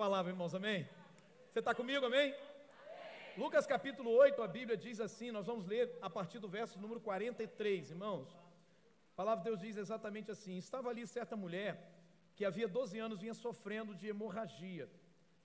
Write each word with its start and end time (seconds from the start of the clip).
palavra, 0.00 0.32
irmãos, 0.32 0.54
amém? 0.54 0.88
Você 1.52 1.58
está 1.58 1.74
comigo, 1.74 2.06
amém? 2.06 2.34
Lucas 3.36 3.66
capítulo 3.66 4.10
8, 4.12 4.42
a 4.42 4.48
Bíblia 4.48 4.74
diz 4.74 4.98
assim, 4.98 5.30
nós 5.30 5.46
vamos 5.46 5.66
ler 5.66 5.94
a 6.00 6.08
partir 6.08 6.38
do 6.38 6.48
verso 6.48 6.78
número 6.78 7.00
43, 7.02 7.90
irmãos. 7.90 8.30
A 9.12 9.16
palavra 9.20 9.44
de 9.44 9.50
Deus 9.50 9.60
diz 9.60 9.76
exatamente 9.76 10.30
assim: 10.30 10.56
Estava 10.56 10.88
ali 10.88 11.06
certa 11.06 11.36
mulher 11.36 11.72
que 12.34 12.46
havia 12.46 12.66
12 12.66 12.98
anos 12.98 13.20
vinha 13.20 13.34
sofrendo 13.34 13.94
de 13.94 14.08
hemorragia 14.08 14.90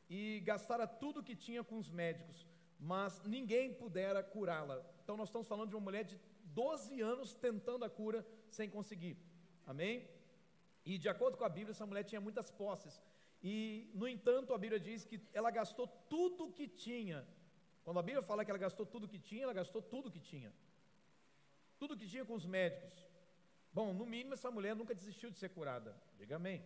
e 0.09 0.39
gastara 0.45 0.87
tudo 0.87 1.21
que 1.21 1.35
tinha 1.35 1.61
com 1.61 1.77
os 1.77 1.89
médicos, 1.89 2.47
mas 2.79 3.21
ninguém 3.25 3.73
pudera 3.73 4.23
curá-la. 4.23 4.81
Então 5.03 5.17
nós 5.17 5.27
estamos 5.27 5.49
falando 5.49 5.71
de 5.71 5.75
uma 5.75 5.83
mulher 5.83 6.05
de 6.05 6.17
12 6.45 7.01
anos 7.01 7.33
tentando 7.33 7.83
a 7.83 7.89
cura 7.89 8.25
sem 8.49 8.69
conseguir. 8.69 9.17
Amém? 9.67 10.07
E 10.85 10.97
de 10.97 11.09
acordo 11.09 11.35
com 11.35 11.43
a 11.43 11.49
Bíblia, 11.49 11.73
essa 11.73 11.85
mulher 11.85 12.05
tinha 12.05 12.21
muitas 12.21 12.49
posses. 12.49 13.01
E, 13.47 13.91
no 13.93 14.07
entanto, 14.07 14.55
a 14.55 14.57
Bíblia 14.57 14.79
diz 14.79 15.05
que 15.05 15.21
ela 15.31 15.51
gastou 15.51 15.87
tudo 16.09 16.51
que 16.51 16.67
tinha. 16.67 17.23
Quando 17.83 17.99
a 17.99 18.01
Bíblia 18.01 18.23
fala 18.23 18.43
que 18.43 18.49
ela 18.49 18.57
gastou 18.57 18.87
tudo 18.87 19.07
que 19.07 19.19
tinha, 19.19 19.43
ela 19.43 19.53
gastou 19.53 19.83
tudo 19.83 20.09
que 20.09 20.19
tinha. 20.19 20.51
Tudo 21.77 21.95
que 21.95 22.07
tinha 22.07 22.25
com 22.25 22.33
os 22.33 22.43
médicos. 22.43 23.07
Bom, 23.71 23.93
no 23.93 24.03
mínimo, 24.03 24.33
essa 24.33 24.49
mulher 24.49 24.75
nunca 24.75 24.95
desistiu 24.95 25.29
de 25.29 25.37
ser 25.37 25.49
curada. 25.49 25.95
Diga 26.17 26.37
amém. 26.37 26.65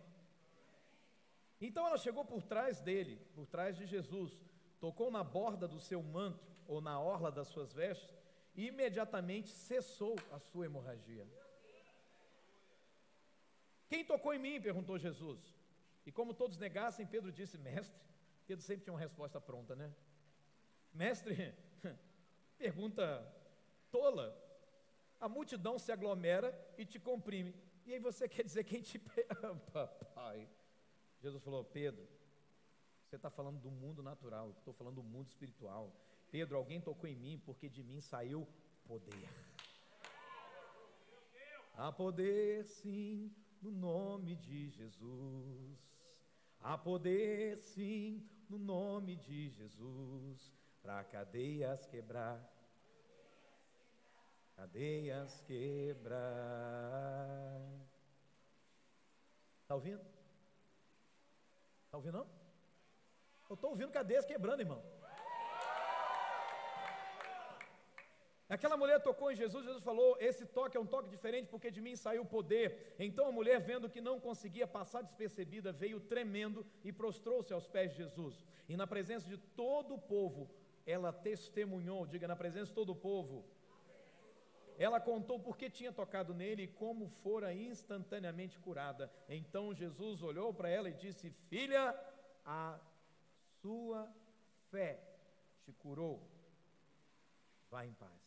Então 1.60 1.86
ela 1.86 1.98
chegou 1.98 2.24
por 2.24 2.42
trás 2.42 2.80
dele, 2.80 3.16
por 3.34 3.46
trás 3.46 3.76
de 3.76 3.84
Jesus, 3.84 4.32
tocou 4.80 5.10
na 5.10 5.22
borda 5.22 5.68
do 5.68 5.78
seu 5.78 6.02
manto, 6.02 6.50
ou 6.66 6.80
na 6.80 6.98
orla 6.98 7.30
das 7.30 7.48
suas 7.48 7.74
vestes, 7.74 8.08
e 8.54 8.68
imediatamente 8.68 9.50
cessou 9.50 10.16
a 10.32 10.38
sua 10.38 10.64
hemorragia. 10.64 11.28
Quem 13.86 14.02
tocou 14.02 14.32
em 14.32 14.38
mim? 14.38 14.62
perguntou 14.62 14.98
Jesus. 14.98 15.59
E 16.06 16.12
como 16.12 16.34
todos 16.34 16.56
negassem, 16.56 17.06
Pedro 17.06 17.30
disse: 17.32 17.58
Mestre. 17.58 18.00
Pedro 18.46 18.64
sempre 18.64 18.84
tinha 18.84 18.92
uma 18.92 19.00
resposta 19.00 19.40
pronta, 19.40 19.76
né? 19.76 19.94
Mestre, 20.92 21.54
pergunta 22.58 23.04
tola. 23.90 24.36
A 25.20 25.28
multidão 25.28 25.78
se 25.78 25.92
aglomera 25.92 26.48
e 26.78 26.84
te 26.84 26.98
comprime. 26.98 27.54
E 27.86 27.92
aí 27.92 27.98
você 27.98 28.26
quer 28.28 28.44
dizer 28.44 28.64
quem 28.64 28.80
te. 28.80 28.98
Papai. 29.72 30.48
Jesus 31.20 31.42
falou: 31.42 31.64
Pedro, 31.64 32.08
você 33.04 33.16
está 33.16 33.30
falando 33.30 33.60
do 33.60 33.70
mundo 33.70 34.02
natural, 34.02 34.50
estou 34.52 34.72
falando 34.72 34.96
do 34.96 35.02
mundo 35.02 35.28
espiritual. 35.28 35.92
Pedro, 36.30 36.56
alguém 36.56 36.80
tocou 36.80 37.08
em 37.08 37.16
mim 37.16 37.42
porque 37.44 37.68
de 37.68 37.82
mim 37.82 38.00
saiu 38.00 38.46
poder. 38.84 39.28
Há 41.74 41.90
poder, 41.92 42.64
sim, 42.64 43.34
no 43.60 43.70
nome 43.70 44.36
de 44.36 44.68
Jesus. 44.70 45.78
Há 46.60 46.76
poder, 46.76 47.56
sim, 47.56 48.28
no 48.48 48.58
nome 48.58 49.16
de 49.16 49.48
Jesus, 49.48 50.52
para 50.82 51.04
cadeias 51.04 51.86
quebrar. 51.86 52.38
Cadeias 54.56 55.40
quebrar. 55.42 56.20
Está 59.62 59.74
ouvindo? 59.74 60.02
Está 61.84 61.96
ouvindo 61.96 62.18
não? 62.18 62.26
Eu 63.48 63.54
estou 63.54 63.70
ouvindo 63.70 63.90
cadeias 63.90 64.24
quebrando, 64.24 64.60
irmão. 64.60 64.82
Aquela 68.54 68.76
mulher 68.76 69.00
tocou 69.00 69.30
em 69.30 69.36
Jesus, 69.36 69.64
Jesus 69.64 69.84
falou: 69.84 70.16
Esse 70.18 70.44
toque 70.44 70.76
é 70.76 70.80
um 70.80 70.90
toque 70.94 71.08
diferente, 71.08 71.48
porque 71.48 71.70
de 71.70 71.80
mim 71.80 71.94
saiu 71.94 72.22
o 72.22 72.26
poder. 72.26 72.96
Então 72.98 73.28
a 73.28 73.32
mulher, 73.32 73.60
vendo 73.60 73.88
que 73.88 74.00
não 74.00 74.18
conseguia 74.18 74.66
passar 74.66 75.02
despercebida, 75.02 75.70
veio 75.70 76.00
tremendo 76.00 76.66
e 76.82 76.92
prostrou-se 76.92 77.52
aos 77.52 77.68
pés 77.68 77.92
de 77.92 77.98
Jesus. 77.98 78.44
E 78.68 78.76
na 78.76 78.88
presença 78.88 79.28
de 79.28 79.38
todo 79.62 79.94
o 79.94 80.00
povo, 80.00 80.50
ela 80.84 81.12
testemunhou, 81.12 82.04
diga, 82.04 82.26
na 82.26 82.34
presença 82.34 82.66
de 82.66 82.74
todo 82.74 82.90
o 82.90 82.96
povo, 82.96 83.44
ela 84.76 84.98
contou 84.98 85.38
por 85.38 85.56
que 85.56 85.70
tinha 85.70 85.92
tocado 85.92 86.34
nele 86.34 86.64
e 86.64 86.68
como 86.82 87.06
fora 87.06 87.54
instantaneamente 87.54 88.58
curada. 88.58 89.12
Então 89.28 89.72
Jesus 89.72 90.24
olhou 90.24 90.52
para 90.52 90.68
ela 90.68 90.88
e 90.90 90.94
disse: 90.94 91.30
Filha, 91.30 91.94
a 92.44 92.80
sua 93.60 94.12
fé 94.72 94.98
te 95.62 95.72
curou. 95.72 96.20
Vá 97.70 97.86
em 97.86 97.92
paz. 97.92 98.19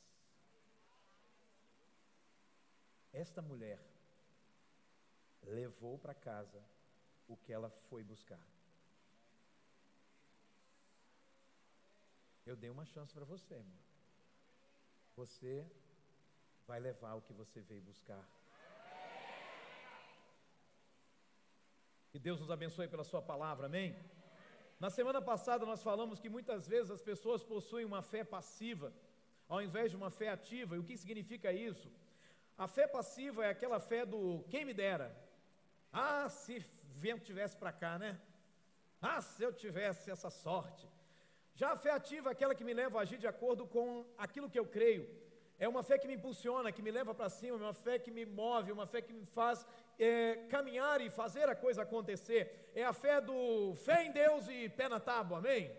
Esta 3.14 3.42
mulher 3.42 3.80
levou 5.44 5.98
para 6.00 6.16
casa 6.16 6.62
o 7.28 7.38
que 7.38 7.54
ela 7.54 7.70
foi 7.90 8.04
buscar. 8.04 8.42
Eu 12.46 12.56
dei 12.56 12.70
uma 12.70 12.86
chance 12.86 13.14
para 13.14 13.24
você, 13.24 13.54
irmão. 13.54 13.80
Você 15.16 15.66
vai 16.68 16.80
levar 16.80 17.14
o 17.16 17.22
que 17.22 17.34
você 17.34 17.62
veio 17.62 17.82
buscar. 17.82 18.24
Que 22.12 22.20
Deus 22.20 22.40
nos 22.40 22.52
abençoe 22.52 22.88
pela 22.88 23.04
Sua 23.04 23.22
palavra, 23.22 23.68
amém? 23.68 23.96
Na 24.80 24.90
semana 24.90 25.22
passada 25.22 25.66
nós 25.66 25.82
falamos 25.82 26.20
que 26.20 26.30
muitas 26.30 26.68
vezes 26.68 26.92
as 26.92 27.02
pessoas 27.02 27.44
possuem 27.44 27.86
uma 27.86 28.02
fé 28.02 28.24
passiva, 28.24 28.94
ao 29.48 29.62
invés 29.62 29.92
de 29.92 29.98
uma 29.98 30.10
fé 30.10 30.30
ativa. 30.30 30.76
E 30.76 30.80
o 30.80 30.84
que 30.84 30.98
significa 30.98 31.54
isso? 31.54 31.90
A 32.58 32.68
fé 32.68 32.88
passiva 32.88 33.46
é 33.46 33.50
aquela 33.50 33.80
fé 33.80 34.06
do 34.06 34.44
quem 34.50 34.66
me 34.66 34.74
dera. 34.74 35.16
Ah, 35.92 36.30
se 36.30 36.64
vento 36.96 37.24
tivesse 37.24 37.56
para 37.58 37.72
cá, 37.72 37.98
né? 37.98 38.20
Ah, 39.02 39.22
se 39.22 39.44
eu 39.44 39.52
tivesse 39.52 40.10
essa 40.10 40.30
sorte. 40.30 40.88
Já 41.56 41.72
a 41.72 41.76
fé 41.76 41.92
ativa 41.92 42.30
é 42.30 42.32
aquela 42.32 42.56
que 42.56 42.64
me 42.64 42.74
leva 42.74 43.00
a 43.00 43.02
agir 43.02 43.18
de 43.18 43.28
acordo 43.28 43.68
com 43.68 44.06
aquilo 44.18 44.50
que 44.50 44.58
eu 44.58 44.66
creio. 44.66 45.08
É 45.60 45.68
uma 45.68 45.84
fé 45.84 45.98
que 45.98 46.08
me 46.08 46.16
impulsiona, 46.16 46.72
que 46.72 46.82
me 46.82 46.92
leva 46.92 47.14
para 47.14 47.30
cima, 47.30 47.58
uma 47.58 47.74
fé 47.74 48.00
que 48.00 48.12
me 48.12 48.26
move, 48.26 48.72
uma 48.72 48.88
fé 48.88 49.02
que 49.02 49.14
me 49.14 49.26
faz 49.26 49.66
é, 50.00 50.36
caminhar 50.50 51.00
e 51.00 51.10
fazer 51.10 51.48
a 51.48 51.56
coisa 51.56 51.84
acontecer. 51.84 52.72
É 52.74 52.84
a 52.84 52.94
fé 52.94 53.22
do 53.22 53.76
fé 53.76 54.04
em 54.06 54.12
Deus 54.12 54.48
e 54.48 54.68
pé 54.70 54.90
na 54.90 55.00
tábua, 55.00 55.38
amém? 55.38 55.72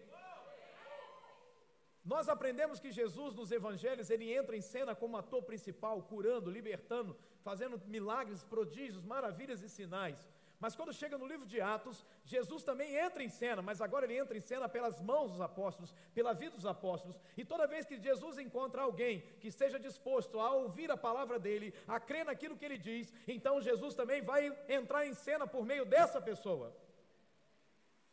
Nós 2.05 2.29
aprendemos 2.29 2.79
que 2.79 2.93
Jesus 2.93 3.35
nos 3.35 3.51
evangelhos, 3.51 4.11
ele 4.11 4.31
entra 4.31 4.55
em 4.55 4.61
cena 4.61 4.95
como 4.95 5.17
ator 5.17 5.43
principal, 5.43 6.03
curando, 6.03 6.51
libertando, 6.51 7.17
fazendo 7.43 7.81
milagres, 7.87 8.45
prodígios, 8.45 9.03
maravilhas 9.05 9.63
e 9.63 9.69
sinais. 9.69 10.29
Mas 10.61 10.77
quando 10.77 10.93
chega 10.93 11.19
no 11.19 11.27
livro 11.27 11.47
de 11.47 11.61
Atos, 11.61 12.05
Jesus 12.25 12.63
também 12.63 12.95
entra 12.95 13.23
em 13.23 13.29
cena, 13.29 13.61
mas 13.61 13.81
agora 13.81 14.05
ele 14.05 14.17
entra 14.17 14.37
em 14.37 14.41
cena 14.41 14.69
pelas 14.69 15.01
mãos 15.01 15.33
dos 15.33 15.41
apóstolos, 15.41 15.95
pela 16.15 16.33
vida 16.33 16.57
dos 16.57 16.67
apóstolos. 16.67 17.19
E 17.37 17.45
toda 17.45 17.67
vez 17.67 17.85
que 17.85 17.99
Jesus 17.99 18.39
encontra 18.39 18.83
alguém 18.83 19.23
que 19.41 19.49
esteja 19.49 19.79
disposto 19.79 20.39
a 20.41 20.53
ouvir 20.53 20.91
a 20.91 20.97
palavra 20.97 21.39
dele, 21.39 21.75
a 21.89 21.99
crer 21.99 22.25
naquilo 22.27 22.57
que 22.57 22.65
ele 22.65 22.79
diz, 22.79 23.13
então 23.27 23.61
Jesus 23.61 23.95
também 23.95 24.23
vai 24.23 24.57
entrar 24.69 25.07
em 25.07 25.15
cena 25.15 25.47
por 25.47 25.65
meio 25.67 25.85
dessa 25.85 26.21
pessoa. 26.21 26.75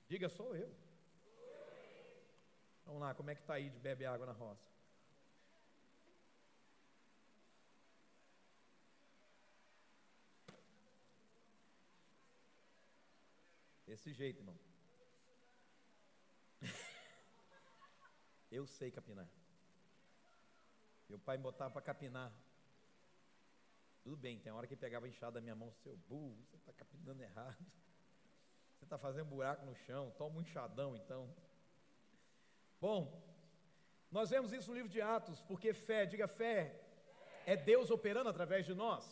Diga, 0.08 0.28
sou 0.28 0.56
eu. 0.56 0.81
Vamos 2.92 3.04
lá, 3.04 3.16
como 3.16 3.32
é 3.32 3.36
que 3.36 3.40
está 3.40 3.54
aí 3.54 3.70
de 3.70 3.80
beber 3.80 4.06
água 4.06 4.26
na 4.26 4.34
roça? 4.34 4.70
Desse 13.86 14.12
jeito, 14.12 14.40
irmão. 14.40 14.60
Eu 18.52 18.68
sei 18.68 18.92
capinar. 18.92 19.30
Meu 21.08 21.18
pai 21.18 21.38
me 21.38 21.44
botava 21.44 21.72
para 21.72 21.82
capinar. 21.82 22.30
Tudo 24.04 24.18
bem, 24.18 24.38
tem 24.38 24.52
hora 24.52 24.68
que 24.68 24.76
pegava 24.76 25.08
enxada 25.08 25.36
da 25.36 25.42
minha 25.42 25.56
mão, 25.56 25.72
seu 25.76 25.96
burro, 25.96 26.46
você 26.50 26.58
está 26.58 26.74
capinando 26.74 27.24
errado. 27.24 27.66
Você 28.76 28.84
está 28.84 28.98
fazendo 28.98 29.30
buraco 29.30 29.66
no 29.66 29.78
chão, 29.78 30.12
toma 30.18 30.40
um 30.40 30.42
enxadão 30.42 30.94
então. 30.98 31.34
Bom, 32.86 33.00
nós 34.18 34.30
vemos 34.34 34.52
isso 34.58 34.70
no 34.70 34.78
livro 34.80 34.92
de 34.96 35.02
Atos, 35.16 35.40
porque 35.50 35.72
fé, 35.88 36.00
diga 36.14 36.28
fé, 36.28 36.58
é 37.46 37.56
Deus 37.56 37.92
operando 37.98 38.30
através 38.34 38.66
de 38.70 38.74
nós. 38.74 39.04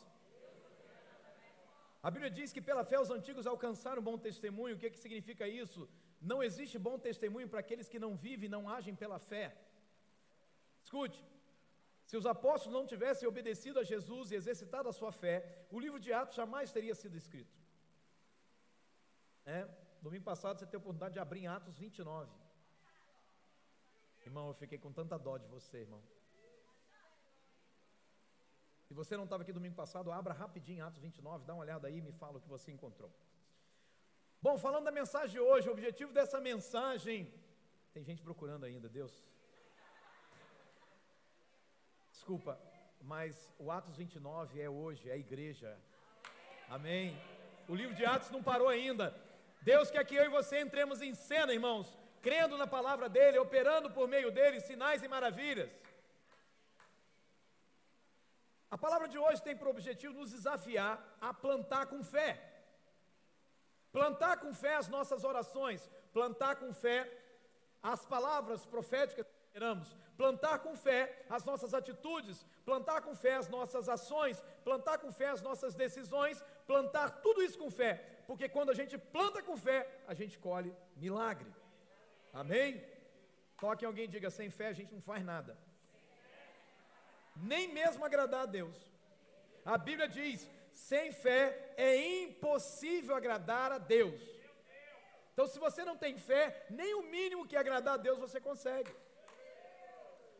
A 2.01 2.10
Bíblia 2.13 2.31
diz 2.38 2.51
que 2.56 2.62
pela 2.69 2.83
fé 2.92 2.98
os 3.00 3.12
antigos 3.18 3.45
alcançaram 3.45 4.01
bom 4.10 4.18
testemunho. 4.18 4.75
O 4.75 4.80
que, 4.81 4.89
que 4.89 5.04
significa 5.06 5.48
isso? 5.48 5.81
Não 6.31 6.42
existe 6.48 6.77
bom 6.88 6.98
testemunho 6.98 7.48
para 7.51 7.60
aqueles 7.60 7.89
que 7.92 8.04
não 8.06 8.16
vivem 8.16 8.48
e 8.48 8.56
não 8.56 8.63
agem 8.77 8.95
pela 8.95 9.19
fé. 9.19 9.45
Escute, 10.83 11.19
se 12.10 12.18
os 12.18 12.25
apóstolos 12.25 12.77
não 12.77 12.88
tivessem 12.92 13.27
obedecido 13.27 13.80
a 13.80 13.83
Jesus 13.83 14.31
e 14.31 14.36
exercitado 14.36 14.89
a 14.89 14.94
sua 15.00 15.12
fé, 15.12 15.36
o 15.69 15.80
livro 15.80 16.00
de 16.00 16.12
Atos 16.12 16.36
jamais 16.36 16.72
teria 16.72 16.95
sido 16.95 17.15
escrito. 17.22 17.56
É, 19.45 19.68
domingo 20.01 20.24
passado 20.24 20.57
você 20.57 20.65
teve 20.65 20.77
a 20.77 20.80
oportunidade 20.80 21.13
de 21.13 21.19
abrir 21.19 21.42
em 21.42 21.48
Atos 21.48 21.77
29. 21.77 22.49
Irmão, 24.25 24.48
eu 24.50 24.54
fiquei 24.54 24.77
com 24.77 24.92
tanta 24.92 25.18
dó 25.18 25.38
de 25.38 25.48
você, 25.48 25.77
irmão. 25.80 26.01
Se 28.86 28.94
você 28.94 29.16
não 29.16 29.25
estava 29.25 29.44
aqui 29.44 29.54
domingo 29.54 29.75
passado, 29.75 30.12
abra 30.12 30.33
rapidinho 30.33 30.83
Atos 30.86 31.00
29, 31.00 31.45
dá 31.45 31.54
uma 31.54 31.62
olhada 31.62 31.88
aí 31.88 31.98
e 32.00 32.01
me 32.01 32.12
fala 32.12 32.38
o 32.38 32.42
que 32.42 32.50
você 32.50 32.71
encontrou. 32.71 33.12
Bom, 34.42 34.57
falando 34.57 34.86
da 34.86 34.92
mensagem 34.92 35.31
de 35.31 35.39
hoje, 35.39 35.69
o 35.69 35.71
objetivo 35.71 36.12
dessa 36.12 36.39
mensagem. 36.42 37.31
Tem 37.94 38.04
gente 38.04 38.21
procurando 38.24 38.66
ainda, 38.66 38.88
Deus. 38.89 39.13
Desculpa, 42.12 42.60
mas 43.01 43.54
o 43.60 43.72
Atos 43.72 43.95
29 43.95 44.60
é 44.60 44.69
hoje, 44.69 45.10
é 45.10 45.13
a 45.13 45.18
igreja. 45.18 45.77
Amém. 46.68 47.15
O 47.68 47.75
livro 47.75 47.95
de 47.95 48.06
Atos 48.06 48.31
não 48.31 48.42
parou 48.42 48.68
ainda. 48.68 49.15
Deus 49.62 49.92
quer 49.92 50.04
que 50.06 50.15
eu 50.15 50.25
e 50.25 50.30
você 50.30 50.60
entremos 50.60 51.01
em 51.01 51.13
cena, 51.13 51.54
irmãos, 51.54 51.98
crendo 52.21 52.57
na 52.57 52.68
palavra 52.68 53.07
dele, 53.10 53.38
operando 53.39 53.89
por 53.92 54.07
meio 54.07 54.31
dele 54.31 54.60
sinais 54.60 55.04
e 55.04 55.07
maravilhas. 55.07 55.69
A 58.71 58.77
palavra 58.77 59.07
de 59.07 59.18
hoje 59.18 59.42
tem 59.42 59.56
por 59.57 59.68
objetivo 59.68 60.13
nos 60.13 60.31
desafiar 60.31 60.94
a 61.19 61.33
plantar 61.33 61.88
com 61.88 62.04
fé. 62.04 62.30
Plantar 63.92 64.38
com 64.38 64.54
fé 64.54 64.75
as 64.75 64.88
nossas 64.88 65.24
orações, 65.24 65.89
plantar 66.13 66.56
com 66.57 66.71
fé 66.71 67.00
as 67.81 68.06
palavras 68.06 68.65
proféticas 68.65 69.25
que 69.25 69.39
esperamos, 69.48 69.95
plantar 70.15 70.60
com 70.60 70.75
fé 70.75 71.25
as 71.30 71.44
nossas 71.44 71.74
atitudes, 71.74 72.45
plantar 72.63 73.01
com 73.01 73.15
fé 73.15 73.36
as 73.36 73.48
nossas 73.48 73.89
ações, 73.89 74.44
plantar 74.63 75.00
com 75.00 75.12
fé 75.12 75.30
as 75.30 75.42
nossas 75.42 75.74
decisões, 75.74 76.44
plantar 76.68 77.22
tudo 77.22 77.42
isso 77.42 77.57
com 77.57 77.72
fé, 77.72 77.94
porque 78.27 78.48
quando 78.48 78.69
a 78.69 78.75
gente 78.75 78.95
planta 78.98 79.42
com 79.42 79.57
fé, 79.57 80.04
a 80.07 80.13
gente 80.13 80.38
colhe 80.38 80.75
milagre. 80.95 81.51
Amém? 82.34 82.84
Toque 83.60 83.86
alguém 83.86 84.06
e 84.06 84.08
diga: 84.08 84.30
sem 84.30 84.50
fé 84.50 84.68
a 84.68 84.74
gente 84.74 84.94
não 84.94 85.02
faz 85.02 85.24
nada, 85.24 85.58
nem 87.36 87.68
mesmo 87.74 88.06
agradar 88.06 88.42
a 88.44 88.46
Deus. 88.46 88.78
A 89.66 89.78
Bíblia 89.78 90.08
diz: 90.08 90.50
sem 90.74 91.12
fé 91.12 91.74
é 91.78 91.96
impossível 92.24 93.16
agradar 93.16 93.72
a 93.72 93.78
Deus. 93.78 94.22
Então, 95.34 95.48
se 95.48 95.60
você 95.60 95.86
não 95.86 95.96
tem 95.98 96.18
fé, 96.18 96.66
nem 96.70 96.94
o 96.96 97.04
mínimo 97.04 97.48
que 97.48 97.56
agradar 97.56 97.94
a 97.94 97.98
Deus 97.98 98.20
você 98.20 98.42
consegue. 98.42 98.94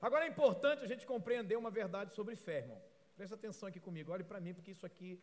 Agora 0.02 0.26
é 0.26 0.28
importante 0.28 0.84
a 0.84 0.88
gente 0.88 1.06
compreender 1.06 1.58
uma 1.58 1.72
verdade 1.72 2.14
sobre 2.14 2.36
fé, 2.36 2.58
irmão. 2.60 2.82
Presta 3.16 3.36
atenção 3.36 3.68
aqui 3.68 3.80
comigo, 3.80 4.12
olhe 4.12 4.24
para 4.24 4.40
mim, 4.40 4.54
porque 4.54 4.72
isso 4.72 4.86
aqui 4.86 5.22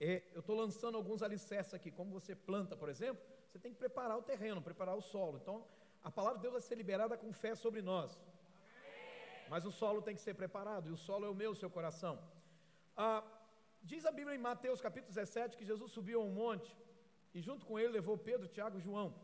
é, 0.00 0.22
eu 0.32 0.40
estou 0.40 0.56
lançando 0.56 0.96
alguns 0.96 1.22
alicerces 1.22 1.74
aqui. 1.74 1.90
Como 1.90 2.10
você 2.12 2.34
planta, 2.34 2.76
por 2.76 2.88
exemplo, 2.88 3.22
você 3.48 3.58
tem 3.58 3.72
que 3.72 3.78
preparar 3.78 4.16
o 4.18 4.22
terreno, 4.22 4.62
preparar 4.62 4.94
o 4.96 5.02
solo. 5.02 5.38
Então, 5.42 5.64
a 6.02 6.10
palavra 6.10 6.38
de 6.38 6.42
Deus 6.42 6.52
vai 6.52 6.62
ser 6.62 6.74
liberada 6.74 7.16
com 7.16 7.32
fé 7.32 7.54
sobre 7.54 7.82
nós. 7.82 8.18
Mas 9.48 9.64
o 9.64 9.72
solo 9.72 10.02
tem 10.02 10.14
que 10.14 10.20
ser 10.20 10.34
preparado, 10.34 10.88
e 10.88 10.92
o 10.92 10.96
solo 10.96 11.24
é 11.24 11.28
o 11.28 11.34
meu, 11.34 11.54
seu 11.54 11.70
coração. 11.70 12.18
Ah, 12.96 13.24
Diz 13.82 14.04
a 14.04 14.10
Bíblia 14.10 14.36
em 14.36 14.40
Mateus 14.40 14.80
capítulo 14.80 15.12
17 15.14 15.56
que 15.56 15.64
Jesus 15.64 15.90
subiu 15.92 16.20
a 16.20 16.24
um 16.24 16.30
monte 16.30 16.70
e 17.32 17.40
junto 17.40 17.64
com 17.64 17.78
ele 17.78 17.88
levou 17.88 18.18
Pedro, 18.18 18.48
Tiago 18.48 18.78
e 18.78 18.80
João. 18.80 19.14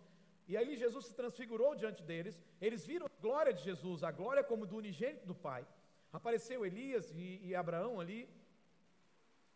E 0.46 0.56
aí 0.56 0.76
Jesus 0.76 1.06
se 1.06 1.14
transfigurou 1.14 1.74
diante 1.74 2.02
deles, 2.02 2.40
eles 2.60 2.86
viram 2.86 3.06
a 3.06 3.20
glória 3.20 3.52
de 3.52 3.62
Jesus, 3.62 4.04
a 4.04 4.10
glória 4.10 4.44
como 4.44 4.66
do 4.66 4.76
unigênito 4.76 5.26
do 5.26 5.34
Pai. 5.34 5.66
Apareceu 6.12 6.64
Elias 6.64 7.10
e, 7.12 7.40
e 7.46 7.54
Abraão 7.54 8.00
ali, 8.00 8.28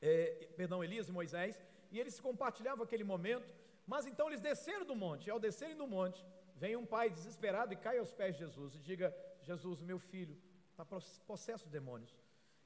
é, 0.00 0.48
perdão, 0.56 0.82
Elias 0.82 1.08
e 1.08 1.12
Moisés, 1.12 1.60
e 1.90 2.00
eles 2.00 2.18
compartilhavam 2.18 2.84
aquele 2.84 3.04
momento, 3.04 3.54
mas 3.88 4.06
então 4.06 4.28
eles 4.28 4.42
desceram 4.42 4.84
do 4.84 4.94
monte, 4.94 5.26
e 5.26 5.30
ao 5.30 5.40
descerem 5.40 5.74
do 5.74 5.86
monte, 5.86 6.22
vem 6.54 6.76
um 6.76 6.84
pai 6.84 7.08
desesperado 7.08 7.72
e 7.72 7.76
cai 7.76 7.98
aos 7.98 8.12
pés 8.12 8.34
de 8.34 8.40
Jesus 8.40 8.74
e 8.74 8.80
diga: 8.80 9.16
Jesus, 9.40 9.80
meu 9.80 9.98
filho, 9.98 10.36
está 10.70 10.84
possesso 11.26 11.64
de 11.64 11.70
demônios. 11.70 12.14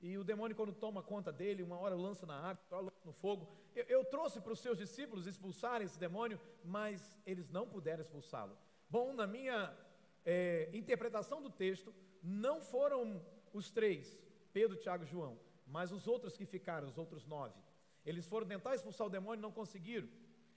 E 0.00 0.18
o 0.18 0.24
demônio, 0.24 0.56
quando 0.56 0.72
toma 0.72 1.00
conta 1.00 1.30
dele, 1.30 1.62
uma 1.62 1.78
hora 1.78 1.94
lança 1.94 2.26
na 2.26 2.36
água, 2.36 2.60
outra 2.64 2.76
hora 2.78 2.92
no 3.04 3.12
fogo. 3.12 3.48
Eu, 3.72 3.84
eu 3.84 4.04
trouxe 4.04 4.40
para 4.40 4.52
os 4.52 4.58
seus 4.58 4.76
discípulos 4.76 5.28
expulsarem 5.28 5.86
esse 5.86 5.96
demônio, 5.96 6.40
mas 6.64 7.16
eles 7.24 7.48
não 7.48 7.68
puderam 7.68 8.02
expulsá-lo. 8.02 8.58
Bom, 8.90 9.14
na 9.14 9.28
minha 9.28 9.72
é, 10.24 10.68
interpretação 10.72 11.40
do 11.40 11.50
texto, 11.50 11.94
não 12.20 12.60
foram 12.60 13.24
os 13.52 13.70
três, 13.70 14.18
Pedro, 14.52 14.76
Tiago 14.76 15.04
e 15.04 15.06
João, 15.06 15.38
mas 15.68 15.92
os 15.92 16.08
outros 16.08 16.36
que 16.36 16.44
ficaram, 16.44 16.88
os 16.88 16.98
outros 16.98 17.24
nove. 17.24 17.54
Eles 18.04 18.26
foram 18.26 18.44
tentar 18.44 18.74
expulsar 18.74 19.06
o 19.06 19.10
demônio 19.10 19.38
e 19.38 19.42
não 19.42 19.52
conseguiram. 19.52 20.08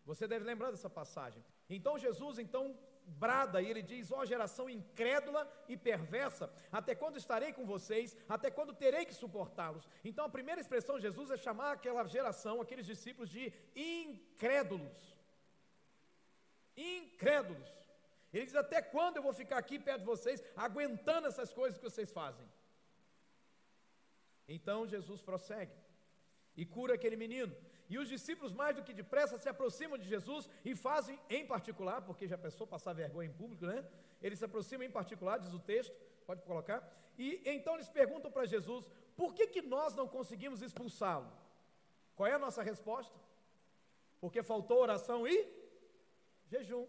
Você 0.05 0.27
deve 0.27 0.45
lembrar 0.45 0.71
dessa 0.71 0.89
passagem. 0.89 1.43
Então 1.69 1.97
Jesus 1.97 2.37
então 2.37 2.77
brada 3.05 3.61
e 3.61 3.69
ele 3.69 3.81
diz: 3.81 4.11
Ó 4.11 4.19
oh, 4.19 4.25
geração 4.25 4.69
incrédula 4.69 5.41
e 5.67 5.75
perversa, 5.75 6.51
até 6.71 6.93
quando 6.95 7.17
estarei 7.17 7.51
com 7.53 7.65
vocês? 7.65 8.15
Até 8.27 8.51
quando 8.51 8.73
terei 8.73 9.05
que 9.05 9.13
suportá-los? 9.13 9.87
Então 10.03 10.25
a 10.25 10.29
primeira 10.29 10.61
expressão 10.61 10.97
de 10.97 11.03
Jesus 11.03 11.31
é 11.31 11.37
chamar 11.37 11.71
aquela 11.73 12.03
geração, 12.05 12.61
aqueles 12.61 12.85
discípulos 12.85 13.29
de 13.29 13.51
incrédulos. 13.75 15.17
Incrédulos. 16.77 17.69
Ele 18.33 18.45
diz: 18.45 18.55
Até 18.55 18.81
quando 18.81 19.17
eu 19.17 19.23
vou 19.23 19.33
ficar 19.33 19.57
aqui 19.57 19.79
perto 19.79 19.99
de 19.99 20.05
vocês, 20.05 20.43
aguentando 20.55 21.27
essas 21.27 21.51
coisas 21.51 21.77
que 21.77 21.89
vocês 21.89 22.11
fazem? 22.11 22.45
Então 24.47 24.87
Jesus 24.87 25.21
prossegue 25.21 25.73
e 26.55 26.65
cura 26.65 26.93
aquele 26.93 27.15
menino. 27.15 27.55
E 27.87 27.97
os 27.99 28.09
discípulos, 28.09 28.51
mais 28.51 28.75
do 28.75 28.83
que 28.83 28.93
depressa, 28.93 29.37
se 29.37 29.47
aproximam 29.47 29.97
de 29.97 30.07
Jesus 30.07 30.49
e 30.63 30.75
fazem 30.75 31.19
em 31.29 31.45
particular, 31.45 32.01
porque 32.01 32.27
já 32.27 32.37
pensou 32.37 32.65
passar 32.65 32.93
vergonha 32.93 33.29
em 33.29 33.33
público, 33.33 33.65
né? 33.65 33.85
Eles 34.21 34.39
se 34.39 34.45
aproximam 34.45 34.85
em 34.85 34.91
particular, 34.91 35.37
diz 35.37 35.53
o 35.53 35.59
texto, 35.59 35.95
pode 36.25 36.41
colocar. 36.41 36.87
E 37.17 37.41
então 37.45 37.75
eles 37.75 37.89
perguntam 37.89 38.31
para 38.31 38.45
Jesus: 38.45 38.89
por 39.15 39.33
que, 39.33 39.47
que 39.47 39.61
nós 39.61 39.93
não 39.93 40.07
conseguimos 40.07 40.61
expulsá-lo? 40.61 41.31
Qual 42.15 42.27
é 42.27 42.33
a 42.33 42.39
nossa 42.39 42.63
resposta? 42.63 43.15
Porque 44.19 44.41
faltou 44.41 44.79
oração 44.79 45.27
e 45.27 45.47
jejum, 46.47 46.87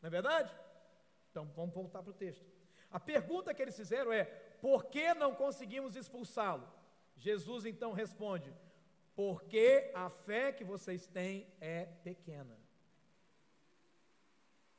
não 0.00 0.08
é 0.08 0.10
verdade? 0.10 0.52
Então 1.30 1.46
vamos 1.54 1.74
voltar 1.74 2.02
para 2.02 2.10
o 2.10 2.14
texto. 2.14 2.44
A 2.90 2.98
pergunta 2.98 3.54
que 3.54 3.62
eles 3.62 3.76
fizeram 3.76 4.12
é: 4.12 4.24
por 4.60 4.86
que 4.86 5.14
não 5.14 5.34
conseguimos 5.34 5.94
expulsá-lo? 5.94 6.68
Jesus 7.16 7.64
então 7.66 7.92
responde: 7.92 8.52
porque 9.14 9.90
a 9.94 10.10
fé 10.10 10.52
que 10.52 10.64
vocês 10.64 11.06
têm 11.06 11.46
é 11.60 11.84
pequena. 12.02 12.58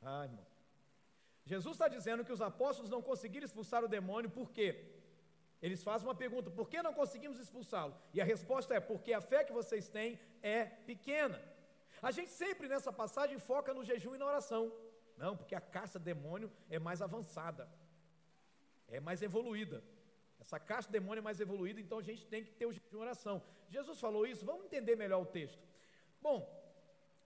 Ah, 0.02 0.24
irmão. 0.24 0.46
Jesus 1.44 1.74
está 1.74 1.88
dizendo 1.88 2.24
que 2.24 2.32
os 2.32 2.40
apóstolos 2.40 2.90
não 2.90 3.00
conseguiram 3.00 3.46
expulsar 3.46 3.84
o 3.84 3.88
demônio, 3.88 4.28
por 4.28 4.50
quê? 4.50 4.96
Eles 5.62 5.82
fazem 5.82 6.06
uma 6.06 6.14
pergunta: 6.14 6.50
por 6.50 6.68
que 6.68 6.82
não 6.82 6.92
conseguimos 6.92 7.38
expulsá-lo? 7.38 7.94
E 8.12 8.20
a 8.20 8.24
resposta 8.24 8.74
é: 8.74 8.80
porque 8.80 9.12
a 9.12 9.20
fé 9.20 9.44
que 9.44 9.52
vocês 9.52 9.88
têm 9.88 10.18
é 10.42 10.64
pequena. 10.64 11.40
A 12.02 12.10
gente 12.10 12.30
sempre 12.30 12.68
nessa 12.68 12.92
passagem 12.92 13.38
foca 13.38 13.72
no 13.72 13.84
jejum 13.84 14.14
e 14.14 14.18
na 14.18 14.26
oração. 14.26 14.72
Não, 15.16 15.36
porque 15.36 15.54
a 15.54 15.60
caça 15.60 15.98
demônio 15.98 16.52
é 16.68 16.78
mais 16.78 17.00
avançada, 17.00 17.68
é 18.86 19.00
mais 19.00 19.22
evoluída. 19.22 19.82
Essa 20.38 20.58
caixa 20.60 20.88
de 20.88 20.92
demônio 20.92 21.20
é 21.20 21.22
mais 21.22 21.40
evoluída, 21.40 21.80
então 21.80 21.98
a 21.98 22.02
gente 22.02 22.26
tem 22.26 22.44
que 22.44 22.52
ter 22.52 22.66
o 22.66 22.72
jejum 22.72 22.98
e 22.98 23.00
oração. 23.00 23.42
Jesus 23.68 23.98
falou 23.98 24.26
isso, 24.26 24.44
vamos 24.44 24.66
entender 24.66 24.96
melhor 24.96 25.20
o 25.20 25.26
texto. 25.26 25.62
Bom, 26.20 26.38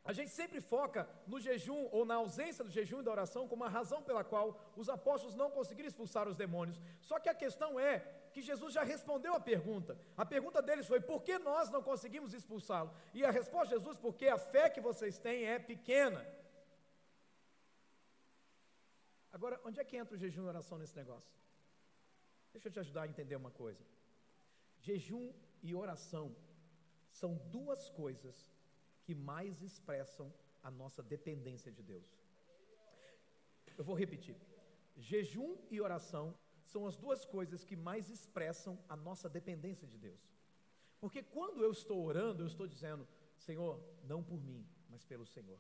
a 0.02 0.12
gente 0.12 0.31
sempre 0.31 0.61
foca 0.61 1.09
no 1.26 1.38
jejum 1.38 1.88
ou 1.93 2.05
na 2.05 2.14
ausência 2.14 2.64
do 2.64 2.71
jejum 2.71 3.00
e 3.00 3.02
da 3.02 3.11
oração 3.11 3.47
como 3.47 3.64
a 3.64 3.69
razão 3.69 4.02
pela 4.02 4.25
qual 4.25 4.59
os 4.76 4.88
apóstolos 4.88 5.35
não 5.35 5.50
conseguiram 5.50 5.88
expulsar 5.88 6.26
os 6.26 6.35
demônios. 6.35 6.81
Só 7.00 7.19
que 7.21 7.29
a 7.29 7.35
questão 7.35 7.79
é 7.79 7.99
que 8.33 8.40
Jesus 8.40 8.73
já 8.73 8.83
respondeu 8.83 9.35
a 9.35 9.40
pergunta. 9.40 9.99
A 10.17 10.25
pergunta 10.25 10.62
deles 10.62 10.87
foi: 10.87 11.00
por 11.00 11.23
que 11.23 11.38
nós 11.38 11.69
não 11.69 11.83
conseguimos 11.83 12.33
expulsá-lo? 12.33 12.90
E 13.12 13.25
a 13.25 13.31
resposta 13.31 13.69
de 13.69 13.75
Jesus: 13.75 13.99
porque 13.99 14.26
a 14.26 14.38
fé 14.38 14.71
que 14.71 14.81
vocês 14.81 15.19
têm 15.19 15.45
é 15.45 15.59
pequena. 15.59 16.26
Agora, 19.33 19.61
onde 19.64 19.79
é 19.81 19.85
que 19.85 19.97
entra 19.97 20.14
o 20.14 20.19
jejum 20.19 20.45
e 20.45 20.49
oração 20.49 20.79
nesse 20.79 20.97
negócio? 20.97 21.31
Deixa 22.52 22.69
eu 22.69 22.73
te 22.73 22.80
ajudar 22.80 23.02
a 23.02 23.09
entender 23.09 23.37
uma 23.37 23.50
coisa. 23.50 23.85
Jejum 24.80 25.33
e 25.62 25.75
oração 25.75 26.35
são 27.11 27.37
duas 27.50 27.88
coisas 27.90 28.50
que 29.04 29.14
mais 29.14 29.62
expressam 29.62 30.33
a 30.62 30.71
nossa 30.71 31.02
dependência 31.02 31.71
de 31.73 31.83
Deus. 31.83 32.09
Eu 33.76 33.85
vou 33.85 33.95
repetir. 33.95 34.37
Jejum 34.97 35.57
e 35.71 35.80
oração 35.80 36.35
são 36.64 36.87
as 36.87 36.97
duas 36.97 37.25
coisas 37.25 37.64
que 37.64 37.76
mais 37.76 38.09
expressam 38.11 38.78
a 38.88 38.97
nossa 38.97 39.28
dependência 39.28 39.87
de 39.87 39.99
Deus. 39.99 40.21
Porque 41.00 41.23
quando 41.23 41.62
eu 41.64 41.73
estou 41.73 42.04
orando, 42.04 42.42
eu 42.42 42.47
estou 42.47 42.66
dizendo: 42.66 43.07
Senhor, 43.38 43.83
não 44.04 44.23
por 44.23 44.40
mim, 44.42 44.66
mas 44.88 45.04
pelo 45.04 45.26
Senhor. 45.26 45.59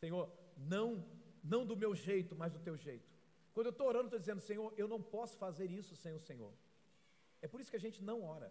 Senhor, 0.00 0.32
não 0.56 1.04
não 1.42 1.64
do 1.64 1.76
meu 1.76 1.94
jeito, 1.94 2.34
mas 2.34 2.52
do 2.52 2.58
teu 2.58 2.76
jeito. 2.76 3.17
Quando 3.58 3.70
eu 3.70 3.76
estou 3.76 3.88
orando, 3.92 4.06
estou 4.08 4.20
dizendo, 4.24 4.42
Senhor, 4.48 4.66
eu 4.80 4.86
não 4.92 5.00
posso 5.14 5.36
fazer 5.36 5.68
isso 5.78 5.94
sem 6.02 6.12
o 6.18 6.20
Senhor. 6.26 6.52
É 7.44 7.48
por 7.52 7.60
isso 7.60 7.72
que 7.72 7.80
a 7.80 7.84
gente 7.84 8.00
não 8.08 8.18
ora. 8.34 8.48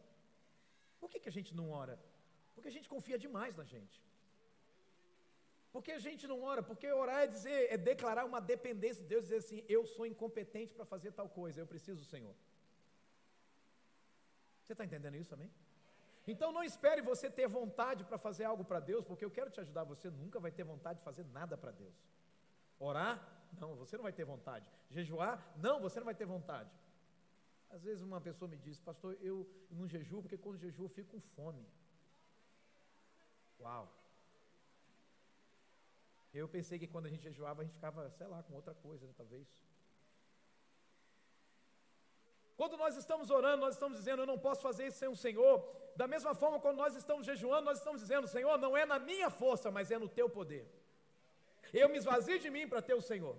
Por 0.99 1.09
que, 1.11 1.17
que 1.23 1.29
a 1.31 1.35
gente 1.35 1.51
não 1.59 1.67
ora? 1.81 1.95
Porque 2.53 2.67
a 2.71 2.75
gente 2.75 2.89
confia 2.93 3.17
demais 3.25 3.55
na 3.59 3.63
gente. 3.73 3.97
Porque 5.71 5.93
a 5.93 6.01
gente 6.07 6.27
não 6.31 6.41
ora? 6.41 6.61
Porque 6.61 6.91
orar 6.91 7.19
é 7.21 7.27
dizer, 7.35 7.71
é 7.75 7.77
declarar 7.77 8.25
uma 8.25 8.41
dependência 8.41 9.01
de 9.01 9.07
Deus, 9.13 9.23
dizer 9.27 9.37
assim, 9.37 9.63
eu 9.69 9.85
sou 9.85 10.05
incompetente 10.05 10.73
para 10.73 10.83
fazer 10.83 11.13
tal 11.13 11.29
coisa, 11.29 11.61
eu 11.61 11.67
preciso 11.73 12.01
do 12.01 12.09
Senhor. 12.13 12.35
Você 14.61 14.73
está 14.73 14.83
entendendo 14.83 15.15
isso 15.15 15.29
também? 15.29 15.49
Então 16.33 16.51
não 16.51 16.65
espere 16.65 17.01
você 17.01 17.29
ter 17.29 17.47
vontade 17.47 18.03
para 18.03 18.17
fazer 18.17 18.43
algo 18.43 18.65
para 18.65 18.81
Deus, 18.81 19.05
porque 19.05 19.23
eu 19.23 19.31
quero 19.31 19.49
te 19.49 19.61
ajudar. 19.61 19.85
Você 19.85 20.09
nunca 20.09 20.37
vai 20.37 20.51
ter 20.51 20.65
vontade 20.65 20.99
de 20.99 21.05
fazer 21.05 21.25
nada 21.39 21.57
para 21.57 21.71
Deus. 21.71 21.97
Orar? 22.77 23.37
Não, 23.59 23.75
você 23.75 23.95
não 23.97 24.03
vai 24.03 24.13
ter 24.13 24.25
vontade. 24.25 24.69
Jejuar? 24.89 25.55
Não, 25.57 25.79
você 25.79 25.99
não 25.99 26.05
vai 26.05 26.15
ter 26.15 26.25
vontade. 26.25 26.71
Às 27.69 27.83
vezes 27.83 28.01
uma 28.01 28.21
pessoa 28.21 28.47
me 28.49 28.57
diz, 28.57 28.79
pastor, 28.79 29.17
eu 29.21 29.47
não 29.69 29.87
jejuo 29.87 30.21
porque 30.21 30.37
quando 30.37 30.57
jejuo 30.57 30.85
eu 30.85 30.89
fico 30.89 31.11
com 31.11 31.21
fome. 31.35 31.65
Uau! 33.59 33.91
Eu 36.33 36.47
pensei 36.47 36.77
que 36.77 36.87
quando 36.87 37.07
a 37.07 37.09
gente 37.09 37.23
jejuava 37.23 37.61
a 37.61 37.65
gente 37.65 37.73
ficava, 37.73 38.09
sei 38.11 38.27
lá, 38.27 38.43
com 38.43 38.53
outra 38.53 38.73
coisa, 38.75 39.05
né, 39.05 39.13
talvez. 39.17 39.47
Quando 42.55 42.75
nós 42.77 42.95
estamos 42.95 43.29
orando, 43.29 43.61
nós 43.61 43.75
estamos 43.75 43.97
dizendo, 43.97 44.23
eu 44.23 44.25
não 44.25 44.39
posso 44.39 44.61
fazer 44.61 44.87
isso 44.87 44.97
sem 44.97 45.07
o 45.07 45.15
Senhor. 45.15 45.63
Da 45.95 46.07
mesma 46.07 46.33
forma, 46.33 46.59
quando 46.59 46.77
nós 46.77 46.95
estamos 46.95 47.25
jejuando, 47.25 47.65
nós 47.65 47.77
estamos 47.77 48.01
dizendo, 48.01 48.27
Senhor, 48.27 48.57
não 48.57 48.75
é 48.75 48.85
na 48.85 48.97
minha 48.97 49.29
força, 49.29 49.69
mas 49.69 49.91
é 49.91 49.99
no 49.99 50.09
teu 50.09 50.29
poder. 50.29 50.67
Eu 51.74 51.89
me 51.89 51.97
esvazio 51.97 52.39
de 52.39 52.50
mim 52.50 52.67
para 52.67 52.81
ter 52.81 52.93
o 52.93 53.01
Senhor. 53.01 53.38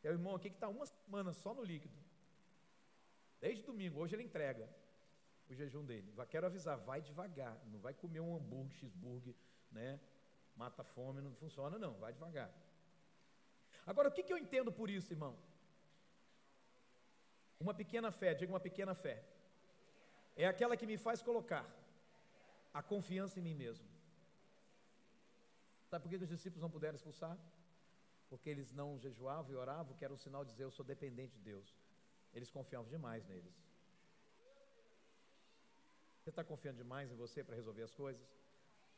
Tem 0.00 0.10
irmão 0.10 0.34
aqui 0.34 0.50
que 0.50 0.56
está 0.56 0.68
uma 0.68 0.86
semana 0.86 1.32
só 1.32 1.52
no 1.52 1.62
líquido. 1.62 1.94
Desde 3.40 3.62
domingo, 3.62 4.00
hoje 4.00 4.14
ele 4.14 4.22
entrega 4.22 4.68
o 5.48 5.54
jejum 5.54 5.84
dele. 5.84 6.12
Quero 6.28 6.46
avisar, 6.46 6.76
vai 6.78 7.00
devagar, 7.00 7.56
não 7.66 7.78
vai 7.78 7.94
comer 7.94 8.20
um 8.20 8.36
hambúrguer, 8.36 8.76
cheeseburger, 8.78 9.34
né? 9.70 10.00
Mata 10.56 10.82
fome, 10.82 11.20
não 11.20 11.34
funciona 11.34 11.78
não, 11.78 11.94
vai 11.94 12.12
devagar. 12.12 12.50
Agora, 13.86 14.08
o 14.08 14.12
que, 14.12 14.22
que 14.22 14.32
eu 14.32 14.38
entendo 14.38 14.72
por 14.72 14.90
isso, 14.90 15.12
irmão? 15.12 15.36
Uma 17.60 17.74
pequena 17.74 18.10
fé, 18.10 18.34
diga 18.34 18.52
uma 18.52 18.60
pequena 18.60 18.94
fé. 18.94 19.22
É 20.36 20.46
aquela 20.46 20.76
que 20.76 20.86
me 20.86 20.96
faz 20.96 21.22
colocar 21.22 21.64
a 22.72 22.82
confiança 22.82 23.38
em 23.38 23.42
mim 23.42 23.54
mesmo. 23.54 23.95
Sabe 25.88 26.02
por 26.02 26.10
que 26.10 26.16
os 26.16 26.28
discípulos 26.28 26.62
não 26.62 26.70
puderam 26.70 26.96
expulsar? 26.96 27.38
Porque 28.28 28.50
eles 28.50 28.72
não 28.72 28.98
jejuavam 28.98 29.52
e 29.52 29.56
oravam, 29.56 29.96
que 29.96 30.04
era 30.04 30.12
um 30.12 30.16
sinal 30.16 30.44
de 30.44 30.50
dizer 30.50 30.64
eu 30.64 30.70
sou 30.70 30.84
dependente 30.84 31.34
de 31.34 31.40
Deus. 31.40 31.76
Eles 32.34 32.50
confiavam 32.50 32.88
demais 32.88 33.24
neles. 33.26 33.54
Você 36.18 36.30
está 36.30 36.42
confiando 36.42 36.78
demais 36.78 37.10
em 37.10 37.14
você 37.14 37.44
para 37.44 37.54
resolver 37.54 37.82
as 37.82 37.94
coisas? 37.94 38.26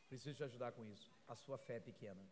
Preciso 0.07 0.35
te 0.35 0.43
ajudar 0.43 0.71
com 0.71 0.83
isso. 0.83 1.11
A 1.27 1.35
sua 1.35 1.59
fé 1.59 1.75
é 1.75 1.79
pequena. 1.79 2.23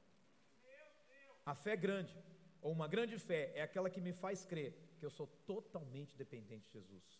A 1.45 1.53
fé 1.53 1.75
grande, 1.75 2.17
ou 2.61 2.71
uma 2.71 2.87
grande 2.87 3.17
fé, 3.19 3.51
é 3.53 3.61
aquela 3.61 3.91
que 3.91 4.01
me 4.01 4.11
faz 4.11 4.43
crer 4.43 4.73
que 4.97 5.05
eu 5.05 5.11
sou 5.11 5.27
totalmente 5.45 6.17
dependente 6.17 6.65
de 6.65 6.73
Jesus. 6.73 7.19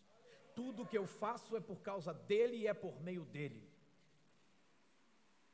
Tudo 0.56 0.88
que 0.88 0.98
eu 0.98 1.06
faço 1.06 1.56
é 1.56 1.62
por 1.62 1.80
causa 1.82 2.12
dele 2.14 2.58
e 2.58 2.68
é 2.68 2.74
por 2.74 3.00
meio 3.00 3.24
dele. 3.26 3.67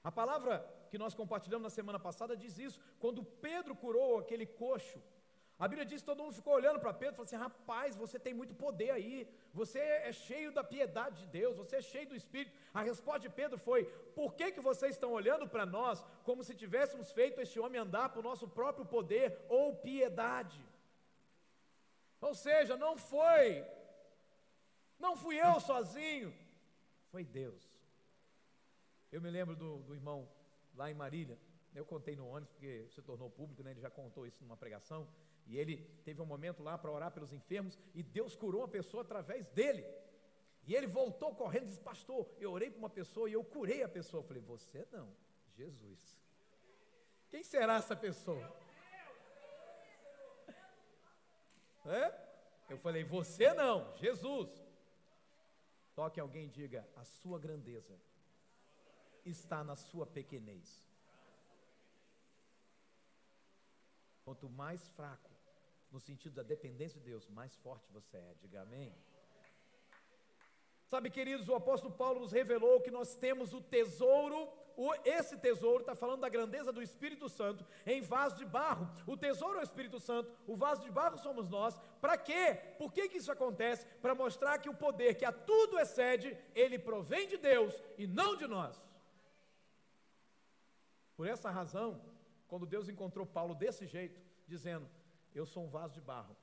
A 0.03 0.11
palavra 0.11 0.53
que 0.89 0.97
nós 0.97 1.13
compartilhamos 1.13 1.63
na 1.63 1.69
semana 1.69 1.99
passada 1.99 2.35
diz 2.35 2.57
isso. 2.57 2.79
Quando 2.99 3.23
Pedro 3.23 3.75
curou 3.75 4.17
aquele 4.17 4.45
coxo, 4.45 5.01
a 5.57 5.67
Bíblia 5.67 5.85
diz 5.85 6.01
que 6.01 6.05
todo 6.05 6.23
mundo 6.23 6.35
ficou 6.35 6.53
olhando 6.53 6.79
para 6.79 6.93
Pedro 6.93 7.13
e 7.13 7.17
falou 7.17 7.25
assim: 7.25 7.35
rapaz, 7.35 7.95
você 7.95 8.19
tem 8.19 8.33
muito 8.33 8.53
poder 8.53 8.91
aí, 8.91 9.27
você 9.53 9.79
é 9.79 10.11
cheio 10.11 10.51
da 10.51 10.63
piedade 10.63 11.21
de 11.21 11.27
Deus, 11.27 11.57
você 11.57 11.77
é 11.77 11.81
cheio 11.81 12.09
do 12.09 12.15
Espírito. 12.15 12.55
A 12.73 12.81
resposta 12.81 13.21
de 13.21 13.29
Pedro 13.29 13.57
foi: 13.57 13.85
por 14.13 14.33
que, 14.33 14.51
que 14.51 14.59
vocês 14.59 14.95
estão 14.95 15.11
olhando 15.11 15.47
para 15.47 15.65
nós 15.65 16.03
como 16.23 16.43
se 16.43 16.53
tivéssemos 16.53 17.11
feito 17.11 17.39
este 17.39 17.59
homem 17.59 17.79
andar 17.79 18.09
por 18.09 18.23
nosso 18.23 18.47
próprio 18.47 18.85
poder 18.85 19.39
ou 19.47 19.75
piedade? 19.75 20.61
Ou 22.19 22.33
seja, 22.33 22.75
não 22.75 22.97
foi, 22.97 23.65
não 24.99 25.15
fui 25.15 25.39
eu 25.39 25.59
sozinho, 25.59 26.33
foi 27.11 27.23
Deus. 27.23 27.72
Eu 29.13 29.21
me 29.21 29.29
lembro 29.29 29.55
do, 29.55 29.77
do 29.83 29.93
irmão 29.93 30.27
lá 30.75 30.89
em 30.89 30.93
Marília, 30.95 31.37
eu 31.75 31.85
contei 31.85 32.15
no 32.15 32.27
ônibus, 32.27 32.49
porque 32.53 32.87
se 32.89 32.99
tornou 33.03 33.29
público, 33.29 33.61
né, 33.61 33.69
ele 33.69 33.79
já 33.79 33.91
contou 33.91 34.25
isso 34.25 34.41
numa 34.41 34.57
pregação, 34.57 35.07
e 35.45 35.55
ele 35.55 35.77
teve 36.03 36.19
um 36.19 36.25
momento 36.25 36.63
lá 36.63 36.79
para 36.79 36.91
orar 36.91 37.11
pelos 37.11 37.31
enfermos, 37.31 37.77
e 37.93 38.01
Deus 38.01 38.35
curou 38.35 38.61
uma 38.61 38.67
pessoa 38.67 39.03
através 39.03 39.47
dele. 39.49 39.85
E 40.65 40.73
ele 40.73 40.87
voltou 40.87 41.35
correndo 41.35 41.65
e 41.65 41.67
disse: 41.67 41.79
Pastor, 41.79 42.27
eu 42.39 42.51
orei 42.51 42.71
para 42.71 42.79
uma 42.79 42.89
pessoa 42.89 43.29
e 43.29 43.33
eu 43.33 43.43
curei 43.43 43.83
a 43.83 43.89
pessoa. 43.89 44.23
Eu 44.23 44.27
falei: 44.27 44.41
Você 44.41 44.87
não, 44.91 45.13
Jesus. 45.55 46.17
Quem 47.29 47.43
será 47.43 47.75
essa 47.75 47.95
pessoa? 47.95 48.51
É? 51.85 52.13
Eu 52.69 52.77
falei, 52.77 53.03
você 53.03 53.53
não, 53.53 53.93
Jesus. 53.97 54.49
Toque 55.93 56.19
alguém 56.19 56.45
e 56.45 56.49
diga: 56.49 56.87
a 56.95 57.03
sua 57.03 57.37
grandeza 57.37 57.93
está 59.25 59.63
na 59.63 59.75
sua 59.75 60.05
pequenez. 60.05 60.87
Quanto 64.23 64.49
mais 64.49 64.87
fraco, 64.89 65.31
no 65.91 65.99
sentido 65.99 66.35
da 66.35 66.43
dependência 66.43 66.99
de 66.99 67.05
Deus, 67.05 67.27
mais 67.27 67.55
forte 67.57 67.91
você 67.91 68.17
é. 68.17 68.35
Diga 68.41 68.61
amém. 68.61 68.95
Sabe, 70.87 71.09
queridos, 71.09 71.49
o 71.49 71.55
apóstolo 71.55 71.93
Paulo 71.93 72.19
nos 72.21 72.31
revelou 72.31 72.81
que 72.81 72.91
nós 72.91 73.15
temos 73.15 73.53
o 73.53 73.61
tesouro 73.61 74.47
o, 74.75 74.91
esse 75.05 75.37
tesouro 75.37 75.81
está 75.81 75.95
falando 75.95 76.21
da 76.21 76.29
grandeza 76.29 76.71
do 76.71 76.81
Espírito 76.81 77.29
Santo 77.29 77.65
em 77.85 78.01
vaso 78.01 78.37
de 78.37 78.45
barro. 78.45 78.89
O 79.05 79.15
tesouro 79.15 79.57
é 79.57 79.61
o 79.61 79.63
Espírito 79.63 79.99
Santo, 79.99 80.31
o 80.47 80.55
vaso 80.55 80.81
de 80.81 80.91
barro 80.91 81.17
somos 81.17 81.47
nós. 81.47 81.79
Para 82.01 82.17
quê? 82.17 82.57
Por 82.77 82.91
que, 82.91 83.07
que 83.07 83.17
isso 83.17 83.31
acontece? 83.31 83.85
Para 84.01 84.15
mostrar 84.15 84.57
que 84.57 84.69
o 84.69 84.73
poder 84.73 85.15
que 85.15 85.25
a 85.25 85.31
tudo 85.31 85.79
excede, 85.79 86.35
ele 86.55 86.79
provém 86.79 87.27
de 87.27 87.37
Deus 87.37 87.79
e 87.97 88.07
não 88.07 88.35
de 88.35 88.47
nós. 88.47 88.81
Por 91.15 91.27
essa 91.27 91.49
razão, 91.49 92.01
quando 92.47 92.65
Deus 92.65 92.89
encontrou 92.89 93.25
Paulo 93.25 93.55
desse 93.55 93.85
jeito, 93.85 94.21
dizendo: 94.47 94.87
Eu 95.33 95.45
sou 95.45 95.65
um 95.65 95.69
vaso 95.69 95.93
de 95.93 96.01
barro, 96.01 96.35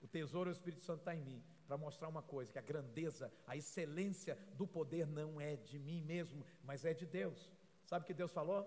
o 0.00 0.06
tesouro 0.06 0.50
é 0.50 0.52
o 0.52 0.58
Espírito 0.58 0.84
Santo 0.84 1.00
está 1.00 1.14
em 1.14 1.20
mim, 1.20 1.42
para 1.66 1.76
mostrar 1.76 2.08
uma 2.08 2.22
coisa: 2.22 2.52
que 2.52 2.58
a 2.58 2.62
grandeza, 2.62 3.32
a 3.46 3.56
excelência 3.56 4.36
do 4.54 4.66
poder 4.66 5.06
não 5.06 5.40
é 5.40 5.56
de 5.56 5.78
mim 5.78 6.02
mesmo, 6.02 6.44
mas 6.62 6.84
é 6.84 6.92
de 6.92 7.06
Deus. 7.06 7.50
Sabe 7.84 8.04
o 8.04 8.06
que 8.06 8.14
Deus 8.14 8.32
falou? 8.32 8.66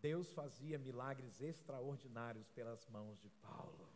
Deus 0.00 0.32
fazia 0.32 0.78
milagres 0.78 1.40
extraordinários 1.40 2.50
pelas 2.50 2.86
mãos 2.88 3.18
de 3.20 3.30
Paulo. 3.30 3.88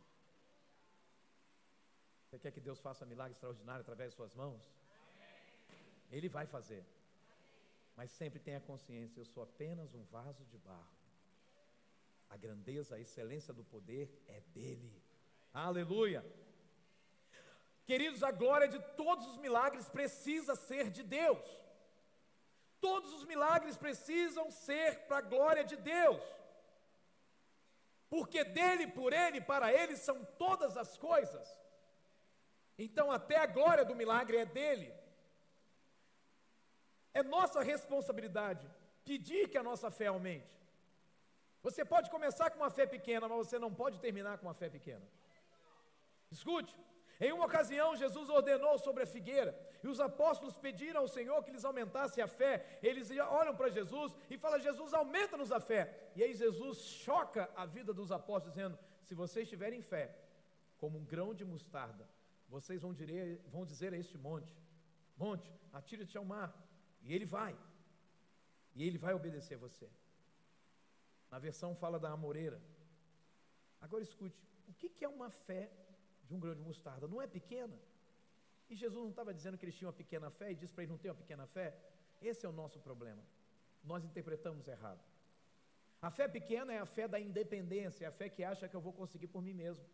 Você 2.24 2.38
quer 2.38 2.50
que 2.50 2.60
Deus 2.60 2.78
faça 2.78 3.06
milagre 3.06 3.32
extraordinário 3.32 3.82
através 3.82 4.10
de 4.10 4.16
suas 4.16 4.34
mãos? 4.34 4.62
Ele 6.10 6.28
vai 6.28 6.46
fazer. 6.46 6.84
Mas 7.98 8.12
sempre 8.12 8.38
tenha 8.38 8.60
consciência, 8.60 9.18
eu 9.18 9.24
sou 9.24 9.42
apenas 9.42 9.92
um 9.92 10.04
vaso 10.04 10.44
de 10.44 10.56
barro. 10.58 10.96
A 12.30 12.36
grandeza, 12.36 12.94
a 12.94 13.00
excelência 13.00 13.52
do 13.52 13.64
poder 13.64 14.06
é 14.28 14.40
dele. 14.54 14.92
Aleluia. 15.52 16.24
Queridos, 17.84 18.22
a 18.22 18.30
glória 18.30 18.68
de 18.68 18.78
todos 19.00 19.26
os 19.26 19.36
milagres 19.36 19.88
precisa 19.88 20.54
ser 20.54 20.92
de 20.92 21.02
Deus. 21.02 21.44
Todos 22.80 23.12
os 23.14 23.24
milagres 23.24 23.76
precisam 23.76 24.48
ser 24.48 25.00
para 25.08 25.18
a 25.18 25.28
glória 25.32 25.64
de 25.64 25.74
Deus. 25.74 26.22
Porque 28.08 28.44
dele, 28.44 28.86
por 28.86 29.12
ele, 29.12 29.40
para 29.40 29.72
ele 29.72 29.96
são 29.96 30.24
todas 30.44 30.76
as 30.76 30.96
coisas. 30.96 31.48
Então, 32.78 33.10
até 33.10 33.38
a 33.38 33.46
glória 33.46 33.84
do 33.84 33.96
milagre 33.96 34.36
é 34.36 34.46
dele. 34.46 34.97
É 37.14 37.22
nossa 37.22 37.62
responsabilidade 37.62 38.68
pedir 39.04 39.48
que 39.48 39.58
a 39.58 39.62
nossa 39.62 39.90
fé 39.90 40.06
aumente. 40.06 40.58
Você 41.62 41.84
pode 41.84 42.10
começar 42.10 42.50
com 42.50 42.58
uma 42.58 42.70
fé 42.70 42.86
pequena, 42.86 43.28
mas 43.28 43.38
você 43.38 43.58
não 43.58 43.72
pode 43.72 43.98
terminar 43.98 44.38
com 44.38 44.46
uma 44.46 44.54
fé 44.54 44.68
pequena. 44.68 45.02
Escute, 46.30 46.76
em 47.20 47.32
uma 47.32 47.46
ocasião, 47.46 47.96
Jesus 47.96 48.28
ordenou 48.28 48.78
sobre 48.78 49.02
a 49.02 49.06
figueira, 49.06 49.58
e 49.82 49.88
os 49.88 49.98
apóstolos 49.98 50.56
pediram 50.56 51.00
ao 51.00 51.08
Senhor 51.08 51.42
que 51.42 51.50
lhes 51.50 51.64
aumentasse 51.64 52.20
a 52.20 52.28
fé. 52.28 52.78
Eles 52.80 53.10
olham 53.10 53.56
para 53.56 53.68
Jesus 53.70 54.14
e 54.30 54.38
falam: 54.38 54.60
Jesus, 54.60 54.94
aumenta-nos 54.94 55.50
a 55.50 55.58
fé. 55.58 56.10
E 56.14 56.22
aí 56.22 56.32
Jesus 56.34 56.78
choca 56.78 57.50
a 57.56 57.66
vida 57.66 57.92
dos 57.92 58.12
apóstolos, 58.12 58.54
dizendo: 58.54 58.78
Se 59.02 59.14
vocês 59.14 59.48
tiverem 59.48 59.82
fé, 59.82 60.16
como 60.76 60.98
um 60.98 61.04
grão 61.04 61.34
de 61.34 61.44
mostarda, 61.44 62.08
vocês 62.48 62.82
vão 62.82 62.92
dizer, 62.94 63.42
vão 63.48 63.64
dizer 63.64 63.92
a 63.92 63.98
este 63.98 64.16
monte: 64.16 64.56
Monte, 65.16 65.52
atira-te 65.72 66.16
ao 66.16 66.24
mar. 66.24 66.54
E 67.02 67.14
ele 67.14 67.24
vai. 67.24 67.56
E 68.74 68.84
ele 68.84 68.98
vai 68.98 69.14
obedecer 69.14 69.56
você. 69.56 69.88
Na 71.30 71.38
versão 71.38 71.74
fala 71.74 71.98
da 71.98 72.10
amoreira. 72.10 72.60
Agora 73.80 74.02
escute: 74.02 74.40
o 74.68 74.72
que 74.72 75.04
é 75.04 75.08
uma 75.08 75.30
fé 75.30 75.70
de 76.24 76.34
um 76.34 76.40
grão 76.40 76.54
de 76.54 76.60
mostarda, 76.60 77.08
não 77.08 77.20
é 77.20 77.26
pequena? 77.26 77.78
E 78.68 78.74
Jesus 78.76 79.02
não 79.02 79.10
estava 79.10 79.32
dizendo 79.32 79.56
que 79.56 79.64
eles 79.64 79.74
tinham 79.74 79.90
uma 79.90 79.96
pequena 79.96 80.30
fé 80.30 80.52
e 80.52 80.54
disse 80.54 80.72
para 80.72 80.82
eles 80.82 80.90
não 80.90 80.98
ter 80.98 81.08
uma 81.08 81.14
pequena 81.14 81.46
fé? 81.46 81.74
Esse 82.20 82.44
é 82.44 82.48
o 82.48 82.52
nosso 82.52 82.78
problema. 82.80 83.22
Nós 83.82 84.04
interpretamos 84.04 84.68
errado. 84.68 85.00
A 86.00 86.10
fé 86.10 86.28
pequena 86.28 86.72
é 86.72 86.78
a 86.78 86.86
fé 86.86 87.08
da 87.08 87.18
independência, 87.18 88.04
é 88.04 88.08
a 88.08 88.12
fé 88.12 88.28
que 88.28 88.44
acha 88.44 88.68
que 88.68 88.76
eu 88.76 88.80
vou 88.80 88.92
conseguir 88.92 89.26
por 89.28 89.42
mim 89.42 89.54
mesmo. 89.54 89.84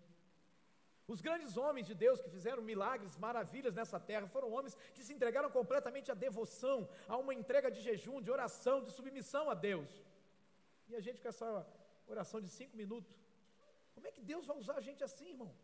Os 1.07 1.21
grandes 1.21 1.57
homens 1.57 1.87
de 1.87 1.95
Deus 1.95 2.21
que 2.21 2.31
fizeram 2.31 2.63
milagres, 2.63 3.17
maravilhas 3.19 3.75
nessa 3.75 4.01
terra, 4.01 4.27
foram 4.27 4.51
homens 4.53 4.75
que 4.95 5.03
se 5.05 5.13
entregaram 5.13 5.51
completamente 5.51 6.11
à 6.11 6.15
devoção, 6.15 6.89
a 7.07 7.17
uma 7.17 7.35
entrega 7.35 7.71
de 7.71 7.81
jejum, 7.83 8.23
de 8.23 8.31
oração, 8.31 8.83
de 8.83 8.91
submissão 8.91 9.51
a 9.51 9.55
Deus. 9.55 9.91
E 10.89 10.97
a 10.97 11.01
gente 11.01 11.21
com 11.21 11.29
essa 11.29 11.67
oração 12.07 12.41
de 12.41 12.49
cinco 12.49 12.77
minutos, 12.77 13.13
como 13.95 14.07
é 14.07 14.13
que 14.13 14.23
Deus 14.23 14.47
vai 14.47 14.57
usar 14.57 14.77
a 14.79 14.81
gente 14.81 15.05
assim, 15.05 15.29
irmão? 15.29 15.55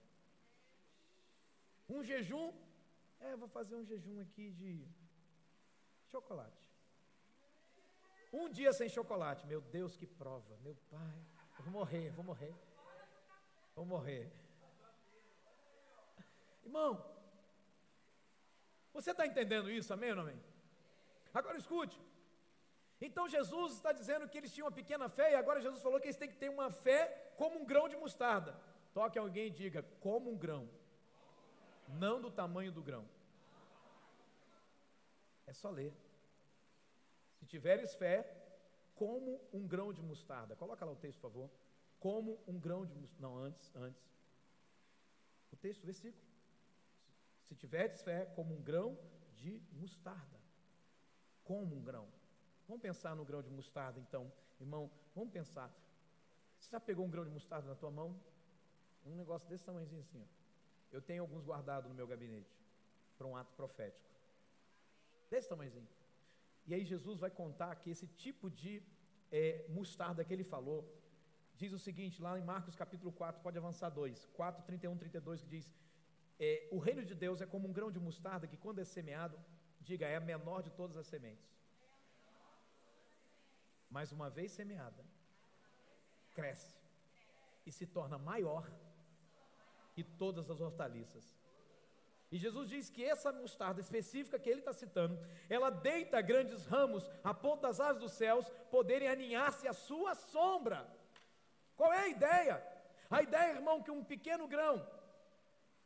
Um 1.89 2.03
jejum, 2.05 2.53
é, 3.21 3.35
vou 3.35 3.49
fazer 3.49 3.75
um 3.75 3.85
jejum 3.85 4.21
aqui 4.21 4.51
de 4.51 4.87
chocolate. 6.11 6.69
Um 8.33 8.49
dia 8.49 8.73
sem 8.73 8.89
chocolate, 8.89 9.47
meu 9.47 9.61
Deus, 9.61 9.97
que 9.97 10.07
prova, 10.07 10.57
meu 10.63 10.77
pai, 10.91 11.19
eu 11.59 11.65
vou 11.65 11.73
morrer, 11.73 12.11
vou 12.11 12.25
morrer, 12.25 12.55
vou 13.75 13.85
morrer. 13.85 14.31
Irmão, 16.65 17.05
você 18.93 19.13
está 19.13 19.27
entendendo 19.27 19.71
isso, 19.71 19.93
amém 19.93 20.11
ou 20.11 20.17
não 20.17 20.23
amém? 20.25 20.41
Agora 21.33 21.57
escute. 21.59 22.01
Então 23.01 23.29
Jesus 23.29 23.75
está 23.75 23.93
dizendo 23.93 24.29
que 24.29 24.37
eles 24.37 24.53
tinham 24.53 24.67
uma 24.67 24.73
pequena 24.81 25.09
fé, 25.09 25.33
e 25.33 25.35
agora 25.35 25.61
Jesus 25.61 25.83
falou 25.83 25.99
que 26.01 26.07
eles 26.07 26.17
têm 26.17 26.29
que 26.29 26.37
ter 26.37 26.51
uma 26.51 26.71
fé 26.71 27.33
como 27.37 27.61
um 27.61 27.65
grão 27.65 27.89
de 27.89 27.97
mostarda. 27.97 28.61
Toque 28.93 29.19
alguém 29.19 29.47
e 29.47 29.51
diga, 29.51 29.83
como 30.01 30.31
um 30.31 30.37
grão. 30.37 30.69
Não 31.89 32.21
do 32.21 32.31
tamanho 32.31 32.73
do 32.73 32.83
grão. 32.83 33.09
É 35.47 35.53
só 35.53 35.71
ler. 35.71 35.93
Se 37.39 37.47
tiveres 37.47 37.95
fé, 37.95 38.17
como 38.95 39.41
um 39.53 39.67
grão 39.67 39.93
de 39.93 40.03
mostarda. 40.03 40.55
Coloca 40.55 40.85
lá 40.85 40.93
o 40.93 40.97
texto, 40.97 41.19
por 41.21 41.31
favor. 41.31 41.51
Como 41.99 42.39
um 42.47 42.59
grão 42.59 42.85
de 42.85 42.95
mostarda. 42.95 43.27
Não, 43.27 43.37
antes, 43.39 43.75
antes. 43.75 44.05
O 45.53 45.57
texto, 45.57 45.85
versículo. 45.85 46.30
Se 47.51 47.57
tiveres 47.57 48.01
fé, 48.01 48.27
como 48.37 48.55
um 48.55 48.63
grão 48.63 48.97
de 49.35 49.61
mostarda. 49.73 50.39
Como 51.43 51.75
um 51.75 51.83
grão. 51.83 52.07
Vamos 52.69 52.81
pensar 52.81 53.17
no 53.17 53.25
grão 53.25 53.43
de 53.43 53.51
mostarda, 53.51 53.99
então, 53.99 54.33
irmão. 54.61 54.89
Vamos 55.17 55.33
pensar. 55.33 55.69
Você 56.61 56.71
já 56.71 56.79
pegou 56.79 57.05
um 57.05 57.11
grão 57.11 57.25
de 57.25 57.31
mostarda 57.31 57.67
na 57.67 57.75
tua 57.75 57.91
mão? 57.91 58.17
Um 59.05 59.17
negócio 59.17 59.49
desse 59.49 59.65
tamanhozinho 59.65 60.03
assim. 60.03 60.23
Ó. 60.23 60.27
Eu 60.93 61.03
tenho 61.03 61.23
alguns 61.23 61.45
guardados 61.45 61.89
no 61.89 61.95
meu 61.97 62.07
gabinete 62.07 62.57
para 63.19 63.27
um 63.27 63.37
ato 63.37 63.53
profético. 63.55 64.09
Desse 65.29 65.49
tamanhozinho. 65.49 65.89
E 66.69 66.73
aí 66.73 66.85
Jesus 66.85 67.19
vai 67.19 67.31
contar 67.31 67.75
que 67.75 67.91
esse 67.91 68.07
tipo 68.07 68.49
de 68.49 68.81
é, 69.33 69.67
mostarda 69.69 70.25
que 70.25 70.33
ele 70.33 70.45
falou, 70.45 70.89
diz 71.57 71.73
o 71.73 71.81
seguinte, 71.81 72.23
lá 72.23 72.39
em 72.39 72.45
Marcos 72.45 72.77
capítulo 72.77 73.11
4, 73.11 73.43
pode 73.43 73.59
avançar 73.59 73.91
2, 73.91 74.27
4, 74.27 74.63
31, 74.63 74.97
32, 74.97 75.43
que 75.43 75.49
diz, 75.49 75.73
é, 76.41 76.67
o 76.73 76.79
reino 76.79 77.05
de 77.05 77.15
Deus 77.15 77.43
é 77.43 77.47
como 77.47 77.69
um 77.69 77.73
grão 77.73 77.91
de 77.93 78.01
mostarda 78.01 78.47
que 78.47 78.57
quando 78.57 78.81
é 78.81 78.85
semeado, 78.85 79.39
diga, 79.81 80.07
é 80.07 80.17
a 80.17 80.21
menor 80.21 80.63
de 80.63 80.71
todas 80.71 80.97
as 80.97 81.07
sementes. 81.07 81.55
Mas 83.91 84.11
uma 84.11 84.31
vez 84.31 84.51
semeada, 84.53 85.05
cresce 86.33 86.75
e 87.67 87.71
se 87.71 87.87
torna 87.87 88.17
maior 88.17 88.67
que 89.93 90.03
todas 90.03 90.51
as 90.51 90.61
hortaliças. 90.61 91.37
E 92.33 92.39
Jesus 92.39 92.71
diz 92.71 92.89
que 92.89 93.05
essa 93.05 93.33
mostarda 93.33 93.81
específica 93.81 94.39
que 94.39 94.49
ele 94.49 94.61
está 94.61 94.73
citando, 94.73 95.19
ela 95.49 95.69
deita 95.69 96.23
grandes 96.23 96.65
ramos 96.65 97.07
a 97.23 97.35
ponto 97.35 97.63
das 97.63 97.81
aves 97.81 98.01
dos 98.01 98.13
céus 98.13 98.49
poderem 98.71 99.09
aninhar-se 99.09 99.69
à 99.69 99.75
sua 99.75 100.15
sombra. 100.15 100.89
Qual 101.77 101.93
é 101.93 102.05
a 102.05 102.09
ideia? 102.09 102.67
A 103.11 103.21
ideia, 103.21 103.55
irmão, 103.55 103.83
que 103.83 103.91
um 103.91 104.05
pequeno 104.05 104.47
grão 104.47 104.87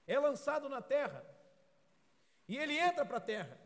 é 0.06 0.18
lançado 0.18 0.68
na 0.68 0.82
terra, 0.82 1.24
e 2.46 2.56
ele 2.56 2.78
entra 2.78 3.04
para 3.04 3.18
a 3.18 3.20
terra, 3.20 3.58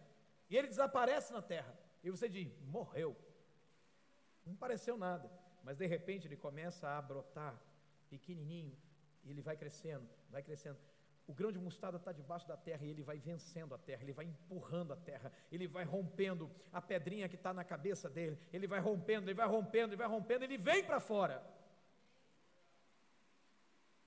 e 0.48 0.56
ele 0.56 0.68
desaparece 0.68 1.32
na 1.32 1.42
terra, 1.42 1.76
e 2.02 2.10
você 2.10 2.28
diz: 2.28 2.52
morreu. 2.60 3.16
Não 4.46 4.56
pareceu 4.56 4.96
nada, 4.96 5.30
mas 5.62 5.76
de 5.76 5.86
repente 5.86 6.26
ele 6.26 6.36
começa 6.36 6.88
a 6.88 7.02
brotar, 7.02 7.60
pequenininho, 8.08 8.76
e 9.24 9.30
ele 9.30 9.42
vai 9.42 9.56
crescendo, 9.56 10.08
vai 10.30 10.42
crescendo. 10.42 10.78
O 11.26 11.34
grão 11.34 11.52
de 11.52 11.58
mostarda 11.58 11.98
está 11.98 12.10
debaixo 12.10 12.48
da 12.48 12.56
terra 12.56 12.86
e 12.86 12.88
ele 12.88 13.02
vai 13.02 13.18
vencendo 13.18 13.74
a 13.74 13.78
terra, 13.78 14.02
ele 14.02 14.14
vai 14.14 14.24
empurrando 14.24 14.94
a 14.94 14.96
terra, 14.96 15.30
ele 15.52 15.66
vai 15.66 15.84
rompendo 15.84 16.50
a 16.72 16.80
pedrinha 16.80 17.28
que 17.28 17.34
está 17.34 17.52
na 17.52 17.62
cabeça 17.62 18.08
dele, 18.08 18.38
ele 18.50 18.66
vai 18.66 18.80
rompendo, 18.80 19.26
ele 19.26 19.34
vai 19.34 19.46
rompendo, 19.46 19.92
ele 19.92 19.98
vai 19.98 20.08
rompendo, 20.08 20.44
ele 20.44 20.56
vem 20.56 20.82
para 20.82 20.98
fora. 20.98 21.44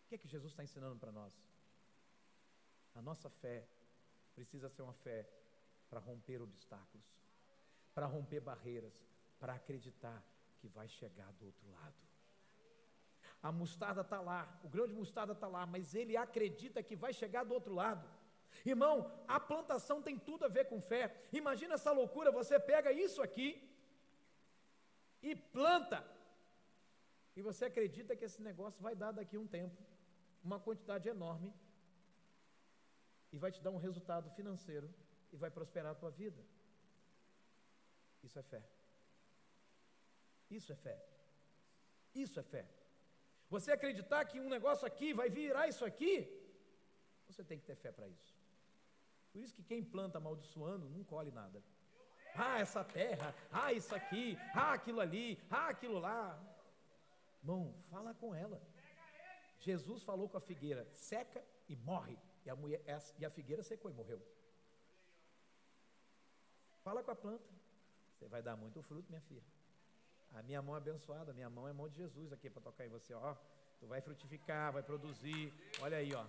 O 0.03 0.09
que 0.09 0.15
é 0.15 0.17
que 0.17 0.27
Jesus 0.27 0.51
está 0.51 0.63
ensinando 0.63 0.97
para 0.97 1.11
nós? 1.11 1.31
A 2.95 3.01
nossa 3.01 3.29
fé 3.29 3.67
precisa 4.33 4.69
ser 4.69 4.81
uma 4.81 4.93
fé 4.93 5.27
para 5.89 5.99
romper 5.99 6.41
obstáculos, 6.41 7.05
para 7.93 8.05
romper 8.05 8.39
barreiras, 8.39 8.93
para 9.39 9.53
acreditar 9.53 10.23
que 10.59 10.67
vai 10.67 10.87
chegar 10.87 11.31
do 11.33 11.45
outro 11.45 11.69
lado. 11.71 11.95
A 13.41 13.51
mostarda 13.51 14.01
está 14.01 14.21
lá, 14.21 14.59
o 14.63 14.69
grão 14.69 14.87
de 14.87 14.93
mostarda 14.93 15.33
está 15.33 15.47
lá, 15.47 15.65
mas 15.65 15.95
ele 15.95 16.15
acredita 16.15 16.83
que 16.83 16.95
vai 16.95 17.11
chegar 17.11 17.43
do 17.43 17.53
outro 17.53 17.73
lado. 17.73 18.07
Irmão, 18.65 19.11
a 19.27 19.39
plantação 19.39 20.01
tem 20.01 20.17
tudo 20.19 20.45
a 20.45 20.47
ver 20.47 20.65
com 20.65 20.79
fé. 20.81 21.27
Imagina 21.33 21.73
essa 21.75 21.91
loucura, 21.91 22.31
você 22.31 22.59
pega 22.59 22.91
isso 22.91 23.21
aqui 23.21 23.49
e 25.21 25.35
planta. 25.35 26.05
E 27.35 27.41
você 27.41 27.65
acredita 27.65 28.15
que 28.15 28.25
esse 28.25 28.41
negócio 28.41 28.81
vai 28.81 28.95
dar 28.95 29.11
daqui 29.11 29.35
a 29.35 29.39
um 29.39 29.47
tempo 29.47 29.75
uma 30.43 30.59
quantidade 30.59 31.07
enorme 31.07 31.53
e 33.31 33.37
vai 33.37 33.51
te 33.51 33.61
dar 33.61 33.71
um 33.71 33.77
resultado 33.77 34.29
financeiro 34.31 34.89
e 35.31 35.37
vai 35.37 35.49
prosperar 35.49 35.91
a 35.91 35.95
tua 35.95 36.11
vida. 36.11 36.41
Isso 38.23 38.37
é 38.37 38.43
fé. 38.43 38.63
Isso 40.49 40.71
é 40.71 40.75
fé. 40.75 41.05
Isso 42.13 42.39
é 42.39 42.43
fé. 42.43 42.65
Você 43.49 43.71
acreditar 43.71 44.23
que 44.25 44.39
um 44.39 44.49
negócio 44.49 44.85
aqui 44.85 45.13
vai 45.13 45.29
virar 45.29 45.67
isso 45.67 45.83
aqui, 45.83 46.13
você 47.27 47.43
tem 47.43 47.59
que 47.59 47.65
ter 47.65 47.75
fé 47.75 47.91
para 47.91 48.07
isso. 48.07 48.35
Por 49.31 49.41
isso 49.41 49.55
que 49.55 49.63
quem 49.63 49.83
planta 49.83 50.17
amaldiçoando 50.17 50.89
não 50.89 51.03
colhe 51.03 51.31
nada. 51.31 51.63
Ah, 52.35 52.59
essa 52.59 52.83
terra, 52.83 53.33
ah, 53.51 53.73
isso 53.73 53.93
aqui, 53.93 54.37
ah, 54.53 54.73
aquilo 54.73 54.99
ali, 54.99 55.41
ah, 55.49 55.67
aquilo 55.69 55.99
lá. 55.99 56.39
Irmão, 57.41 57.73
fala 57.89 58.13
com 58.13 58.33
ela. 58.33 58.61
Jesus 59.59 60.03
falou 60.03 60.29
com 60.29 60.37
a 60.37 60.41
figueira: 60.41 60.85
seca 60.93 61.43
e 61.67 61.75
morre. 61.75 62.17
E 62.45 62.49
a, 62.49 62.55
mulher, 62.55 62.81
e 63.19 63.25
a 63.25 63.29
figueira 63.29 63.63
secou 63.63 63.89
e 63.91 63.93
morreu. 63.93 64.21
Fala 66.83 67.03
com 67.03 67.11
a 67.11 67.15
planta. 67.15 67.43
Você 68.13 68.27
vai 68.27 68.41
dar 68.41 68.55
muito 68.55 68.81
fruto, 68.83 69.09
minha 69.09 69.21
filha. 69.21 69.43
A 70.33 70.41
minha 70.41 70.61
mão 70.61 70.75
é 70.75 70.77
abençoada, 70.77 71.31
a 71.31 71.33
minha 71.33 71.49
mão 71.49 71.67
é 71.67 71.73
mão 71.73 71.89
de 71.89 71.97
Jesus 71.97 72.31
aqui 72.31 72.49
para 72.49 72.61
tocar 72.61 72.85
em 72.85 72.89
você, 72.89 73.13
ó. 73.13 73.35
Tu 73.79 73.87
vai 73.87 73.99
frutificar, 74.01 74.71
vai 74.71 74.83
produzir. 74.83 75.53
Olha 75.81 75.97
aí, 75.97 76.13
ó. 76.13 76.25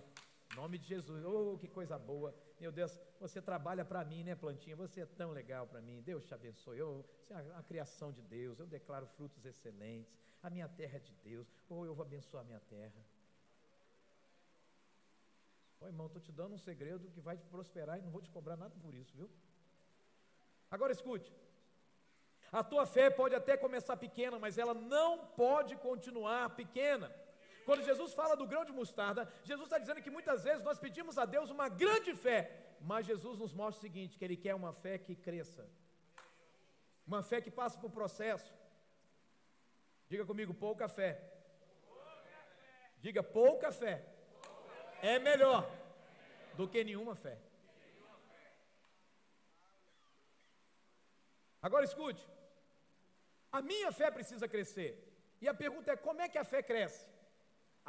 Nome 0.55 0.77
de 0.77 0.87
Jesus. 0.87 1.23
Oh, 1.25 1.57
que 1.57 1.67
coisa 1.67 1.97
boa. 1.97 2.35
Meu 2.59 2.71
Deus, 2.71 2.99
você 3.19 3.41
trabalha 3.41 3.83
para 3.85 4.03
mim, 4.03 4.23
né, 4.23 4.35
plantinha? 4.35 4.75
Você 4.75 5.01
é 5.01 5.05
tão 5.05 5.31
legal 5.31 5.65
para 5.67 5.81
mim. 5.81 6.01
Deus 6.01 6.25
te 6.25 6.33
abençoe. 6.33 6.77
Eu, 6.77 7.05
você 7.21 7.33
é 7.33 7.55
a 7.55 7.63
criação 7.63 8.11
de 8.11 8.21
Deus. 8.21 8.59
Eu 8.59 8.67
declaro 8.67 9.07
frutos 9.07 9.45
excelentes. 9.45 10.13
A 10.41 10.49
minha 10.49 10.67
terra 10.67 10.97
é 10.97 10.99
de 10.99 11.13
Deus. 11.23 11.47
Oh, 11.69 11.85
eu 11.85 11.95
vou 11.95 12.05
abençoar 12.05 12.43
a 12.43 12.45
minha 12.45 12.59
terra. 12.59 13.05
Ô 15.83 15.87
irmão, 15.87 16.05
estou 16.07 16.21
te 16.21 16.31
dando 16.31 16.55
um 16.55 16.57
segredo 16.57 17.11
que 17.13 17.19
vai 17.19 17.35
te 17.37 17.45
prosperar 17.53 17.95
e 17.99 18.01
não 18.01 18.09
vou 18.09 18.21
te 18.25 18.29
cobrar 18.35 18.55
nada 18.55 18.73
por 18.83 18.93
isso, 18.95 19.13
viu? 19.17 19.29
Agora 20.71 20.93
escute. 20.93 21.29
A 22.59 22.63
tua 22.63 22.85
fé 22.85 23.09
pode 23.09 23.35
até 23.35 23.57
começar 23.57 23.97
pequena, 23.97 24.39
mas 24.39 24.57
ela 24.57 24.73
não 24.73 25.09
pode 25.41 25.75
continuar 25.87 26.55
pequena. 26.61 27.13
Quando 27.65 27.83
Jesus 27.89 28.13
fala 28.13 28.37
do 28.41 28.47
grão 28.47 28.63
de 28.63 28.71
mostarda, 28.71 29.29
Jesus 29.43 29.65
está 29.65 29.77
dizendo 29.77 30.01
que 30.01 30.15
muitas 30.17 30.45
vezes 30.45 30.63
nós 30.63 30.79
pedimos 30.79 31.17
a 31.17 31.25
Deus 31.25 31.49
uma 31.49 31.67
grande 31.67 32.15
fé, 32.15 32.39
mas 32.79 33.05
Jesus 33.05 33.37
nos 33.37 33.53
mostra 33.53 33.79
o 33.79 33.85
seguinte: 33.87 34.17
que 34.17 34.23
Ele 34.23 34.37
quer 34.37 34.55
uma 34.55 34.71
fé 34.71 34.97
que 34.97 35.15
cresça, 35.15 35.67
uma 37.05 37.21
fé 37.21 37.41
que 37.41 37.51
passe 37.51 37.77
por 37.77 37.91
processo. 37.91 38.53
Diga 40.07 40.25
comigo, 40.25 40.53
pouca 40.53 40.87
fé. 40.87 41.11
Diga 43.01 43.21
pouca 43.21 43.69
fé 43.69 44.12
é 45.11 45.19
melhor 45.19 45.63
do 46.57 46.67
que 46.71 46.83
nenhuma 46.89 47.13
fé. 47.23 47.37
Agora 51.61 51.85
escute, 51.89 52.23
a 53.51 53.61
minha 53.61 53.91
fé 53.91 54.09
precisa 54.17 54.47
crescer. 54.53 54.91
E 55.41 55.47
a 55.47 55.53
pergunta 55.53 55.91
é: 55.91 55.97
como 56.07 56.21
é 56.21 56.29
que 56.29 56.37
a 56.37 56.45
fé 56.53 56.61
cresce? 56.71 57.05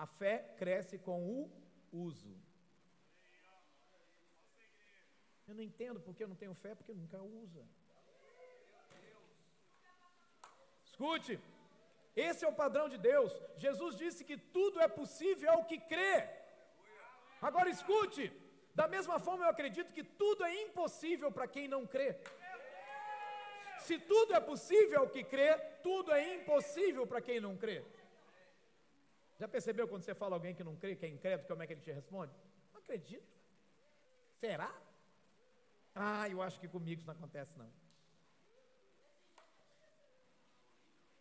A 0.05 0.07
fé 0.19 0.35
cresce 0.59 0.99
com 0.99 1.19
o 1.33 1.41
uso. 1.93 2.35
Eu 5.49 5.55
não 5.55 5.63
entendo 5.63 6.01
porque 6.01 6.25
eu 6.25 6.29
não 6.29 6.41
tenho 6.43 6.55
fé, 6.55 6.75
porque 6.75 6.93
nunca 6.93 7.21
usa. 7.23 7.65
Escute, 10.85 11.39
esse 12.17 12.45
é 12.45 12.49
o 12.49 12.61
padrão 12.63 12.89
de 12.89 12.99
Deus. 12.99 13.33
Jesus 13.57 13.97
disse 13.97 14.25
que 14.25 14.37
tudo 14.37 14.81
é 14.81 14.89
possível 14.89 15.51
ao 15.53 15.65
que 15.65 15.79
crê. 15.93 16.44
Agora 17.49 17.69
escute, 17.69 18.25
da 18.75 18.87
mesma 18.95 19.17
forma 19.19 19.45
eu 19.45 19.51
acredito 19.51 19.93
que 19.97 20.03
tudo 20.03 20.45
é 20.45 20.53
impossível 20.63 21.31
para 21.31 21.47
quem 21.47 21.67
não 21.75 21.83
crê. 21.95 22.11
Se 23.87 23.99
tudo 23.99 24.35
é 24.35 24.41
possível 24.41 25.01
ao 25.01 25.11
que 25.15 25.23
crê, 25.23 25.51
tudo 25.83 26.11
é 26.11 26.37
impossível 26.37 27.07
para 27.07 27.21
quem 27.21 27.39
não 27.47 27.55
crê. 27.55 27.85
Já 29.39 29.47
percebeu 29.47 29.87
quando 29.87 30.05
você 30.05 30.15
fala 30.15 30.37
alguém 30.37 30.55
que 30.55 30.65
não 30.65 30.75
crê, 30.75 30.97
que 30.97 31.05
é 31.05 31.09
incrédulo, 31.09 31.47
como 31.49 31.63
é 31.63 31.67
que 31.67 31.75
ele 31.75 31.83
te 31.83 31.93
responde? 31.93 32.33
Não 32.73 32.81
acredito. 32.81 33.31
Será? 34.37 34.73
Ah, 35.95 36.27
eu 36.29 36.41
acho 36.41 36.59
que 36.59 36.67
comigo 36.67 37.01
isso 37.01 37.07
não 37.07 37.15
acontece 37.15 37.59
não. 37.59 37.71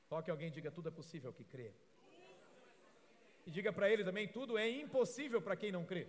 Toque 0.08 0.32
alguém 0.32 0.50
diga 0.50 0.72
tudo 0.72 0.88
é 0.88 0.92
possível 0.92 1.32
ao 1.32 1.34
que 1.34 1.44
crê. 1.44 1.74
E 3.46 3.52
diga 3.52 3.72
para 3.74 3.90
ele 3.90 4.04
também, 4.04 4.28
tudo 4.28 4.58
é 4.58 4.70
impossível 4.70 5.42
para 5.42 5.56
quem 5.56 5.72
não 5.72 5.86
crê. 5.86 6.08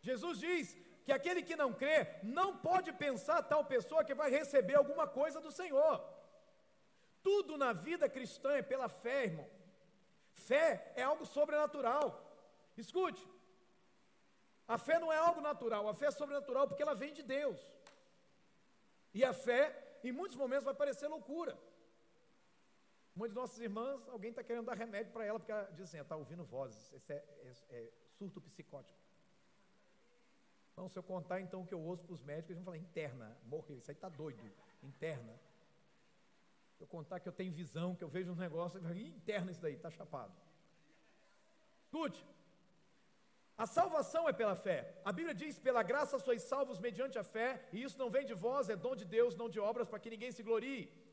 Jesus 0.00 0.38
diz 0.38 0.76
que 1.04 1.12
aquele 1.12 1.42
que 1.42 1.56
não 1.56 1.72
crê 1.72 2.06
não 2.22 2.56
pode 2.56 2.92
pensar 2.92 3.42
tal 3.42 3.64
pessoa 3.64 4.04
que 4.04 4.14
vai 4.14 4.30
receber 4.30 4.76
alguma 4.76 5.06
coisa 5.06 5.40
do 5.40 5.50
Senhor. 5.50 6.04
Tudo 7.22 7.56
na 7.56 7.72
vida 7.72 8.08
cristã 8.08 8.52
é 8.52 8.62
pela 8.62 8.88
fé, 8.88 9.24
irmão. 9.24 9.48
Fé 10.32 10.92
é 10.94 11.02
algo 11.02 11.26
sobrenatural. 11.26 12.06
Escute, 12.76 13.26
a 14.68 14.76
fé 14.76 14.98
não 14.98 15.10
é 15.10 15.16
algo 15.16 15.40
natural, 15.40 15.88
a 15.88 15.94
fé 15.94 16.06
é 16.06 16.10
sobrenatural 16.10 16.68
porque 16.68 16.82
ela 16.82 16.94
vem 16.94 17.12
de 17.12 17.22
Deus. 17.22 17.58
E 19.14 19.24
a 19.24 19.32
fé, 19.32 19.98
em 20.04 20.12
muitos 20.12 20.36
momentos, 20.36 20.66
vai 20.66 20.74
parecer 20.74 21.08
loucura. 21.08 21.58
Uma 23.18 23.28
de 23.28 23.34
nossas 23.34 23.58
irmãs, 23.58 24.08
alguém 24.08 24.30
está 24.30 24.44
querendo 24.44 24.66
dar 24.66 24.76
remédio 24.76 25.12
para 25.12 25.24
ela, 25.24 25.40
porque 25.40 25.50
ela 25.50 25.64
diz 25.72 25.86
assim: 25.86 25.98
está 25.98 26.14
ouvindo 26.14 26.44
vozes, 26.44 26.92
esse 26.92 27.12
é, 27.12 27.16
é, 27.16 27.52
é, 27.76 27.90
surto 28.16 28.40
psicótico. 28.40 28.96
Então, 30.72 30.88
se 30.88 30.96
eu 30.96 31.02
contar 31.02 31.40
então 31.40 31.62
o 31.62 31.66
que 31.66 31.74
eu 31.74 31.80
ouço 31.80 32.04
para 32.04 32.14
os 32.14 32.22
médicos, 32.22 32.50
eles 32.50 32.62
vão 32.62 32.66
falar: 32.66 32.76
interna, 32.76 33.36
morreu, 33.42 33.78
isso 33.78 33.90
aí 33.90 33.96
está 33.96 34.08
doido, 34.08 34.40
interna. 34.84 35.34
Se 36.76 36.84
eu 36.84 36.86
contar 36.86 37.18
que 37.18 37.28
eu 37.28 37.32
tenho 37.32 37.50
visão, 37.50 37.96
que 37.96 38.04
eu 38.04 38.08
vejo 38.08 38.30
um 38.30 38.36
negócio, 38.36 38.80
interna 38.96 39.50
isso 39.50 39.60
daí, 39.60 39.74
está 39.74 39.90
chapado. 39.90 40.32
Escute, 41.86 42.24
a 43.64 43.66
salvação 43.66 44.28
é 44.28 44.32
pela 44.32 44.54
fé. 44.54 44.94
A 45.04 45.12
Bíblia 45.12 45.34
diz: 45.34 45.58
pela 45.58 45.82
graça 45.82 46.20
sois 46.20 46.42
salvos 46.42 46.78
mediante 46.78 47.18
a 47.18 47.24
fé, 47.24 47.48
e 47.72 47.82
isso 47.82 47.98
não 47.98 48.10
vem 48.10 48.24
de 48.24 48.34
vós, 48.34 48.68
é 48.68 48.76
dom 48.76 48.94
de 48.94 49.04
Deus, 49.04 49.34
não 49.34 49.48
de 49.48 49.58
obras, 49.58 49.88
para 49.88 49.98
que 49.98 50.08
ninguém 50.08 50.30
se 50.30 50.44
glorie. 50.44 51.07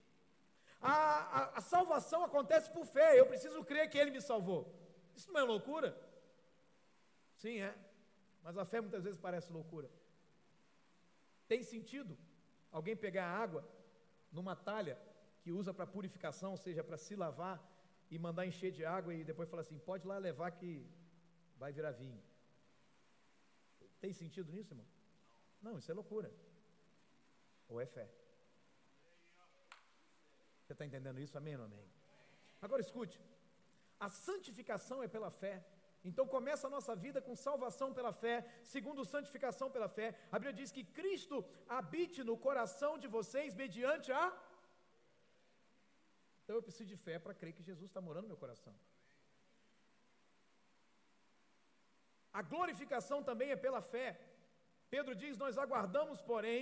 A, 0.81 0.91
a, 0.91 1.57
a, 1.57 1.61
salvação 1.61 2.23
acontece 2.23 2.69
por 2.71 2.85
fé, 2.85 3.19
eu 3.19 3.25
preciso 3.25 3.63
crer 3.63 3.89
que 3.89 3.97
Ele 3.97 4.11
me 4.11 4.21
salvou. 4.21 4.73
Isso 5.15 5.31
não 5.31 5.39
é 5.39 5.43
loucura? 5.43 5.97
Sim, 7.35 7.59
é. 7.61 7.73
Mas 8.43 8.57
a 8.57 8.65
fé 8.65 8.81
muitas 8.81 9.03
vezes 9.03 9.19
parece 9.19 9.51
loucura. 9.51 9.89
Tem 11.47 11.63
sentido 11.63 12.17
alguém 12.71 12.95
pegar 12.95 13.25
água 13.25 13.67
numa 14.31 14.55
talha 14.55 14.99
que 15.41 15.51
usa 15.51 15.73
para 15.73 15.87
purificação, 15.87 16.51
ou 16.51 16.57
seja, 16.57 16.83
para 16.83 16.97
se 16.97 17.15
lavar, 17.15 17.57
e 18.09 18.19
mandar 18.19 18.45
encher 18.45 18.71
de 18.71 18.85
água 18.85 19.13
e 19.13 19.23
depois 19.23 19.49
falar 19.49 19.61
assim: 19.61 19.79
pode 19.79 20.05
lá 20.07 20.17
levar 20.17 20.51
que 20.51 20.85
vai 21.57 21.71
virar 21.71 21.91
vinho. 21.91 22.21
Tem 23.99 24.13
sentido 24.13 24.51
nisso, 24.51 24.73
irmão? 24.73 24.85
Não, 25.61 25.77
isso 25.77 25.91
é 25.91 25.93
loucura. 25.93 26.31
Ou 27.67 27.81
é 27.81 27.85
fé? 27.85 28.07
Você 30.65 30.73
está 30.73 30.85
entendendo 30.89 31.19
isso? 31.25 31.37
Amém 31.37 31.55
ou 31.55 31.63
amém? 31.63 31.87
Agora 32.65 32.81
escute: 32.85 33.17
a 33.99 34.09
santificação 34.09 34.97
é 35.03 35.07
pela 35.15 35.29
fé. 35.41 35.55
Então 36.09 36.25
começa 36.35 36.63
a 36.67 36.73
nossa 36.75 36.93
vida 37.03 37.19
com 37.27 37.35
salvação 37.35 37.87
pela 37.97 38.11
fé, 38.23 38.35
segundo 38.73 39.05
santificação 39.13 39.67
pela 39.75 39.87
fé. 39.97 40.07
A 40.31 40.37
Bíblia 40.39 40.57
diz 40.59 40.71
que 40.75 40.83
Cristo 40.97 41.37
habite 41.77 42.19
no 42.29 42.35
coração 42.47 42.91
de 43.03 43.07
vocês 43.15 43.55
mediante 43.63 44.11
a. 44.11 44.25
Então 46.41 46.55
eu 46.57 46.65
preciso 46.67 46.89
de 46.93 46.97
fé 47.05 47.17
para 47.23 47.37
crer 47.39 47.53
que 47.57 47.67
Jesus 47.69 47.89
está 47.89 48.01
morando 48.07 48.25
no 48.25 48.33
meu 48.33 48.41
coração. 48.43 48.75
A 52.39 52.41
glorificação 52.53 53.19
também 53.29 53.49
é 53.51 53.59
pela 53.65 53.81
fé. 53.93 54.07
Pedro 54.95 55.15
diz: 55.21 55.37
Nós 55.43 55.57
aguardamos, 55.63 56.21
porém, 56.31 56.61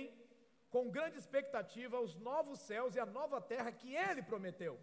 com 0.74 0.90
grande 0.96 1.16
expectativa 1.22 2.04
os 2.06 2.14
novos 2.28 2.58
céus 2.68 2.96
e 2.96 3.00
a 3.02 3.06
nova 3.18 3.38
terra 3.40 3.70
que 3.80 3.90
ele 3.94 4.22
prometeu. 4.30 4.74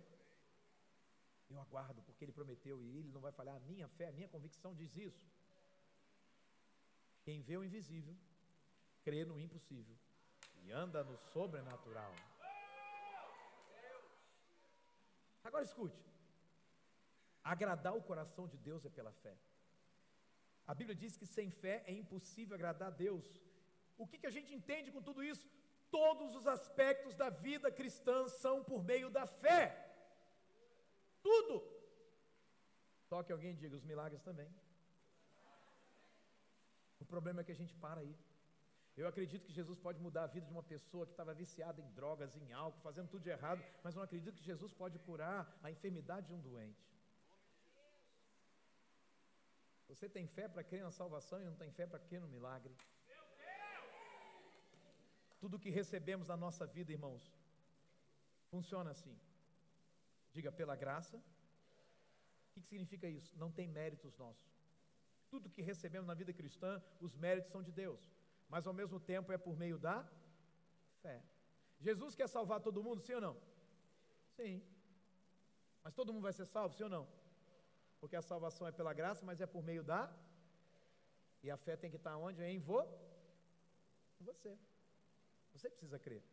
Eu 1.49 1.59
aguardo 1.63 2.01
porque 2.03 2.23
ele 2.23 2.37
prometeu 2.37 2.75
e 2.81 2.87
ele 2.99 3.11
não 3.15 3.23
vai 3.25 3.33
falhar. 3.39 3.55
A 3.57 3.65
minha 3.71 3.87
fé, 3.97 4.05
a 4.07 4.13
minha 4.19 4.29
convicção 4.35 4.71
diz 4.73 4.95
isso. 4.95 5.25
Quem 7.25 7.41
vê 7.47 7.57
o 7.57 7.65
invisível, 7.69 8.15
crê 9.03 9.25
no 9.25 9.37
impossível 9.45 9.97
e 10.63 10.71
anda 10.71 11.03
no 11.09 11.17
sobrenatural. 11.33 12.13
Agora 15.43 15.65
escute: 15.69 16.01
agradar 17.53 17.93
o 17.97 18.05
coração 18.11 18.47
de 18.47 18.57
Deus 18.69 18.85
é 18.85 18.89
pela 18.99 19.11
fé. 19.23 19.35
A 20.65 20.73
Bíblia 20.73 20.95
diz 21.03 21.17
que 21.17 21.25
sem 21.37 21.49
fé 21.63 21.75
é 21.85 21.93
impossível 22.03 22.55
agradar 22.55 22.89
a 22.93 22.97
Deus. 23.07 23.25
O 23.97 24.07
que, 24.07 24.19
que 24.21 24.29
a 24.31 24.35
gente 24.37 24.53
entende 24.59 24.89
com 24.89 25.01
tudo 25.09 25.21
isso? 25.31 25.45
Todos 25.91 26.35
os 26.39 26.47
aspectos 26.47 27.13
da 27.21 27.29
vida 27.29 27.69
cristã 27.79 28.17
são 28.27 28.63
por 28.63 28.81
meio 28.91 29.09
da 29.09 29.25
fé. 29.43 29.63
Tudo. 31.21 31.55
Toque 33.09 33.31
alguém 33.31 33.51
e 33.51 33.59
diga: 33.61 33.75
os 33.75 33.83
milagres 33.83 34.21
também. 34.21 34.49
O 36.99 37.05
problema 37.05 37.41
é 37.41 37.43
que 37.43 37.51
a 37.51 37.61
gente 37.61 37.75
para 37.75 38.01
aí. 38.01 38.15
Eu 38.95 39.07
acredito 39.07 39.45
que 39.45 39.53
Jesus 39.53 39.77
pode 39.79 39.99
mudar 39.99 40.23
a 40.23 40.27
vida 40.27 40.45
de 40.45 40.51
uma 40.51 40.63
pessoa 40.63 41.05
que 41.05 41.13
estava 41.13 41.33
viciada 41.33 41.81
em 41.81 41.89
drogas, 41.91 42.35
em 42.35 42.51
álcool, 42.51 42.81
fazendo 42.81 43.09
tudo 43.09 43.23
de 43.23 43.29
errado, 43.29 43.63
mas 43.83 43.95
não 43.95 44.03
acredito 44.03 44.35
que 44.35 44.43
Jesus 44.43 44.73
pode 44.73 44.99
curar 44.99 45.41
a 45.63 45.71
enfermidade 45.71 46.27
de 46.27 46.33
um 46.33 46.39
doente. 46.39 46.91
Você 49.87 50.07
tem 50.07 50.27
fé 50.27 50.47
para 50.47 50.63
crer 50.63 50.83
na 50.83 50.91
salvação 50.91 51.41
e 51.41 51.45
não 51.45 51.55
tem 51.55 51.71
fé 51.71 51.85
para 51.85 51.99
crer 51.99 52.21
no 52.21 52.27
milagre. 52.27 52.73
Tudo 55.41 55.59
que 55.63 55.71
recebemos 55.71 56.27
na 56.31 56.37
nossa 56.37 56.65
vida, 56.75 56.91
irmãos, 56.97 57.23
funciona 58.51 58.91
assim. 58.91 59.15
Diga 60.31 60.51
pela 60.51 60.75
graça. 60.83 61.17
O 61.17 62.53
que 62.53 62.61
significa 62.61 63.07
isso? 63.07 63.35
Não 63.43 63.51
tem 63.51 63.67
méritos 63.67 64.15
nossos. 64.17 64.49
Tudo 65.31 65.49
que 65.49 65.61
recebemos 65.61 66.07
na 66.07 66.13
vida 66.13 66.31
cristã, 66.39 66.71
os 66.99 67.15
méritos 67.15 67.51
são 67.51 67.63
de 67.63 67.71
Deus. 67.71 68.01
Mas 68.47 68.67
ao 68.67 68.73
mesmo 68.73 68.99
tempo 68.99 69.31
é 69.31 69.37
por 69.37 69.55
meio 69.57 69.77
da 69.79 69.97
fé. 71.01 71.23
Jesus 71.79 72.13
quer 72.13 72.29
salvar 72.29 72.59
todo 72.61 72.83
mundo, 72.83 73.01
sim 73.01 73.15
ou 73.15 73.21
não? 73.21 73.35
Sim. 74.37 74.61
Mas 75.83 75.95
todo 75.95 76.13
mundo 76.13 76.23
vai 76.29 76.33
ser 76.33 76.45
salvo, 76.45 76.75
sim 76.75 76.83
ou 76.83 76.89
não? 76.89 77.07
Porque 77.99 78.15
a 78.15 78.21
salvação 78.21 78.67
é 78.67 78.71
pela 78.71 78.93
graça, 78.93 79.25
mas 79.25 79.41
é 79.41 79.47
por 79.47 79.63
meio 79.63 79.83
da. 79.83 80.13
E 81.41 81.49
a 81.49 81.57
fé 81.57 81.75
tem 81.75 81.89
que 81.89 81.97
estar 81.97 82.15
onde? 82.17 82.43
Em 82.43 82.59
vo... 82.59 82.85
você. 84.19 84.55
Você 85.53 85.69
precisa 85.69 85.99
crer. 85.99 86.23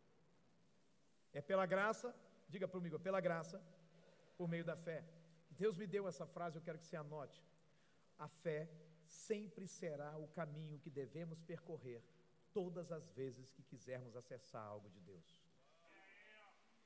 É 1.33 1.41
pela 1.41 1.65
graça, 1.65 2.13
diga 2.47 2.67
comigo, 2.67 2.95
é 2.95 2.99
pela 2.99 3.21
graça, 3.21 3.61
por 4.37 4.47
meio 4.47 4.65
da 4.65 4.75
fé. 4.75 5.03
Deus 5.49 5.75
me 5.77 5.85
deu 5.85 6.07
essa 6.07 6.25
frase, 6.25 6.57
eu 6.57 6.61
quero 6.61 6.79
que 6.79 6.87
você 6.87 6.95
anote. 6.95 7.43
A 8.17 8.27
fé 8.27 8.69
sempre 9.05 9.67
será 9.67 10.17
o 10.17 10.27
caminho 10.27 10.79
que 10.79 10.89
devemos 10.89 11.41
percorrer 11.41 12.01
todas 12.53 12.91
as 12.91 13.09
vezes 13.11 13.51
que 13.51 13.63
quisermos 13.63 14.15
acessar 14.15 14.63
algo 14.63 14.89
de 14.89 14.99
Deus. 15.01 15.37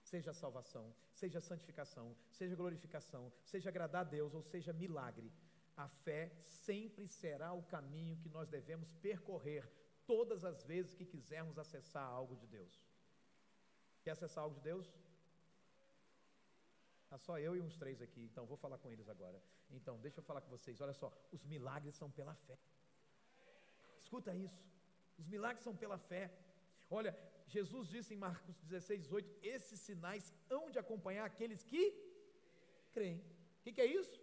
Seja 0.01 0.33
salvação, 0.33 0.93
seja 1.13 1.39
santificação, 1.39 2.15
seja 2.29 2.55
glorificação, 2.55 3.31
seja 3.43 3.69
agradar 3.69 4.01
a 4.01 4.09
Deus 4.09 4.33
ou 4.33 4.43
seja 4.43 4.73
milagre, 4.73 5.31
a 5.75 5.87
fé 5.87 6.31
sempre 6.43 7.07
será 7.07 7.53
o 7.53 7.63
caminho 7.63 8.17
que 8.17 8.29
nós 8.29 8.47
devemos 8.47 8.91
percorrer 8.93 9.67
todas 10.05 10.43
as 10.43 10.63
vezes 10.63 10.93
que 10.93 11.05
quisermos 11.05 11.57
acessar 11.57 12.05
algo 12.05 12.35
de 12.35 12.47
Deus. 12.47 12.73
Quer 14.03 14.11
acessar 14.11 14.43
algo 14.43 14.55
de 14.57 14.61
Deus? 14.61 14.85
Está 17.03 17.17
só 17.17 17.39
eu 17.39 17.55
e 17.55 17.61
uns 17.61 17.77
três 17.77 18.01
aqui, 18.01 18.21
então 18.23 18.45
vou 18.45 18.57
falar 18.57 18.77
com 18.77 18.91
eles 18.91 19.07
agora. 19.07 19.41
Então, 19.69 19.99
deixa 19.99 20.19
eu 20.19 20.23
falar 20.23 20.41
com 20.41 20.49
vocês. 20.49 20.81
Olha 20.81 20.93
só, 20.93 21.11
os 21.31 21.43
milagres 21.45 21.95
são 21.95 22.09
pela 22.09 22.35
fé. 22.35 22.57
Escuta 23.99 24.33
isso. 24.35 24.61
Os 25.17 25.27
milagres 25.27 25.63
são 25.63 25.75
pela 25.75 25.97
fé. 25.97 26.31
Olha, 26.89 27.17
Jesus 27.47 27.87
disse 27.87 28.13
em 28.13 28.17
Marcos 28.17 28.55
16, 28.63 29.01
18: 29.01 29.39
Esses 29.41 29.79
sinais 29.79 30.33
hão 30.49 30.69
de 30.69 30.79
acompanhar 30.79 31.25
aqueles 31.25 31.63
que 31.63 31.83
creem. 32.91 33.19
O 33.19 33.63
que, 33.63 33.73
que, 33.73 33.81
é 33.81 33.85
isso? 33.85 34.19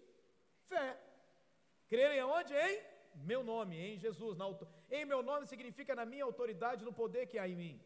Fé. 0.64 0.98
Crerem 1.88 2.20
aonde? 2.20 2.54
Em 2.54 2.78
meu 3.14 3.42
nome, 3.42 3.76
em 3.76 3.98
Jesus. 3.98 4.36
Na, 4.36 4.46
em 4.90 5.04
meu 5.04 5.22
nome 5.22 5.46
significa 5.46 5.94
na 5.94 6.04
minha 6.04 6.24
autoridade, 6.24 6.84
no 6.84 6.92
poder 6.92 7.26
que 7.26 7.38
há 7.38 7.48
em 7.48 7.56
mim. 7.56 7.80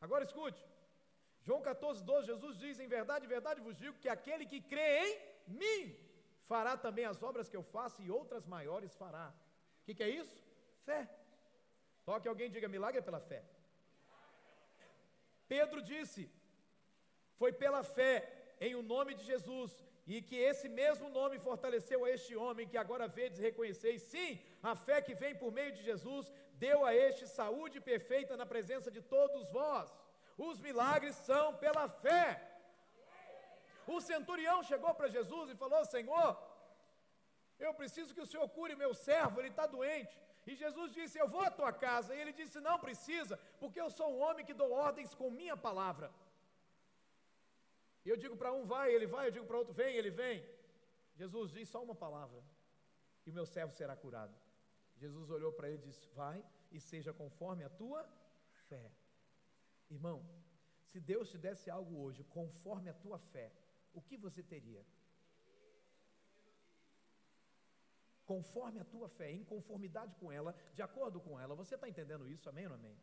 Agora 0.00 0.24
escute. 0.24 0.64
João 1.40 1.60
14, 1.62 2.04
12, 2.04 2.26
Jesus 2.26 2.58
diz: 2.58 2.78
Em 2.78 2.88
verdade, 2.88 3.24
em 3.24 3.28
verdade 3.28 3.60
vos 3.60 3.76
digo 3.76 3.98
que 3.98 4.08
aquele 4.08 4.46
que 4.46 4.60
crê 4.60 4.88
em 5.06 5.18
mim, 5.62 5.96
fará 6.46 6.76
também 6.76 7.04
as 7.04 7.22
obras 7.22 7.48
que 7.48 7.56
eu 7.56 7.62
faço 7.62 8.02
e 8.02 8.10
outras 8.10 8.46
maiores 8.46 8.94
fará. 8.94 9.32
O 9.80 9.84
que, 9.84 9.94
que 9.94 10.02
é 10.02 10.08
isso? 10.08 10.36
Fé. 10.84 11.08
Toque 12.04 12.28
alguém 12.28 12.50
diga 12.50 12.68
milagre 12.68 13.00
é 13.00 13.02
pela 13.02 13.20
fé. 13.20 13.44
Pedro 15.46 15.82
disse: 15.82 16.30
Foi 17.36 17.52
pela 17.52 17.82
fé 17.82 18.14
em 18.60 18.74
o 18.74 18.82
nome 18.82 19.14
de 19.14 19.24
Jesus 19.24 19.87
e 20.14 20.22
que 20.28 20.36
esse 20.50 20.68
mesmo 20.80 21.06
nome 21.16 21.38
fortaleceu 21.46 21.98
a 22.02 22.10
este 22.16 22.34
homem 22.42 22.68
que 22.70 22.78
agora 22.82 23.06
vedes 23.18 23.38
reconheceis. 23.46 24.00
Sim, 24.12 24.30
a 24.70 24.74
fé 24.86 24.96
que 25.06 25.14
vem 25.22 25.34
por 25.40 25.50
meio 25.58 25.72
de 25.76 25.82
Jesus 25.88 26.32
deu 26.64 26.78
a 26.90 26.92
este 27.06 27.24
saúde 27.38 27.78
perfeita 27.90 28.34
na 28.40 28.46
presença 28.52 28.90
de 28.96 29.02
todos 29.14 29.50
vós. 29.58 29.88
Os 30.48 30.58
milagres 30.66 31.14
são 31.28 31.46
pela 31.64 31.84
fé. 32.04 32.26
O 33.94 34.00
centurião 34.00 34.58
chegou 34.70 34.94
para 34.94 35.14
Jesus 35.16 35.50
e 35.50 35.60
falou: 35.62 35.84
Senhor, 35.84 36.30
eu 37.66 37.74
preciso 37.80 38.14
que 38.14 38.24
o 38.24 38.30
Senhor 38.30 38.48
cure 38.56 38.82
meu 38.82 38.94
servo, 38.94 39.40
ele 39.40 39.52
está 39.54 39.66
doente. 39.66 40.16
E 40.46 40.54
Jesus 40.62 40.88
disse: 40.98 41.18
Eu 41.18 41.28
vou 41.34 41.42
à 41.42 41.50
tua 41.50 41.72
casa. 41.86 42.14
E 42.14 42.20
ele 42.22 42.32
disse: 42.40 42.58
Não 42.68 42.78
precisa, 42.86 43.38
porque 43.60 43.80
eu 43.84 43.90
sou 43.90 44.08
um 44.14 44.20
homem 44.24 44.46
que 44.48 44.60
dou 44.62 44.70
ordens 44.72 45.14
com 45.14 45.30
minha 45.30 45.56
palavra. 45.68 46.10
E 48.08 48.10
eu 48.10 48.16
digo 48.16 48.36
para 48.40 48.50
um, 48.58 48.64
vai, 48.64 48.86
ele 48.94 49.06
vai, 49.14 49.26
eu 49.26 49.34
digo 49.36 49.46
para 49.48 49.58
outro, 49.58 49.74
vem, 49.74 49.94
ele 49.94 50.10
vem. 50.10 50.42
Jesus 51.14 51.50
diz 51.56 51.68
só 51.68 51.82
uma 51.86 51.94
palavra, 51.94 52.42
e 53.26 53.30
o 53.30 53.34
meu 53.34 53.44
servo 53.44 53.74
será 53.80 53.94
curado. 53.94 54.34
Jesus 54.96 55.28
olhou 55.28 55.52
para 55.52 55.68
ele 55.68 55.82
e 55.82 55.86
disse: 55.88 56.08
Vai 56.20 56.42
e 56.72 56.80
seja 56.80 57.12
conforme 57.12 57.64
a 57.64 57.68
tua 57.68 58.02
fé. 58.68 58.90
Irmão, 59.90 60.18
se 60.86 60.98
Deus 60.98 61.28
te 61.28 61.36
desse 61.36 61.68
algo 61.68 62.00
hoje 62.02 62.24
conforme 62.24 62.88
a 62.88 62.94
tua 62.94 63.18
fé, 63.18 63.52
o 63.92 64.00
que 64.00 64.16
você 64.16 64.42
teria? 64.42 64.82
Conforme 68.24 68.80
a 68.80 68.86
tua 68.86 69.10
fé, 69.10 69.30
em 69.30 69.44
conformidade 69.44 70.14
com 70.14 70.32
ela, 70.32 70.56
de 70.72 70.80
acordo 70.80 71.20
com 71.20 71.38
ela. 71.38 71.54
Você 71.54 71.74
está 71.74 71.86
entendendo 71.86 72.26
isso? 72.26 72.48
Amém 72.48 72.64
ou 72.64 72.70
não 72.70 72.76
amém? 72.76 72.98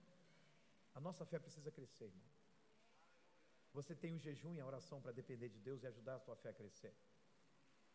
A 0.95 0.99
nossa 0.99 1.23
fé 1.27 1.37
precisa 1.37 1.69
crescer, 1.69 2.05
irmão. 2.05 2.34
Você 3.77 3.93
tem 3.93 4.13
o 4.15 4.19
jejum 4.25 4.53
e 4.55 4.61
a 4.61 4.65
oração 4.65 5.01
para 5.01 5.11
depender 5.11 5.49
de 5.49 5.59
Deus 5.59 5.83
e 5.83 5.87
ajudar 5.87 6.15
a 6.15 6.19
tua 6.19 6.35
fé 6.37 6.49
a 6.49 6.53
crescer. 6.53 6.93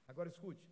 Agora 0.07 0.29
escute. 0.29 0.69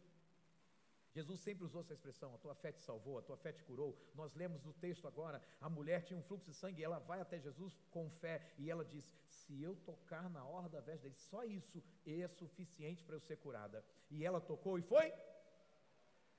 Jesus 1.17 1.41
sempre 1.41 1.65
usou 1.65 1.81
essa 1.81 1.95
expressão: 1.95 2.35
a 2.35 2.39
tua 2.39 2.55
fé 2.55 2.71
te 2.73 2.83
salvou, 2.83 3.17
a 3.19 3.23
tua 3.23 3.39
fé 3.45 3.51
te 3.51 3.63
curou. 3.69 3.97
Nós 4.15 4.35
lemos 4.35 4.63
no 4.63 4.75
texto 4.75 5.09
agora: 5.09 5.43
a 5.67 5.71
mulher 5.71 6.03
tinha 6.03 6.19
um 6.19 6.23
fluxo 6.23 6.51
de 6.51 6.55
sangue, 6.55 6.83
e 6.83 6.85
ela 6.85 6.99
vai 6.99 7.21
até 7.21 7.41
Jesus 7.41 7.73
com 7.91 8.11
fé, 8.23 8.35
e 8.59 8.71
ela 8.71 8.85
diz: 8.85 9.07
Se 9.29 9.63
eu 9.63 9.75
tocar 9.77 10.29
na 10.29 10.45
orla 10.45 10.69
da 10.69 10.81
veste 10.81 11.05
dele, 11.05 11.15
só 11.15 11.43
isso 11.43 11.83
é 12.07 12.29
suficiente 12.29 13.03
para 13.03 13.17
eu 13.17 13.21
ser 13.21 13.37
curada. 13.39 13.83
E 14.11 14.27
ela 14.27 14.43
tocou 14.43 14.79
e 14.79 14.83
foi. 14.83 15.11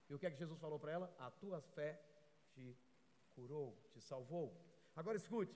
E 0.09 0.13
o 0.13 0.19
que 0.19 0.27
é 0.27 0.31
que 0.31 0.37
Jesus 0.37 0.59
falou 0.59 0.79
para 0.79 0.91
ela? 0.91 1.15
A 1.17 1.31
tua 1.31 1.59
fé 1.61 1.99
te 2.53 2.77
curou, 3.33 3.75
te 3.91 3.99
salvou. 3.99 4.47
Agora 4.95 5.17
escute: 5.17 5.55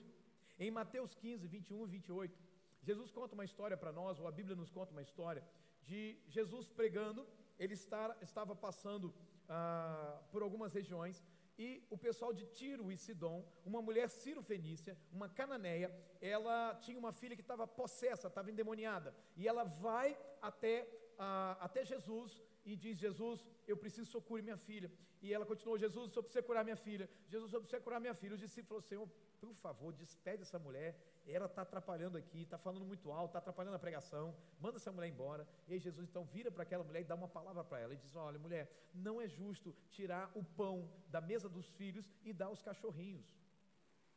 em 0.58 0.70
Mateus 0.70 1.14
15, 1.14 1.46
21 1.46 1.86
e 1.86 1.90
28. 1.90 2.43
Jesus 2.88 3.10
conta 3.10 3.34
uma 3.34 3.44
história 3.50 3.76
para 3.82 3.92
nós, 4.00 4.18
ou 4.20 4.26
a 4.28 4.32
Bíblia 4.38 4.56
nos 4.60 4.70
conta 4.70 4.92
uma 4.92 5.02
história, 5.08 5.42
de 5.82 6.18
Jesus 6.28 6.68
pregando, 6.68 7.26
ele 7.58 7.74
estava 7.74 8.54
passando 8.66 9.06
ah, 9.48 10.20
por 10.30 10.42
algumas 10.42 10.72
regiões, 10.72 11.22
e 11.56 11.68
o 11.88 11.96
pessoal 11.96 12.32
de 12.38 12.44
Tiro 12.46 12.90
e 12.92 12.96
Sidom, 12.96 13.38
uma 13.64 13.80
mulher 13.80 14.08
ciro-fenícia, 14.08 14.96
uma 15.12 15.28
cananeia, 15.28 15.88
ela 16.20 16.74
tinha 16.84 16.98
uma 16.98 17.12
filha 17.12 17.36
que 17.36 17.42
estava 17.42 17.66
possessa, 17.66 18.26
estava 18.28 18.50
endemoniada, 18.50 19.14
e 19.36 19.46
ela 19.46 19.64
vai 19.64 20.18
até, 20.42 20.74
ah, 21.18 21.56
até 21.60 21.84
Jesus 21.84 22.42
e 22.64 22.74
diz: 22.76 22.98
Jesus, 22.98 23.38
eu 23.68 23.76
preciso 23.76 24.10
socorrer 24.10 24.42
minha 24.42 24.56
filha. 24.56 24.90
E 25.22 25.32
ela 25.32 25.46
continuou: 25.46 25.78
Jesus, 25.78 26.12
só 26.12 26.20
precisa 26.22 26.42
curar 26.42 26.64
minha 26.64 26.76
filha. 26.76 27.08
Jesus, 27.28 27.50
só 27.50 27.58
precisa 27.58 27.80
curar 27.80 28.00
minha 28.00 28.14
filha. 28.14 28.34
Os 28.34 28.40
discípulos 28.40 28.68
falaram: 28.68 28.88
Senhor, 28.88 29.08
por 29.52 29.60
favor, 29.60 29.92
despede 29.92 30.42
essa 30.42 30.58
mulher, 30.58 30.96
ela 31.26 31.46
está 31.46 31.62
atrapalhando 31.62 32.16
aqui, 32.16 32.42
está 32.42 32.56
falando 32.56 32.84
muito 32.84 33.10
alto, 33.10 33.30
está 33.30 33.38
atrapalhando 33.38 33.76
a 33.76 33.78
pregação, 33.78 34.34
manda 34.60 34.76
essa 34.76 34.92
mulher 34.92 35.08
embora. 35.08 35.46
E 35.68 35.78
Jesus 35.78 36.08
então 36.08 36.24
vira 36.24 36.50
para 36.50 36.62
aquela 36.62 36.84
mulher 36.84 37.00
e 37.00 37.04
dá 37.04 37.14
uma 37.14 37.28
palavra 37.28 37.64
para 37.64 37.80
ela 37.80 37.94
e 37.94 37.96
diz: 37.96 38.14
Olha, 38.14 38.38
mulher, 38.38 38.70
não 38.94 39.20
é 39.20 39.28
justo 39.28 39.74
tirar 39.90 40.30
o 40.34 40.44
pão 40.44 40.90
da 41.08 41.20
mesa 41.20 41.48
dos 41.48 41.68
filhos 41.70 42.10
e 42.22 42.32
dar 42.32 42.46
aos 42.46 42.62
cachorrinhos. 42.62 43.26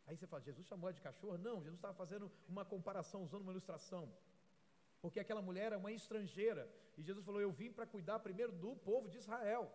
Aí 0.06 0.16
você 0.16 0.28
fala: 0.28 0.42
Jesus 0.42 0.66
chamou 0.68 0.88
ela 0.88 0.94
de 0.94 1.02
cachorro? 1.02 1.38
Não, 1.38 1.58
Jesus 1.58 1.76
estava 1.76 1.94
fazendo 1.94 2.32
uma 2.48 2.64
comparação, 2.64 3.24
usando 3.24 3.42
uma 3.42 3.52
ilustração. 3.52 4.12
Porque 5.02 5.20
aquela 5.20 5.42
mulher 5.42 5.68
era 5.68 5.78
uma 5.78 5.92
estrangeira, 5.92 6.70
e 6.98 7.04
Jesus 7.04 7.26
falou: 7.26 7.42
Eu 7.42 7.52
vim 7.52 7.72
para 7.72 7.86
cuidar 7.86 8.20
primeiro 8.20 8.52
do 8.52 8.76
povo 8.76 9.10
de 9.10 9.18
Israel. 9.18 9.72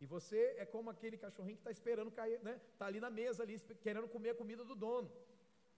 E 0.00 0.06
você 0.06 0.54
é 0.56 0.64
como 0.64 0.88
aquele 0.88 1.18
cachorrinho 1.18 1.56
que 1.56 1.60
está 1.60 1.70
esperando 1.70 2.10
cair, 2.10 2.42
né? 2.42 2.58
Está 2.72 2.86
ali 2.86 3.00
na 3.00 3.10
mesa, 3.10 3.42
ali, 3.42 3.58
querendo 3.82 4.08
comer 4.08 4.30
a 4.30 4.34
comida 4.34 4.64
do 4.64 4.74
dono. 4.74 5.12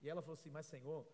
E 0.01 0.09
ela 0.09 0.21
falou 0.21 0.35
assim: 0.35 0.49
Mas 0.49 0.65
Senhor, 0.65 1.05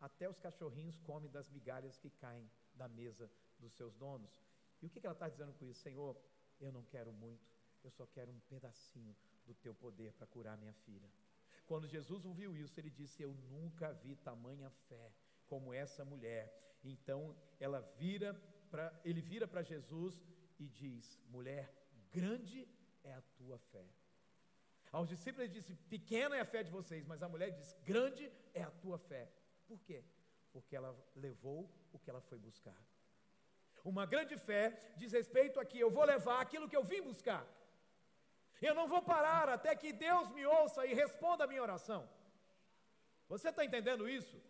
até 0.00 0.28
os 0.28 0.38
cachorrinhos 0.38 0.98
comem 1.00 1.30
das 1.30 1.48
migalhas 1.48 1.98
que 1.98 2.10
caem 2.10 2.48
da 2.74 2.88
mesa 2.88 3.30
dos 3.58 3.72
seus 3.72 3.94
donos. 3.96 4.40
E 4.80 4.86
o 4.86 4.90
que, 4.90 5.04
ela 5.04 5.12
está 5.12 5.28
dizendo 5.28 5.52
com 5.54 5.64
isso? 5.64 5.80
Senhor, 5.80 6.16
eu 6.60 6.70
não 6.70 6.84
quero 6.84 7.12
muito, 7.12 7.44
eu 7.82 7.90
só 7.90 8.06
quero 8.06 8.30
um 8.30 8.40
pedacinho 8.48 9.16
do 9.46 9.54
teu 9.54 9.74
poder 9.74 10.12
para 10.12 10.26
curar 10.26 10.56
minha 10.56 10.72
filha. 10.72 11.08
Quando 11.66 11.86
Jesus 11.88 12.24
ouviu 12.24 12.56
isso, 12.56 12.78
ele 12.78 12.90
disse: 12.90 13.22
Eu 13.22 13.34
nunca 13.50 13.92
vi 13.92 14.14
tamanha 14.14 14.70
fé 14.88 15.12
como 15.46 15.74
essa 15.74 16.04
mulher. 16.04 16.78
Então 16.84 17.36
ela 17.58 17.80
vira 17.98 18.34
para 18.70 18.92
ele 19.04 19.20
vira 19.20 19.48
para 19.48 19.62
Jesus 19.62 20.20
e 20.58 20.68
diz: 20.68 21.20
Mulher, 21.28 21.81
grande 22.12 22.68
é 23.02 23.12
a 23.14 23.22
tua 23.38 23.58
fé. 23.58 23.86
Aos 24.92 25.08
discípulos 25.08 25.44
ele 25.44 25.58
disse: 25.58 25.74
Pequena 25.94 26.36
é 26.36 26.40
a 26.40 26.50
fé 26.54 26.62
de 26.62 26.70
vocês, 26.70 27.04
mas 27.06 27.22
a 27.22 27.28
mulher 27.28 27.50
diz: 27.50 27.74
Grande 27.82 28.30
é 28.54 28.62
a 28.62 28.70
tua 28.70 28.98
fé. 28.98 29.28
Por 29.66 29.80
quê? 29.80 30.04
Porque 30.52 30.76
ela 30.76 30.94
levou 31.16 31.60
o 31.92 31.98
que 31.98 32.10
ela 32.10 32.20
foi 32.20 32.38
buscar. 32.38 32.80
Uma 33.84 34.04
grande 34.06 34.36
fé 34.36 34.62
diz 34.96 35.12
respeito 35.12 35.58
a 35.58 35.64
que 35.64 35.78
eu 35.80 35.90
vou 35.90 36.04
levar 36.04 36.40
aquilo 36.40 36.68
que 36.68 36.76
eu 36.76 36.84
vim 36.84 37.02
buscar. 37.02 37.44
Eu 38.60 38.74
não 38.74 38.86
vou 38.86 39.02
parar 39.02 39.48
até 39.48 39.74
que 39.74 39.92
Deus 39.92 40.30
me 40.30 40.44
ouça 40.46 40.86
e 40.86 40.94
responda 40.94 41.44
a 41.44 41.46
minha 41.48 41.62
oração. 41.62 42.08
Você 43.28 43.48
está 43.48 43.64
entendendo 43.64 44.08
isso? 44.08 44.40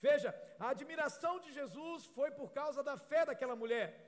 Veja, 0.00 0.30
a 0.58 0.70
admiração 0.70 1.40
de 1.40 1.52
Jesus 1.52 2.06
foi 2.06 2.30
por 2.30 2.52
causa 2.52 2.82
da 2.82 2.96
fé 2.96 3.26
daquela 3.26 3.56
mulher. 3.56 4.07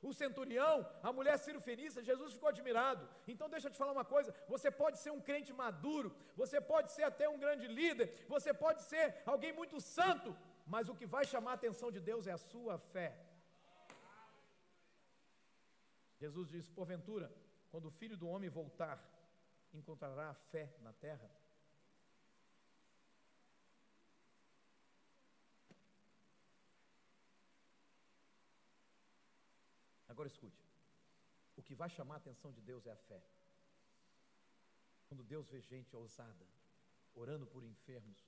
O 0.00 0.12
centurião, 0.12 0.88
a 1.02 1.12
mulher 1.12 1.36
Ciro 1.38 1.60
Fenícia, 1.60 2.02
Jesus 2.02 2.32
ficou 2.34 2.48
admirado. 2.48 3.08
Então 3.26 3.48
deixa 3.48 3.66
eu 3.66 3.72
te 3.72 3.78
falar 3.78 3.92
uma 3.92 4.04
coisa: 4.04 4.34
você 4.46 4.70
pode 4.70 4.98
ser 4.98 5.10
um 5.10 5.20
crente 5.20 5.52
maduro, 5.52 6.14
você 6.36 6.60
pode 6.60 6.92
ser 6.92 7.02
até 7.02 7.28
um 7.28 7.38
grande 7.38 7.66
líder, 7.66 8.24
você 8.28 8.54
pode 8.54 8.82
ser 8.82 9.22
alguém 9.26 9.52
muito 9.52 9.80
santo, 9.80 10.36
mas 10.66 10.88
o 10.88 10.94
que 10.94 11.06
vai 11.06 11.24
chamar 11.24 11.52
a 11.52 11.54
atenção 11.54 11.90
de 11.90 12.00
Deus 12.00 12.26
é 12.26 12.32
a 12.32 12.44
sua 12.52 12.78
fé. 12.78 13.18
Jesus 16.20 16.48
disse: 16.48 16.70
porventura, 16.70 17.32
quando 17.70 17.86
o 17.86 17.90
filho 17.90 18.16
do 18.16 18.28
homem 18.28 18.48
voltar, 18.48 18.98
encontrará 19.74 20.30
a 20.30 20.34
fé 20.34 20.72
na 20.80 20.92
terra? 20.92 21.28
Agora 30.18 30.26
escute: 30.26 30.60
o 31.56 31.62
que 31.62 31.76
vai 31.76 31.88
chamar 31.88 32.14
a 32.14 32.16
atenção 32.16 32.50
de 32.50 32.60
Deus 32.60 32.84
é 32.88 32.90
a 32.90 32.96
fé. 32.96 33.22
Quando 35.06 35.22
Deus 35.22 35.48
vê 35.48 35.60
gente 35.60 35.94
ousada, 35.94 36.44
orando 37.14 37.46
por 37.46 37.62
enfermos, 37.62 38.18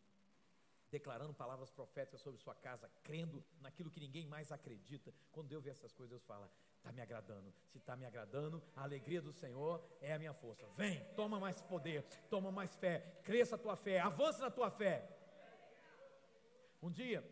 declarando 0.88 1.34
palavras 1.34 1.68
proféticas 1.68 2.20
sobre 2.20 2.40
sua 2.40 2.54
casa, 2.54 2.88
crendo 3.02 3.44
naquilo 3.60 3.90
que 3.90 3.98
ninguém 3.98 4.24
mais 4.24 4.52
acredita. 4.52 5.12
Quando 5.32 5.48
Deus 5.48 5.64
vê 5.64 5.70
essas 5.70 5.92
coisas, 5.92 6.10
Deus 6.10 6.24
fala: 6.24 6.48
está 6.76 6.92
me 6.92 7.00
agradando. 7.00 7.52
Se 7.66 7.78
está 7.78 7.96
me 7.96 8.06
agradando, 8.06 8.62
a 8.76 8.84
alegria 8.84 9.20
do 9.20 9.32
Senhor 9.32 9.84
é 10.00 10.12
a 10.12 10.18
minha 10.20 10.32
força. 10.32 10.68
Vem, 10.76 11.04
toma 11.14 11.40
mais 11.40 11.60
poder, 11.60 12.04
toma 12.28 12.52
mais 12.52 12.76
fé, 12.76 13.20
cresça 13.24 13.56
a 13.56 13.58
tua 13.58 13.74
fé, 13.74 13.98
avança 13.98 14.42
na 14.42 14.50
tua 14.52 14.70
fé. 14.70 14.96
Um 16.80 16.88
dia, 16.88 17.28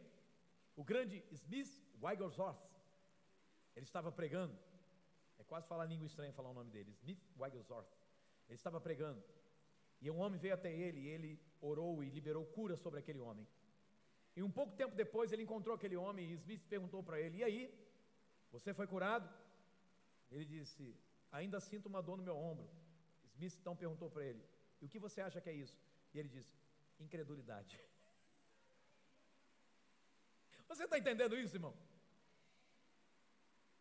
o 0.75 0.83
grande 0.83 1.25
Smith 1.31 1.71
Wigglesworth, 2.03 2.69
ele 3.79 3.85
estava 3.85 4.11
pregando, 4.11 4.59
é 5.39 5.45
quase 5.45 5.69
falar 5.69 5.85
língua 5.85 6.05
estranha 6.05 6.33
falar 6.33 6.51
o 6.51 6.55
nome 6.55 6.69
dele, 6.69 6.91
Smith 6.91 7.23
Wigglesworth. 7.39 7.89
Ele 8.49 8.57
estava 8.57 8.81
pregando, 8.81 9.23
e 10.01 10.11
um 10.11 10.19
homem 10.19 10.41
veio 10.45 10.55
até 10.55 10.73
ele, 10.73 11.03
e 11.03 11.07
ele 11.07 11.41
orou 11.61 12.03
e 12.03 12.11
liberou 12.11 12.45
cura 12.45 12.77
sobre 12.77 12.99
aquele 12.99 13.21
homem. 13.21 13.47
E 14.35 14.43
um 14.43 14.51
pouco 14.51 14.75
tempo 14.75 14.97
depois 14.97 15.31
ele 15.31 15.45
encontrou 15.45 15.77
aquele 15.77 15.97
homem, 15.97 16.27
e 16.27 16.33
Smith 16.33 16.65
perguntou 16.69 17.05
para 17.05 17.21
ele: 17.21 17.39
E 17.39 17.45
aí, 17.45 17.73
você 18.51 18.75
foi 18.75 18.89
curado? 18.89 19.33
Ele 20.33 20.45
disse: 20.45 20.97
Ainda 21.31 21.61
sinto 21.61 21.87
uma 21.87 22.03
dor 22.03 22.17
no 22.17 22.25
meu 22.25 22.37
ombro. 22.37 22.69
Smith 23.35 23.55
então 23.61 23.77
perguntou 23.77 24.11
para 24.11 24.25
ele: 24.25 24.43
E 24.81 24.87
o 24.87 24.89
que 24.89 24.99
você 24.99 25.21
acha 25.21 25.41
que 25.41 25.51
é 25.51 25.53
isso? 25.53 25.79
E 26.13 26.19
ele 26.19 26.29
disse: 26.29 26.53
Incredulidade. 26.99 27.79
Você 30.69 30.85
está 30.85 30.99
entendendo 30.99 31.37
isso, 31.37 31.57
irmão? 31.57 31.75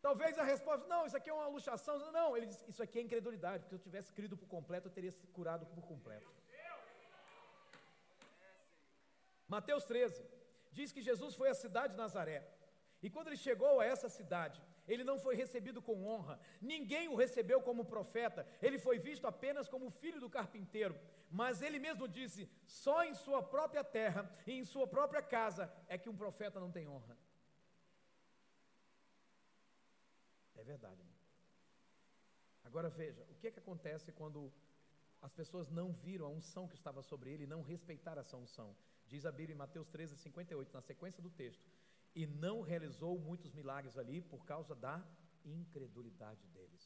Talvez 0.01 0.37
a 0.37 0.43
resposta, 0.43 0.87
não, 0.87 1.05
isso 1.05 1.17
aqui 1.17 1.29
é 1.29 1.33
uma 1.33 1.47
luxação. 1.47 1.99
Não, 2.11 2.37
ele 2.37 2.45
diz, 2.45 2.63
isso 2.67 2.83
aqui 2.83 2.99
é 2.99 3.01
incredulidade, 3.01 3.63
porque 3.63 3.69
se 3.69 3.75
eu 3.75 3.83
tivesse 3.83 4.13
crido 4.13 4.37
por 4.37 4.47
completo, 4.47 4.87
eu 4.87 4.91
teria 4.91 5.11
se 5.11 5.25
curado 5.27 5.65
por 5.65 5.83
completo. 5.85 6.31
Mateus 9.47 9.85
13 9.85 10.23
diz 10.71 10.91
que 10.91 11.01
Jesus 11.01 11.35
foi 11.35 11.49
à 11.49 11.53
cidade 11.53 11.93
de 11.93 11.97
Nazaré. 11.97 12.45
E 13.01 13.09
quando 13.09 13.27
ele 13.27 13.37
chegou 13.37 13.79
a 13.79 13.85
essa 13.85 14.09
cidade, 14.09 14.61
ele 14.87 15.03
não 15.03 15.17
foi 15.19 15.35
recebido 15.35 15.81
com 15.81 16.05
honra, 16.07 16.39
ninguém 16.61 17.07
o 17.09 17.15
recebeu 17.15 17.61
como 17.61 17.85
profeta, 17.85 18.47
ele 18.61 18.79
foi 18.79 18.97
visto 18.97 19.27
apenas 19.27 19.67
como 19.67 19.89
filho 19.89 20.19
do 20.19 20.29
carpinteiro. 20.29 20.97
Mas 21.29 21.61
ele 21.61 21.77
mesmo 21.77 22.07
disse: 22.07 22.49
só 22.65 23.03
em 23.03 23.13
sua 23.13 23.43
própria 23.43 23.83
terra 23.83 24.29
e 24.45 24.53
em 24.53 24.63
sua 24.63 24.87
própria 24.87 25.21
casa 25.21 25.71
é 25.87 25.97
que 25.97 26.09
um 26.09 26.15
profeta 26.15 26.59
não 26.59 26.71
tem 26.71 26.87
honra. 26.87 27.17
É 30.57 30.63
verdade. 30.63 30.99
Irmão. 31.01 31.15
Agora 32.63 32.89
veja, 32.89 33.25
o 33.29 33.35
que 33.35 33.47
é 33.47 33.51
que 33.51 33.59
acontece 33.59 34.11
quando 34.11 34.51
as 35.21 35.33
pessoas 35.33 35.69
não 35.69 35.93
viram 35.93 36.25
a 36.25 36.29
unção 36.29 36.67
que 36.67 36.75
estava 36.75 37.01
sobre 37.01 37.31
ele 37.31 37.43
e 37.45 37.47
não 37.47 37.61
respeitaram 37.61 38.21
essa 38.21 38.35
unção? 38.35 38.75
Diz 39.05 39.25
a 39.25 39.31
Bíblia 39.31 39.55
em 39.55 39.57
Mateus 39.57 39.87
13, 39.87 40.17
58, 40.17 40.73
na 40.73 40.81
sequência 40.81 41.23
do 41.23 41.29
texto 41.29 41.65
e 42.13 42.25
não 42.25 42.61
realizou 42.61 43.17
muitos 43.19 43.51
milagres 43.53 43.95
ali 43.97 44.21
por 44.21 44.43
causa 44.43 44.75
da 44.75 44.95
incredulidade 45.45 46.45
deles. 46.47 46.76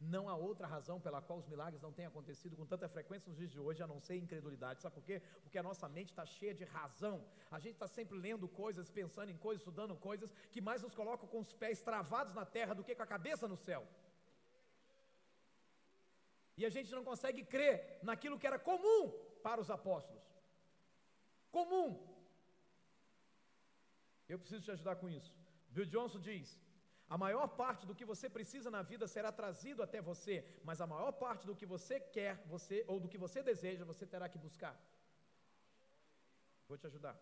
Não 0.00 0.28
há 0.28 0.36
outra 0.36 0.66
razão 0.66 1.00
pela 1.00 1.22
qual 1.22 1.38
os 1.38 1.46
milagres 1.46 1.80
não 1.80 1.92
têm 1.92 2.06
acontecido 2.06 2.56
com 2.56 2.66
tanta 2.66 2.88
frequência 2.88 3.28
nos 3.28 3.38
dias 3.38 3.50
de 3.50 3.58
hoje, 3.58 3.82
a 3.82 3.86
não 3.86 4.00
ser 4.00 4.16
incredulidade. 4.16 4.82
Sabe 4.82 4.94
por 4.94 5.04
quê? 5.04 5.20
Porque 5.42 5.58
a 5.58 5.62
nossa 5.62 5.88
mente 5.88 6.10
está 6.10 6.26
cheia 6.26 6.54
de 6.54 6.64
razão. 6.64 7.24
A 7.50 7.58
gente 7.58 7.74
está 7.74 7.86
sempre 7.86 8.16
lendo 8.18 8.48
coisas, 8.48 8.90
pensando 8.90 9.30
em 9.30 9.36
coisas, 9.36 9.60
estudando 9.60 9.96
coisas 9.96 10.32
que 10.50 10.60
mais 10.60 10.82
nos 10.82 10.94
colocam 10.94 11.28
com 11.28 11.40
os 11.40 11.52
pés 11.52 11.82
travados 11.82 12.34
na 12.34 12.44
terra 12.44 12.74
do 12.74 12.84
que 12.84 12.94
com 12.94 13.02
a 13.02 13.06
cabeça 13.06 13.48
no 13.48 13.56
céu. 13.56 13.86
E 16.56 16.64
a 16.64 16.70
gente 16.70 16.90
não 16.92 17.04
consegue 17.04 17.44
crer 17.44 17.98
naquilo 18.02 18.38
que 18.38 18.46
era 18.46 18.58
comum 18.58 19.12
para 19.42 19.60
os 19.60 19.70
apóstolos. 19.70 20.22
Comum, 21.50 21.88
eu 24.28 24.38
preciso 24.38 24.64
te 24.64 24.70
ajudar 24.70 24.96
com 24.96 25.08
isso. 25.08 25.32
Bill 25.68 25.86
Johnson 25.86 26.20
diz: 26.20 26.58
a 27.08 27.18
maior 27.18 27.46
parte 27.48 27.86
do 27.86 27.94
que 27.94 28.04
você 28.04 28.28
precisa 28.28 28.70
na 28.70 28.82
vida 28.82 29.06
será 29.06 29.30
trazido 29.30 29.82
até 29.82 30.00
você, 30.00 30.44
mas 30.64 30.80
a 30.80 30.86
maior 30.86 31.12
parte 31.12 31.46
do 31.46 31.54
que 31.54 31.66
você 31.66 32.00
quer, 32.00 32.42
você 32.46 32.84
ou 32.88 32.98
do 32.98 33.08
que 33.08 33.18
você 33.18 33.42
deseja, 33.42 33.84
você 33.84 34.06
terá 34.06 34.28
que 34.28 34.38
buscar. 34.38 34.74
Vou 36.66 36.78
te 36.78 36.86
ajudar. 36.86 37.16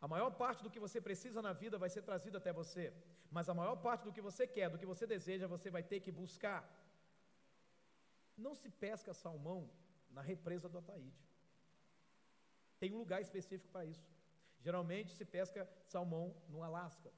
A 0.00 0.08
maior 0.08 0.30
parte 0.30 0.62
do 0.62 0.70
que 0.70 0.80
você 0.80 1.00
precisa 1.00 1.42
na 1.42 1.52
vida 1.52 1.76
vai 1.76 1.90
ser 1.90 2.02
trazido 2.02 2.38
até 2.38 2.52
você, 2.52 2.92
mas 3.30 3.48
a 3.48 3.54
maior 3.54 3.76
parte 3.76 4.04
do 4.04 4.12
que 4.12 4.20
você 4.20 4.46
quer, 4.46 4.70
do 4.70 4.78
que 4.78 4.86
você 4.86 5.06
deseja, 5.06 5.46
você 5.46 5.70
vai 5.70 5.82
ter 5.82 6.00
que 6.00 6.12
buscar. 6.12 6.62
Não 8.36 8.54
se 8.54 8.70
pesca 8.70 9.12
salmão 9.12 9.68
na 10.10 10.22
represa 10.22 10.68
do 10.68 10.78
Ataíde. 10.78 11.22
Tem 12.78 12.92
um 12.94 12.98
lugar 12.98 13.20
específico 13.20 13.70
para 13.70 13.84
isso. 13.84 14.08
Geralmente 14.60 15.12
se 15.12 15.24
pesca 15.24 15.68
salmão 15.84 16.34
no 16.48 16.62
Alasca. 16.62 17.12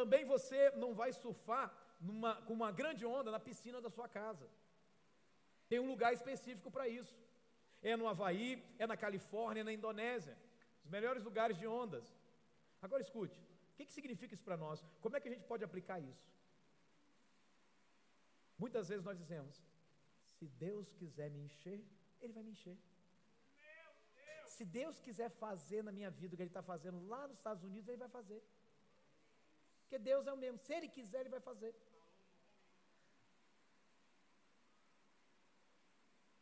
Também 0.00 0.24
você 0.34 0.60
não 0.82 0.90
vai 1.00 1.10
surfar 1.12 1.66
numa, 2.08 2.32
com 2.46 2.54
uma 2.58 2.70
grande 2.80 3.04
onda 3.04 3.30
na 3.34 3.40
piscina 3.46 3.78
da 3.84 3.90
sua 3.94 4.08
casa. 4.08 4.46
Tem 5.70 5.78
um 5.80 5.88
lugar 5.92 6.10
específico 6.18 6.70
para 6.74 6.86
isso. 6.98 7.16
É 7.90 7.96
no 8.00 8.06
Havaí, 8.10 8.50
é 8.82 8.86
na 8.92 8.96
Califórnia, 9.04 9.62
é 9.62 9.68
na 9.68 9.72
Indonésia. 9.78 10.36
Os 10.84 10.90
melhores 10.96 11.24
lugares 11.28 11.56
de 11.60 11.66
ondas. 11.66 12.06
Agora 12.80 13.02
escute, 13.06 13.38
o 13.72 13.76
que, 13.76 13.86
que 13.86 13.96
significa 13.98 14.34
isso 14.34 14.44
para 14.48 14.56
nós? 14.64 14.84
Como 15.00 15.16
é 15.16 15.20
que 15.20 15.28
a 15.30 15.32
gente 15.34 15.48
pode 15.52 15.64
aplicar 15.68 15.98
isso? 16.12 16.28
Muitas 18.64 18.86
vezes 18.90 19.04
nós 19.08 19.18
dizemos: 19.22 19.56
se 20.36 20.46
Deus 20.66 20.92
quiser 21.00 21.28
me 21.34 21.40
encher, 21.48 21.80
Ele 22.20 22.32
vai 22.32 22.44
me 22.44 22.52
encher. 22.52 22.78
Se 24.54 24.64
Deus 24.78 24.96
quiser 25.00 25.28
fazer 25.44 25.82
na 25.82 25.92
minha 25.98 26.12
vida 26.20 26.32
o 26.34 26.36
que 26.36 26.44
Ele 26.44 26.54
está 26.56 26.62
fazendo 26.62 27.00
lá 27.12 27.22
nos 27.26 27.36
Estados 27.36 27.64
Unidos, 27.64 27.88
Ele 27.88 28.04
vai 28.06 28.12
fazer. 28.20 28.40
Porque 29.88 29.98
Deus 30.10 30.26
é 30.26 30.32
o 30.32 30.36
mesmo. 30.36 30.58
Se 30.58 30.72
Ele 30.72 30.88
quiser, 30.96 31.20
Ele 31.20 31.30
vai 31.36 31.40
fazer. 31.40 31.72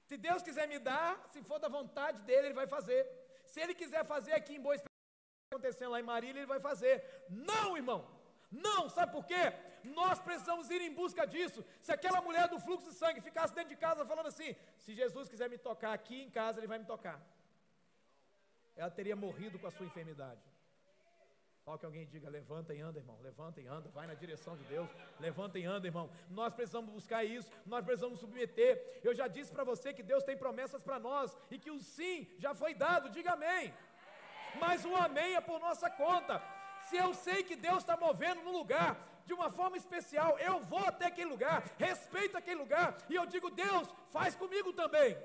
Se 0.09 0.16
Deus 0.16 0.42
quiser 0.42 0.66
me 0.72 0.78
dar, 0.78 1.11
se 1.32 1.42
for 1.42 1.59
da 1.59 1.68
vontade 1.68 2.18
dele, 2.22 2.48
Ele 2.48 2.61
vai 2.61 2.66
fazer. 2.66 3.00
Se 3.44 3.61
Ele 3.61 3.74
quiser 3.74 4.04
fazer 4.04 4.32
aqui 4.32 4.54
em 4.56 4.61
Boa 4.61 4.76
acontecendo 5.52 5.92
lá 5.92 6.00
em 6.00 6.11
Marília, 6.14 6.40
Ele 6.40 6.54
vai 6.54 6.59
fazer. 6.59 6.94
Não, 7.30 7.76
irmão. 7.76 8.00
Não, 8.50 8.88
sabe 8.88 9.12
por 9.12 9.24
quê? 9.30 9.44
Nós 9.85 10.18
precisamos 10.18 10.68
ir 10.70 10.80
em 10.80 10.92
busca 10.92 11.24
disso. 11.26 11.64
Se 11.80 11.92
aquela 11.92 12.20
mulher 12.20 12.48
do 12.48 12.59
fluxo 12.59 12.90
de 12.90 12.96
sangue 12.96 13.20
ficasse 13.20 13.54
dentro 13.54 13.70
de 13.74 13.80
casa 13.87 14.11
falando 14.12 14.26
assim: 14.32 14.50
se 14.82 14.92
Jesus 15.00 15.28
quiser 15.28 15.48
me 15.48 15.59
tocar 15.59 15.92
aqui 15.92 16.20
em 16.22 16.30
casa, 16.30 16.59
Ele 16.59 16.72
vai 16.74 16.78
me 16.78 16.85
tocar 16.94 17.18
ela 18.76 18.90
teria 18.90 19.16
morrido 19.16 19.59
com 19.59 19.66
a 19.66 19.70
sua 19.70 19.87
enfermidade. 19.87 20.40
Só 21.66 21.76
que 21.76 21.85
alguém 21.85 22.07
diga: 22.07 22.29
levanta 22.31 22.72
e 22.72 22.81
anda, 22.81 23.00
irmão, 23.00 23.18
levanta 23.20 23.61
e 23.61 23.66
anda, 23.66 23.88
vai 23.90 24.07
na 24.07 24.14
direção 24.14 24.57
de 24.57 24.62
Deus, 24.64 24.88
levanta 25.18 25.59
e 25.59 25.64
anda, 25.64 25.88
irmão. 25.88 26.09
Nós 26.31 26.55
precisamos 26.55 26.92
buscar 26.98 27.24
isso, 27.24 27.50
nós 27.72 27.85
precisamos 27.85 28.20
submeter. 28.20 29.00
Eu 29.02 29.12
já 29.12 29.26
disse 29.26 29.50
para 29.50 29.64
você 29.64 29.92
que 29.92 30.05
Deus 30.11 30.22
tem 30.22 30.37
promessas 30.37 30.81
para 30.81 31.00
nós 31.00 31.37
e 31.50 31.59
que 31.59 31.72
o 31.72 31.81
sim 31.81 32.29
já 32.38 32.55
foi 32.55 32.72
dado, 32.72 33.11
diga 33.11 33.33
amém. 33.33 33.74
Mas 34.61 34.85
o 34.85 34.94
amém 34.94 35.35
é 35.35 35.40
por 35.40 35.59
nossa 35.59 35.90
conta. 35.90 36.40
Se 36.88 36.96
eu 36.96 37.12
sei 37.12 37.42
que 37.42 37.57
Deus 37.57 37.79
está 37.79 37.96
movendo 37.96 38.42
no 38.42 38.52
lugar 38.52 38.96
de 39.24 39.35
uma 39.35 39.50
forma 39.50 39.76
especial, 39.76 40.38
eu 40.38 40.61
vou 40.61 40.85
até 40.87 41.07
aquele 41.07 41.31
lugar, 41.31 41.64
respeito 41.76 42.38
aquele 42.38 42.61
lugar 42.61 42.96
e 43.11 43.16
eu 43.16 43.26
digo: 43.26 43.50
Deus, 43.50 43.92
faz 44.12 44.37
comigo 44.37 44.72
também. 44.72 45.16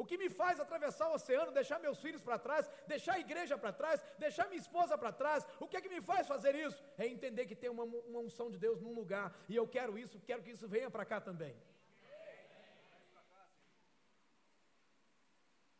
O 0.00 0.04
que 0.06 0.16
me 0.16 0.28
faz 0.40 0.60
atravessar 0.60 1.06
o 1.08 1.14
oceano, 1.14 1.50
deixar 1.50 1.78
meus 1.80 1.98
filhos 2.04 2.22
para 2.22 2.38
trás, 2.38 2.70
deixar 2.86 3.14
a 3.14 3.22
igreja 3.26 3.58
para 3.62 3.72
trás, 3.72 4.00
deixar 4.16 4.46
minha 4.46 4.60
esposa 4.64 4.96
para 4.96 5.10
trás, 5.12 5.44
o 5.58 5.66
que 5.66 5.76
é 5.76 5.80
que 5.80 5.88
me 5.94 6.00
faz 6.00 6.24
fazer 6.34 6.54
isso? 6.54 6.80
É 6.96 7.04
entender 7.14 7.46
que 7.46 7.56
tem 7.62 7.68
uma, 7.68 7.82
uma 7.82 8.20
unção 8.20 8.48
de 8.48 8.58
Deus 8.58 8.80
num 8.80 8.94
lugar, 8.94 9.36
e 9.48 9.56
eu 9.56 9.66
quero 9.66 9.98
isso, 9.98 10.20
quero 10.20 10.40
que 10.44 10.52
isso 10.52 10.68
venha 10.68 10.88
para 10.88 11.04
cá 11.04 11.20
também. 11.20 11.52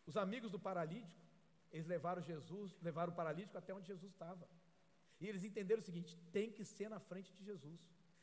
Os 0.04 0.16
amigos 0.16 0.50
do 0.50 0.59
paralítico, 0.59 1.22
eles 1.70 1.87
levaram 1.87 2.20
Jesus, 2.20 2.76
levaram 2.83 3.12
o 3.12 3.16
paralítico 3.16 3.57
até 3.57 3.72
onde 3.72 3.87
Jesus 3.87 4.11
estava. 4.11 4.48
E 5.20 5.28
eles 5.28 5.44
entenderam 5.44 5.81
o 5.81 5.85
seguinte: 5.85 6.18
tem 6.33 6.50
que 6.50 6.64
ser 6.64 6.88
na 6.88 6.98
frente 6.98 7.33
de 7.35 7.44
Jesus. 7.44 7.81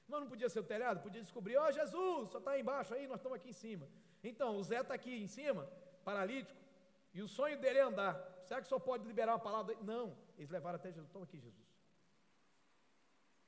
Mas 0.08 0.20
não 0.20 0.28
podia 0.28 0.50
ser 0.50 0.60
o 0.60 0.64
telhado, 0.64 1.02
podia 1.02 1.22
descobrir, 1.22 1.56
ó 1.56 1.68
oh, 1.68 1.72
Jesus, 1.72 2.30
só 2.32 2.40
está 2.40 2.60
embaixo 2.60 2.94
aí, 2.94 3.08
nós 3.08 3.20
estamos 3.20 3.38
aqui 3.38 3.50
em 3.50 3.54
cima. 3.54 3.88
Então, 4.32 4.58
o 4.58 4.64
Zé 4.64 4.82
está 4.82 4.94
aqui 4.96 5.14
em 5.24 5.28
cima, 5.28 5.64
paralítico, 6.04 6.60
e 7.14 7.22
o 7.22 7.28
sonho 7.28 7.60
dele 7.60 7.80
é 7.80 7.84
andar. 7.84 8.16
Será 8.48 8.62
que 8.62 8.68
só 8.68 8.80
pode 8.80 9.08
liberar 9.08 9.34
uma 9.34 9.40
palavra? 9.40 9.76
Não, 9.82 10.18
eles 10.38 10.50
levaram 10.50 10.78
até 10.78 10.90
Jesus. 10.90 11.08
Estou 11.08 11.24
aqui, 11.24 11.40
Jesus. 11.40 11.66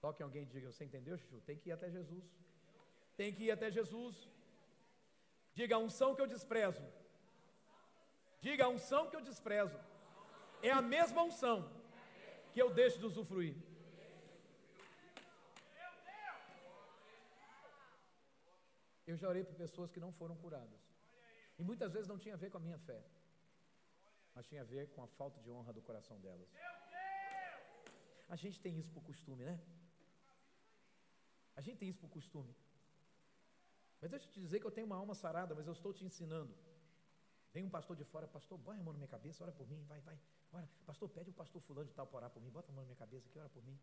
Só 0.02 0.14
que 0.14 0.22
alguém 0.22 0.46
diga, 0.46 0.72
você 0.72 0.86
entendeu, 0.86 1.18
Chuchu? 1.18 1.42
Tem 1.42 1.58
que 1.58 1.70
ir 1.70 1.74
até 1.74 1.90
Jesus. 1.90 2.24
Tem 3.16 3.34
que 3.34 3.46
ir 3.46 3.52
até 3.52 3.72
Jesus. 3.72 4.16
Diga 5.56 5.76
a 5.76 5.80
unção 5.80 6.14
que 6.16 6.22
eu 6.22 6.28
desprezo. 6.28 6.86
Diga 8.40 8.66
a 8.66 8.70
unção 8.70 9.10
que 9.10 9.16
eu 9.16 9.22
desprezo. 9.22 9.80
É 10.62 10.72
a 10.72 10.82
mesma 10.82 11.24
unção 11.24 11.58
que 12.54 12.62
eu 12.62 12.70
deixo 12.72 13.00
de 13.00 13.08
usufruir. 13.08 13.56
Eu 19.08 19.16
já 19.16 19.28
orei 19.28 19.44
por 19.44 19.56
pessoas 19.56 19.90
que 19.90 20.00
não 20.06 20.12
foram 20.12 20.36
curadas. 20.36 20.82
E 21.58 21.64
muitas 21.64 21.92
vezes 21.94 22.08
não 22.08 22.20
tinha 22.24 22.36
a 22.36 22.38
ver 22.38 22.50
com 22.52 22.58
a 22.58 22.60
minha 22.68 22.78
fé, 22.78 23.02
mas 24.36 24.46
tinha 24.46 24.62
a 24.62 24.66
ver 24.66 24.90
com 24.94 25.02
a 25.02 25.08
falta 25.08 25.40
de 25.42 25.50
honra 25.50 25.74
do 25.74 25.82
coração 25.82 26.20
delas. 26.20 26.50
A 28.30 28.36
gente 28.36 28.60
tem 28.62 28.78
isso 28.78 28.92
por 28.92 29.02
costume, 29.04 29.44
né? 29.46 29.60
A 31.56 31.62
gente 31.62 31.78
tem 31.78 31.90
isso 31.90 32.00
por 32.00 32.10
costume. 32.10 32.54
Mas 34.00 34.12
deixa 34.12 34.28
eu 34.28 34.32
te 34.32 34.40
dizer 34.40 34.60
que 34.60 34.68
eu 34.68 34.72
tenho 34.72 34.86
uma 34.86 34.96
alma 34.96 35.16
sarada, 35.16 35.56
mas 35.56 35.66
eu 35.66 35.74
estou 35.74 35.92
te 35.94 36.06
ensinando. 36.06 36.54
Vem 37.54 37.64
um 37.64 37.70
pastor 37.70 37.96
de 37.96 38.04
fora, 38.04 38.28
pastor, 38.28 38.60
põe 38.60 38.78
a 38.78 38.84
mão 38.84 38.94
na 38.94 39.00
minha 39.00 39.08
cabeça, 39.08 39.44
ora 39.44 39.52
por 39.52 39.68
mim, 39.68 39.84
vai, 39.86 40.00
vai. 40.02 40.20
Ora, 40.52 40.70
pastor, 40.86 41.10
pede 41.10 41.30
o 41.32 41.34
pastor 41.34 41.62
fulano 41.62 41.88
de 41.88 41.94
tal 41.94 42.06
para 42.06 42.18
orar 42.18 42.30
por 42.30 42.42
mim, 42.42 42.52
bota 42.52 42.72
a 42.72 42.74
mão 42.76 42.84
na 42.84 42.88
minha 42.88 42.98
cabeça 42.98 43.28
aqui, 43.28 43.40
ora 43.40 43.50
por 43.50 43.64
mim. 43.64 43.80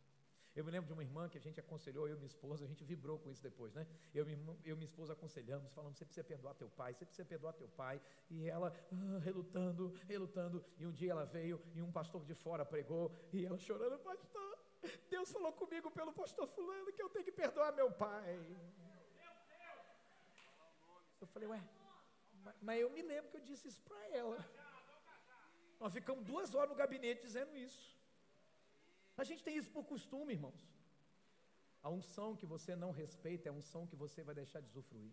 Eu 0.54 0.64
me 0.64 0.70
lembro 0.70 0.86
de 0.86 0.92
uma 0.92 1.02
irmã 1.02 1.28
que 1.28 1.36
a 1.36 1.40
gente 1.40 1.58
aconselhou, 1.58 2.06
eu 2.06 2.14
e 2.14 2.18
minha 2.18 2.28
esposa, 2.28 2.64
a 2.64 2.68
gente 2.68 2.84
vibrou 2.84 3.18
com 3.18 3.28
isso 3.28 3.42
depois, 3.42 3.74
né? 3.74 3.84
Eu, 4.14 4.24
e 4.28 4.36
minha 4.36 4.84
esposa 4.84 5.12
aconselhamos, 5.12 5.72
falamos, 5.72 5.98
você 5.98 6.04
precisa 6.04 6.22
perdoar 6.22 6.54
teu 6.54 6.68
pai, 6.68 6.94
você 6.94 7.04
precisa 7.04 7.26
perdoar 7.26 7.54
teu 7.54 7.68
pai. 7.68 8.00
E 8.30 8.48
ela, 8.48 8.72
ah, 8.92 9.18
relutando, 9.18 9.88
relutando. 10.06 10.64
E 10.78 10.86
um 10.86 10.92
dia 10.92 11.10
ela 11.10 11.24
veio 11.24 11.60
e 11.74 11.82
um 11.82 11.90
pastor 11.90 12.24
de 12.24 12.34
fora 12.34 12.64
pregou, 12.64 13.12
e 13.32 13.44
ela 13.44 13.58
chorando, 13.58 13.98
pastor, 13.98 14.58
Deus 15.10 15.32
falou 15.32 15.52
comigo 15.52 15.90
pelo 15.90 16.12
pastor 16.12 16.46
fulano 16.46 16.92
que 16.92 17.02
eu 17.02 17.08
tenho 17.08 17.24
que 17.24 17.32
perdoar 17.32 17.72
meu 17.72 17.90
pai. 17.90 18.38
Eu 21.20 21.26
falei, 21.26 21.48
ué, 21.48 21.64
mas 22.60 22.80
eu 22.80 22.90
me 22.90 23.02
lembro 23.02 23.30
que 23.30 23.38
eu 23.38 23.40
disse 23.40 23.66
isso 23.66 23.82
para 23.82 24.08
ela. 24.10 24.38
Nós 25.80 25.92
ficamos 25.92 26.24
duas 26.24 26.54
horas 26.54 26.70
no 26.70 26.76
gabinete 26.76 27.22
dizendo 27.22 27.56
isso. 27.56 27.93
A 29.16 29.24
gente 29.28 29.44
tem 29.46 29.56
isso 29.56 29.70
por 29.76 29.84
costume, 29.84 30.32
irmãos. 30.38 30.62
A 31.82 31.90
unção 31.98 32.36
que 32.40 32.46
você 32.54 32.74
não 32.74 32.90
respeita 33.02 33.48
é 33.48 33.50
a 33.50 33.58
unção 33.60 33.86
que 33.86 33.96
você 34.04 34.22
vai 34.22 34.34
deixar 34.34 34.60
de 34.60 34.68
usufruir. 34.68 35.12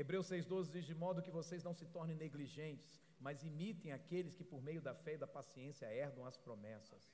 Hebreus 0.00 0.26
6,12 0.30 0.70
diz: 0.70 0.84
De 0.90 0.94
modo 0.94 1.22
que 1.26 1.36
vocês 1.38 1.62
não 1.68 1.74
se 1.74 1.86
tornem 1.86 2.16
negligentes, 2.16 2.90
mas 3.26 3.44
imitem 3.50 3.92
aqueles 3.92 4.34
que, 4.34 4.44
por 4.44 4.60
meio 4.68 4.80
da 4.80 4.94
fé 4.94 5.14
e 5.14 5.22
da 5.24 5.26
paciência, 5.26 5.92
herdam 6.00 6.24
as 6.24 6.36
promessas. 6.36 7.12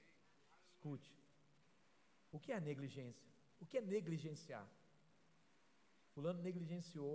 Escute: 0.71 1.12
o 2.37 2.39
que 2.45 2.51
é 2.51 2.61
negligência? 2.61 3.31
O 3.61 3.67
que 3.67 3.79
é 3.79 3.81
negligenciar? 3.81 4.69
Fulano 6.15 6.43
negligenciou 6.43 7.15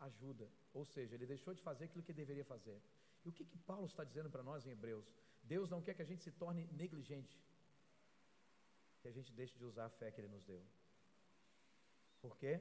ajuda, 0.00 0.50
ou 0.72 0.84
seja, 0.84 1.14
ele 1.14 1.26
deixou 1.26 1.54
de 1.54 1.62
fazer 1.62 1.84
aquilo 1.84 2.02
que 2.02 2.12
deveria 2.12 2.44
fazer. 2.44 2.80
E 3.24 3.28
o 3.28 3.32
que, 3.32 3.44
que 3.44 3.58
Paulo 3.58 3.86
está 3.86 4.04
dizendo 4.04 4.30
para 4.30 4.42
nós 4.42 4.66
em 4.66 4.70
Hebreus? 4.70 5.06
Deus 5.42 5.70
não 5.70 5.82
quer 5.82 5.94
que 5.94 6.02
a 6.02 6.04
gente 6.04 6.22
se 6.22 6.32
torne 6.32 6.66
negligente, 6.72 7.38
que 9.00 9.08
a 9.08 9.12
gente 9.12 9.32
deixe 9.32 9.56
de 9.58 9.64
usar 9.64 9.86
a 9.86 9.90
fé 9.90 10.10
que 10.10 10.20
Ele 10.20 10.28
nos 10.28 10.44
deu. 10.44 10.62
Por 12.20 12.36
quê? 12.38 12.60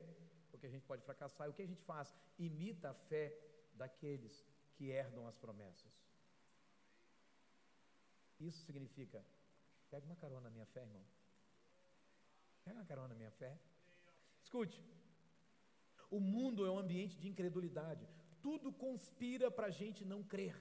Porque 0.52 0.68
a 0.68 0.70
gente 0.70 0.86
pode 0.86 1.02
fracassar. 1.04 1.48
E 1.48 1.50
o 1.52 1.54
que 1.54 1.62
a 1.62 1.66
gente 1.66 1.82
faz? 1.84 2.14
Imita 2.38 2.90
a 2.90 2.94
fé 2.94 3.34
daqueles 3.74 4.46
que 4.76 4.90
herdam 4.90 5.28
as 5.28 5.38
promessas. 5.38 5.92
Isso 8.40 8.66
significa, 8.66 9.24
pega 9.90 10.06
uma 10.06 10.16
carona 10.18 10.42
na 10.42 10.50
minha 10.50 10.66
fé, 10.66 10.82
irmão. 10.82 11.06
Pega 12.66 12.78
uma 12.80 12.86
carona 12.86 13.10
na 13.10 13.16
minha 13.16 13.32
fé. 13.32 13.58
Escute, 14.42 14.84
o 16.10 16.20
mundo 16.20 16.66
é 16.66 16.72
um 16.72 16.78
ambiente 16.78 17.18
de 17.18 17.28
incredulidade. 17.28 18.08
Tudo 18.42 18.72
conspira 18.72 19.50
para 19.50 19.68
a 19.68 19.72
gente 19.72 20.04
não 20.06 20.24
crer. 20.24 20.56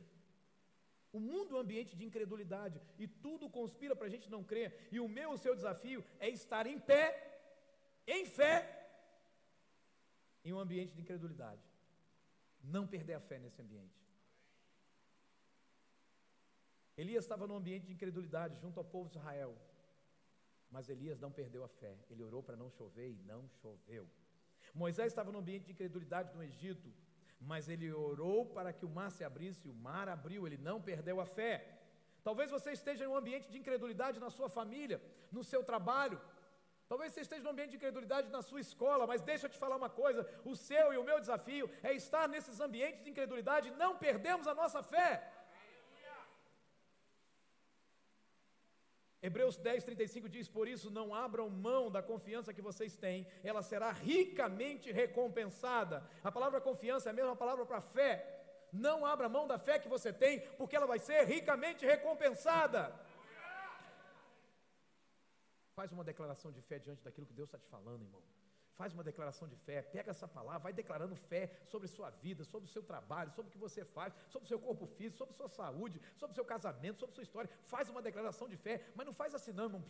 O 1.12 1.20
mundo 1.20 1.54
é 1.54 1.58
um 1.58 1.60
ambiente 1.60 1.94
de 1.94 2.04
incredulidade 2.04 2.80
e 2.98 3.06
tudo 3.06 3.50
conspira 3.50 3.94
para 3.94 4.06
a 4.06 4.10
gente 4.10 4.30
não 4.30 4.42
crer. 4.42 4.88
E 4.90 4.98
o 4.98 5.08
meu, 5.08 5.32
o 5.32 5.38
seu 5.38 5.54
desafio 5.54 6.02
é 6.18 6.28
estar 6.28 6.66
em 6.66 6.78
pé, 6.78 7.06
em 8.06 8.24
fé, 8.24 8.56
em 10.44 10.52
um 10.52 10.58
ambiente 10.58 10.94
de 10.94 11.02
incredulidade. 11.02 11.62
Não 12.62 12.86
perder 12.86 13.14
a 13.14 13.20
fé 13.20 13.38
nesse 13.38 13.60
ambiente. 13.60 14.00
Elias 16.96 17.24
estava 17.24 17.46
num 17.46 17.56
ambiente 17.56 17.86
de 17.86 17.92
incredulidade 17.92 18.56
junto 18.60 18.78
ao 18.78 18.84
povo 18.84 19.10
de 19.10 19.18
Israel. 19.18 19.54
Mas 20.70 20.88
Elias 20.88 21.20
não 21.20 21.30
perdeu 21.30 21.62
a 21.64 21.68
fé. 21.68 21.98
Ele 22.08 22.22
orou 22.22 22.42
para 22.42 22.56
não 22.56 22.70
chover 22.70 23.10
e 23.10 23.16
não 23.24 23.46
choveu. 23.60 24.08
Moisés 24.74 25.08
estava 25.08 25.32
num 25.32 25.38
ambiente 25.38 25.66
de 25.66 25.72
incredulidade 25.72 26.34
no 26.34 26.42
Egito, 26.42 26.92
mas 27.40 27.68
ele 27.68 27.92
orou 27.92 28.46
para 28.46 28.72
que 28.72 28.84
o 28.84 28.88
mar 28.88 29.10
se 29.10 29.24
abrisse, 29.24 29.68
o 29.68 29.74
mar 29.74 30.08
abriu, 30.08 30.46
ele 30.46 30.56
não 30.56 30.80
perdeu 30.80 31.20
a 31.20 31.26
fé. 31.26 31.78
Talvez 32.22 32.50
você 32.50 32.72
esteja 32.72 33.04
em 33.04 33.08
um 33.08 33.16
ambiente 33.16 33.50
de 33.50 33.58
incredulidade 33.58 34.20
na 34.20 34.30
sua 34.30 34.48
família, 34.48 35.02
no 35.30 35.42
seu 35.42 35.62
trabalho, 35.64 36.20
Talvez 36.92 37.10
você 37.10 37.22
esteja 37.22 37.42
num 37.44 37.52
ambiente 37.52 37.70
de 37.70 37.76
incredulidade 37.76 38.28
na 38.30 38.42
sua 38.42 38.60
escola, 38.60 39.06
mas 39.06 39.22
deixa 39.22 39.46
eu 39.46 39.50
te 39.50 39.56
falar 39.56 39.76
uma 39.76 39.88
coisa: 39.88 40.28
o 40.44 40.54
seu 40.54 40.92
e 40.92 40.98
o 40.98 41.04
meu 41.04 41.18
desafio 41.18 41.70
é 41.82 41.94
estar 41.94 42.28
nesses 42.28 42.60
ambientes 42.60 43.02
de 43.02 43.08
incredulidade 43.08 43.68
e 43.68 43.76
não 43.82 43.96
perdemos 43.96 44.46
a 44.46 44.54
nossa 44.54 44.82
fé. 44.82 45.31
Hebreus 49.22 49.56
10, 49.56 49.84
35 49.84 50.28
diz: 50.28 50.48
Por 50.48 50.66
isso 50.66 50.90
não 50.90 51.14
abram 51.14 51.48
mão 51.48 51.90
da 51.90 52.02
confiança 52.02 52.52
que 52.52 52.60
vocês 52.60 52.96
têm, 52.96 53.26
ela 53.44 53.62
será 53.62 53.92
ricamente 53.92 54.90
recompensada. 54.90 56.04
A 56.24 56.32
palavra 56.32 56.60
confiança 56.60 57.08
é 57.08 57.12
a 57.12 57.14
mesma 57.14 57.36
palavra 57.36 57.64
para 57.64 57.80
fé. 57.80 58.40
Não 58.72 59.06
abra 59.06 59.28
mão 59.28 59.46
da 59.46 59.58
fé 59.58 59.78
que 59.78 59.88
você 59.88 60.12
tem, 60.12 60.40
porque 60.56 60.74
ela 60.74 60.86
vai 60.86 60.98
ser 60.98 61.22
ricamente 61.24 61.86
recompensada. 61.86 62.92
Faz 65.74 65.92
uma 65.92 66.04
declaração 66.04 66.50
de 66.50 66.60
fé 66.60 66.78
diante 66.78 67.02
daquilo 67.02 67.26
que 67.26 67.32
Deus 67.32 67.48
está 67.48 67.58
te 67.58 67.68
falando, 67.68 68.02
irmão. 68.02 68.22
Faz 68.74 68.92
uma 68.94 69.04
declaração 69.04 69.46
de 69.46 69.56
fé, 69.56 69.82
pega 69.82 70.10
essa 70.10 70.26
palavra, 70.26 70.60
vai 70.60 70.72
declarando 70.72 71.14
fé 71.14 71.50
sobre 71.66 71.86
sua 71.88 72.08
vida, 72.10 72.42
sobre 72.42 72.68
o 72.68 72.72
seu 72.72 72.82
trabalho, 72.82 73.30
sobre 73.30 73.48
o 73.50 73.52
que 73.52 73.58
você 73.58 73.84
faz, 73.84 74.14
sobre 74.28 74.46
o 74.46 74.48
seu 74.48 74.58
corpo 74.58 74.86
físico, 74.86 75.18
sobre 75.18 75.34
sua 75.34 75.48
saúde, 75.48 76.00
sobre 76.16 76.32
o 76.32 76.34
seu 76.34 76.44
casamento, 76.44 76.98
sobre 76.98 77.14
sua 77.14 77.22
história. 77.22 77.50
Faz 77.66 77.90
uma 77.90 78.00
declaração 78.00 78.48
de 78.48 78.56
fé, 78.56 78.82
mas 78.94 79.06
não 79.06 79.12
faz 79.12 79.34
assim 79.34 79.52
não, 79.52 79.64
irmão. 79.64 79.84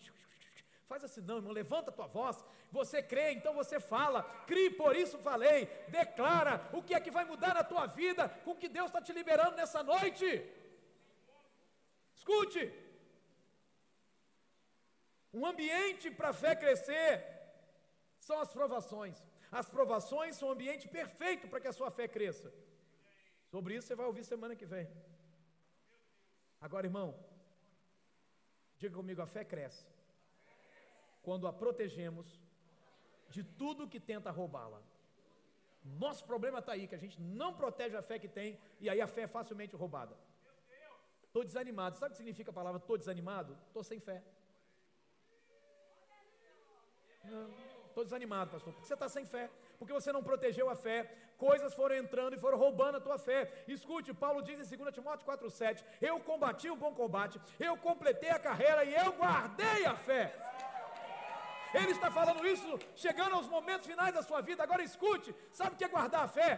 Faz 0.92 1.04
assim 1.04 1.20
não, 1.20 1.36
irmão. 1.36 1.52
Levanta 1.52 1.90
a 1.90 1.94
tua 1.94 2.06
voz. 2.06 2.44
Você 2.70 3.02
crê, 3.02 3.32
então 3.32 3.54
você 3.54 3.78
fala. 3.78 4.24
Crie, 4.46 4.70
por 4.70 4.96
isso 4.96 5.16
falei. 5.18 5.66
Declara 5.88 6.68
o 6.72 6.82
que 6.82 6.94
é 6.94 7.00
que 7.00 7.10
vai 7.10 7.24
mudar 7.24 7.54
na 7.54 7.64
tua 7.64 7.86
vida 7.86 8.28
com 8.44 8.50
o 8.52 8.56
que 8.56 8.68
Deus 8.68 8.88
está 8.88 9.00
te 9.00 9.12
liberando 9.12 9.56
nessa 9.56 9.82
noite. 9.82 10.26
Escute. 12.14 12.62
Um 15.32 15.46
ambiente 15.46 16.10
para 16.10 16.30
a 16.30 16.34
fé 16.34 16.54
crescer 16.54 17.31
são 18.26 18.38
as 18.44 18.50
provações. 18.58 19.16
As 19.60 19.68
provações 19.76 20.36
são 20.36 20.48
um 20.48 20.52
ambiente 20.56 20.86
perfeito 20.98 21.44
para 21.48 21.60
que 21.62 21.70
a 21.70 21.76
sua 21.78 21.90
fé 21.98 22.06
cresça. 22.16 22.48
Sobre 23.52 23.74
isso 23.76 23.86
você 23.88 23.96
vai 24.00 24.06
ouvir 24.10 24.24
semana 24.24 24.54
que 24.60 24.68
vem. 24.74 24.86
Agora, 26.66 26.86
irmão, 26.90 27.08
diga 28.80 28.94
comigo: 29.00 29.20
a 29.20 29.26
fé 29.34 29.44
cresce 29.52 29.84
quando 31.26 31.46
a 31.50 31.52
protegemos 31.62 32.28
de 33.34 33.42
tudo 33.60 33.90
que 33.92 34.00
tenta 34.12 34.30
roubá-la. 34.30 34.80
Nosso 36.04 36.24
problema 36.24 36.60
está 36.60 36.72
aí, 36.72 36.86
que 36.86 36.94
a 36.94 37.04
gente 37.04 37.20
não 37.20 37.50
protege 37.60 37.96
a 37.96 38.02
fé 38.10 38.18
que 38.24 38.28
tem, 38.28 38.58
e 38.80 38.88
aí 38.88 39.00
a 39.00 39.06
fé 39.06 39.22
é 39.22 39.34
facilmente 39.38 39.74
roubada. 39.74 40.16
Estou 41.26 41.44
desanimado. 41.50 41.96
Sabe 41.96 42.10
o 42.10 42.12
que 42.12 42.22
significa 42.22 42.50
a 42.52 42.58
palavra 42.60 42.78
estou 42.78 42.96
desanimado? 42.96 43.58
Estou 43.68 43.82
sem 43.82 43.98
fé. 43.98 44.22
Estou 47.92 48.04
desanimado, 48.04 48.50
pastor. 48.50 48.72
Porque 48.72 48.86
você 48.86 48.94
está 48.94 49.08
sem 49.16 49.24
fé. 49.26 49.50
Porque 49.78 49.92
você 49.92 50.10
não 50.16 50.22
protegeu 50.28 50.70
a 50.70 50.74
fé. 50.74 50.98
Coisas 51.36 51.74
foram 51.74 51.96
entrando 51.96 52.34
e 52.34 52.38
foram 52.44 52.56
roubando 52.56 52.96
a 52.96 53.00
tua 53.06 53.18
fé. 53.18 53.40
Escute, 53.68 54.14
Paulo 54.14 54.40
diz 54.40 54.72
em 54.72 54.76
2 54.76 54.94
Timóteo 54.94 55.26
4,7: 55.26 55.84
Eu 56.00 56.18
combati 56.20 56.70
o 56.70 56.76
bom 56.84 56.94
combate, 56.94 57.38
eu 57.60 57.76
completei 57.76 58.30
a 58.30 58.38
carreira 58.38 58.82
e 58.84 58.94
eu 58.94 59.12
guardei 59.12 59.84
a 59.84 59.94
fé. 59.94 60.24
Ele 61.74 61.92
está 61.92 62.10
falando 62.10 62.46
isso 62.46 62.78
chegando 63.04 63.34
aos 63.34 63.46
momentos 63.46 63.86
finais 63.86 64.14
da 64.14 64.22
sua 64.22 64.40
vida. 64.40 64.62
Agora 64.62 64.82
escute, 64.82 65.34
sabe 65.52 65.74
o 65.74 65.78
que 65.78 65.84
é 65.84 65.88
guardar 65.88 66.24
a 66.24 66.28
fé? 66.28 66.50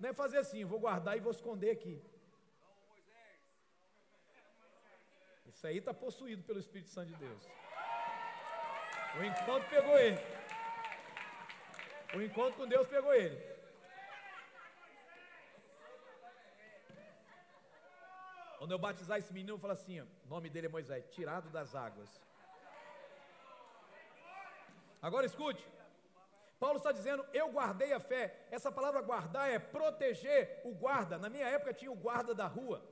Não 0.00 0.08
é 0.08 0.14
fazer 0.14 0.38
assim, 0.38 0.64
vou 0.64 0.80
guardar 0.86 1.16
e 1.18 1.20
vou 1.20 1.32
esconder 1.32 1.70
aqui. 1.70 2.02
Isso 5.52 5.66
aí 5.66 5.78
está 5.78 5.92
possuído 5.92 6.42
pelo 6.44 6.60
Espírito 6.60 6.88
Santo 6.88 7.08
de 7.08 7.16
Deus. 7.16 7.42
O 9.18 9.24
encontro 9.24 9.68
pegou 9.68 9.98
ele. 9.98 10.37
O 12.14 12.22
encontro 12.22 12.54
com 12.54 12.66
Deus 12.66 12.86
pegou 12.88 13.12
ele. 13.14 13.38
Quando 18.58 18.72
eu 18.72 18.78
batizar 18.78 19.18
esse 19.18 19.32
menino, 19.32 19.54
eu 19.54 19.58
falo 19.58 19.74
assim: 19.74 20.00
o 20.00 20.08
nome 20.26 20.48
dele 20.50 20.66
é 20.66 20.70
Moisés, 20.70 21.08
tirado 21.10 21.48
das 21.50 21.74
águas. 21.74 22.08
Agora 25.00 25.26
escute. 25.26 25.64
Paulo 26.58 26.78
está 26.78 26.90
dizendo, 26.90 27.24
eu 27.32 27.52
guardei 27.52 27.92
a 27.92 28.00
fé. 28.00 28.46
Essa 28.50 28.70
palavra 28.72 29.00
guardar 29.00 29.48
é 29.48 29.58
proteger 29.60 30.60
o 30.64 30.74
guarda. 30.74 31.16
Na 31.16 31.28
minha 31.28 31.46
época 31.46 31.72
tinha 31.72 31.90
o 31.90 31.94
guarda 31.94 32.34
da 32.34 32.48
rua. 32.48 32.82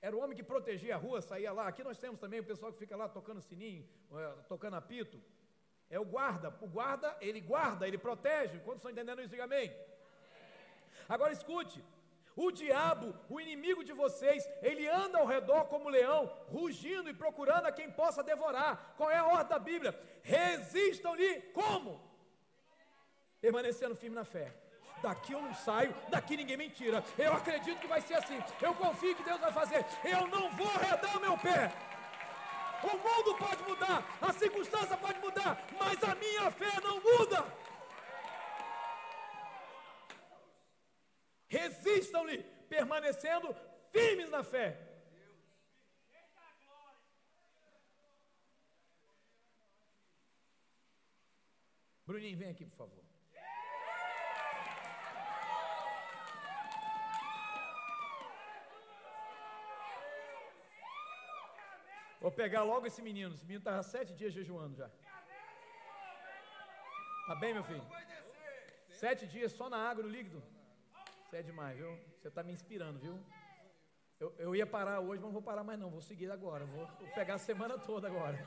Era 0.00 0.16
o 0.16 0.20
homem 0.20 0.36
que 0.36 0.42
protegia 0.42 0.94
a 0.94 0.98
rua, 0.98 1.20
saía 1.20 1.52
lá. 1.52 1.68
Aqui 1.68 1.82
nós 1.82 1.98
temos 1.98 2.18
também 2.18 2.40
o 2.40 2.44
pessoal 2.44 2.72
que 2.72 2.78
fica 2.78 2.96
lá 2.96 3.06
tocando 3.08 3.40
sininho, 3.42 3.86
eh, 4.12 4.34
tocando 4.48 4.76
apito. 4.76 5.20
É 5.90 5.98
o 5.98 6.04
guarda. 6.04 6.54
O 6.60 6.66
guarda, 6.66 7.16
ele 7.20 7.40
guarda, 7.40 7.86
ele 7.86 7.98
protege. 7.98 8.58
Quando 8.60 8.78
estão 8.78 8.90
entendendo 8.90 9.20
isso, 9.20 9.30
diga 9.30 9.44
amém. 9.44 9.74
Agora 11.08 11.32
escute. 11.32 11.84
O 12.36 12.50
diabo, 12.50 13.14
o 13.30 13.40
inimigo 13.40 13.84
de 13.84 13.92
vocês, 13.92 14.48
ele 14.60 14.88
anda 14.88 15.18
ao 15.18 15.26
redor 15.26 15.66
como 15.66 15.88
leão, 15.88 16.26
rugindo 16.48 17.08
e 17.08 17.14
procurando 17.14 17.66
a 17.66 17.72
quem 17.72 17.88
possa 17.90 18.24
devorar. 18.24 18.94
Qual 18.96 19.10
é 19.10 19.16
a 19.16 19.26
ordem 19.26 19.48
da 19.48 19.58
Bíblia? 19.58 19.98
Resistam-lhe 20.22 21.42
como? 21.52 22.00
Permanecendo 23.40 23.94
firme 23.94 24.16
na 24.16 24.24
fé 24.24 24.52
daqui 25.04 25.34
eu 25.34 25.42
não 25.42 25.54
saio, 25.54 25.94
daqui 26.08 26.34
ninguém 26.36 26.56
me 26.56 26.70
tira. 26.70 27.04
Eu 27.18 27.34
acredito 27.34 27.78
que 27.78 27.86
vai 27.86 28.00
ser 28.00 28.14
assim. 28.14 28.38
Eu 28.60 28.74
confio 28.74 29.14
que 29.14 29.22
Deus 29.22 29.38
vai 29.38 29.52
fazer. 29.52 29.84
Eu 30.02 30.26
não 30.26 30.50
vou 30.56 30.66
arredar 30.66 31.20
meu 31.20 31.36
pé. 31.36 31.70
O 32.84 32.96
mundo 33.06 33.38
pode 33.38 33.62
mudar, 33.62 34.04
a 34.20 34.32
circunstância 34.32 34.96
pode 34.96 35.18
mudar, 35.18 35.58
mas 35.78 36.02
a 36.04 36.14
minha 36.14 36.50
fé 36.50 36.80
não 36.82 37.00
muda. 37.00 37.44
Resistam-lhe, 41.48 42.42
permanecendo 42.68 43.54
firmes 43.90 44.28
na 44.28 44.42
fé. 44.42 44.68
Bruninho, 52.06 52.36
vem 52.36 52.50
aqui, 52.50 52.66
por 52.66 52.76
favor. 52.76 53.03
Vou 62.24 62.32
pegar 62.32 62.62
logo 62.62 62.86
esse 62.86 63.02
menino. 63.02 63.34
Esse 63.34 63.44
menino 63.44 63.60
estava 63.60 63.82
sete 63.82 64.14
dias 64.18 64.32
jejuando 64.32 64.74
já. 64.74 64.88
Tá 67.26 67.34
bem, 67.34 67.52
meu 67.52 67.62
filho? 67.62 67.86
Sete 68.88 69.26
dias 69.26 69.52
só 69.52 69.68
na 69.68 69.76
água, 69.88 70.02
no 70.02 70.08
líquido. 70.08 70.42
Você 71.22 71.36
é 71.36 71.42
demais, 71.42 71.76
viu? 71.76 71.90
Você 72.16 72.28
está 72.28 72.42
me 72.42 72.50
inspirando, 72.50 72.98
viu? 72.98 73.22
Eu, 74.18 74.34
eu 74.38 74.56
ia 74.56 74.66
parar 74.66 75.00
hoje, 75.00 75.20
mas 75.20 75.26
não 75.26 75.32
vou 75.32 75.42
parar 75.42 75.62
mais 75.62 75.78
não. 75.78 75.90
Vou 75.90 76.00
seguir 76.00 76.30
agora. 76.30 76.64
Vou, 76.64 76.86
vou 76.86 77.08
pegar 77.08 77.34
a 77.34 77.44
semana 77.50 77.76
toda 77.78 78.08
agora. 78.08 78.42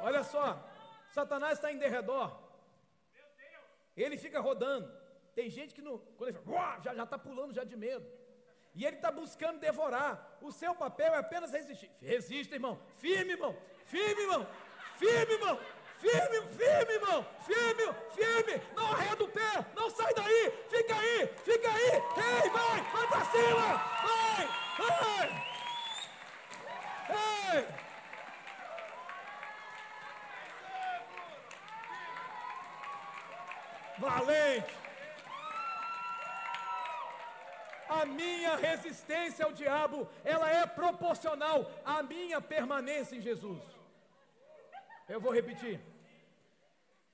Olha 0.00 0.22
só. 0.22 0.64
Satanás 1.10 1.54
está 1.54 1.72
em 1.72 1.78
derredor. 1.78 2.40
Ele 3.96 4.16
fica 4.16 4.38
rodando. 4.38 4.88
Tem 5.34 5.50
gente 5.50 5.74
que 5.74 5.82
não, 5.82 5.98
quando 6.16 6.28
ele 6.28 6.38
fala, 6.38 6.78
já 6.78 6.92
está 7.02 7.18
pulando 7.18 7.52
já 7.52 7.64
de 7.64 7.76
medo. 7.76 8.06
E 8.74 8.84
ele 8.84 8.96
está 8.96 9.10
buscando 9.10 9.58
devorar. 9.58 10.38
O 10.40 10.52
seu 10.52 10.74
papel 10.74 11.14
é 11.14 11.18
apenas 11.18 11.52
resistir. 11.52 11.90
Resista, 12.00 12.54
irmão. 12.54 12.80
Firme, 12.98 13.32
irmão. 13.32 13.56
Firme, 13.86 14.22
irmão. 14.22 14.46
Firme, 14.96 15.34
irmão. 15.34 15.60
Firme, 15.98 16.48
firme, 16.56 16.92
irmão. 16.94 17.26
Firme, 17.40 17.94
firme. 18.14 18.62
Não 18.74 18.92
arreda 18.92 19.24
o 19.24 19.28
pé. 19.28 19.66
Não 19.74 19.90
sai 19.90 20.14
daí. 20.14 20.52
Fica 20.68 20.94
aí. 20.96 21.26
Fica 21.44 21.68
aí. 21.68 21.90
Ei, 21.92 22.50
vai. 22.50 22.80
Vai 22.92 23.06
para 23.08 23.24
cima. 23.26 23.66
Vai. 24.06 24.48
Vai. 24.78 25.26
Ei. 27.56 27.80
Valente. 33.98 34.89
A 37.98 38.06
minha 38.06 38.54
resistência 38.56 39.44
ao 39.44 39.52
diabo, 39.60 40.08
ela 40.32 40.48
é 40.50 40.64
proporcional 40.80 41.58
à 41.84 42.02
minha 42.02 42.40
permanência 42.40 43.16
em 43.16 43.20
Jesus. 43.28 43.62
Eu 45.08 45.20
vou 45.20 45.32
repetir. 45.32 45.76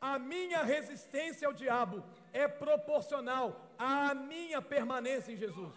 A 0.00 0.18
minha 0.18 0.62
resistência 0.62 1.48
ao 1.48 1.54
diabo 1.62 2.04
é 2.32 2.46
proporcional 2.46 3.46
à 3.78 4.14
minha 4.14 4.60
permanência 4.60 5.32
em 5.32 5.38
Jesus. 5.44 5.74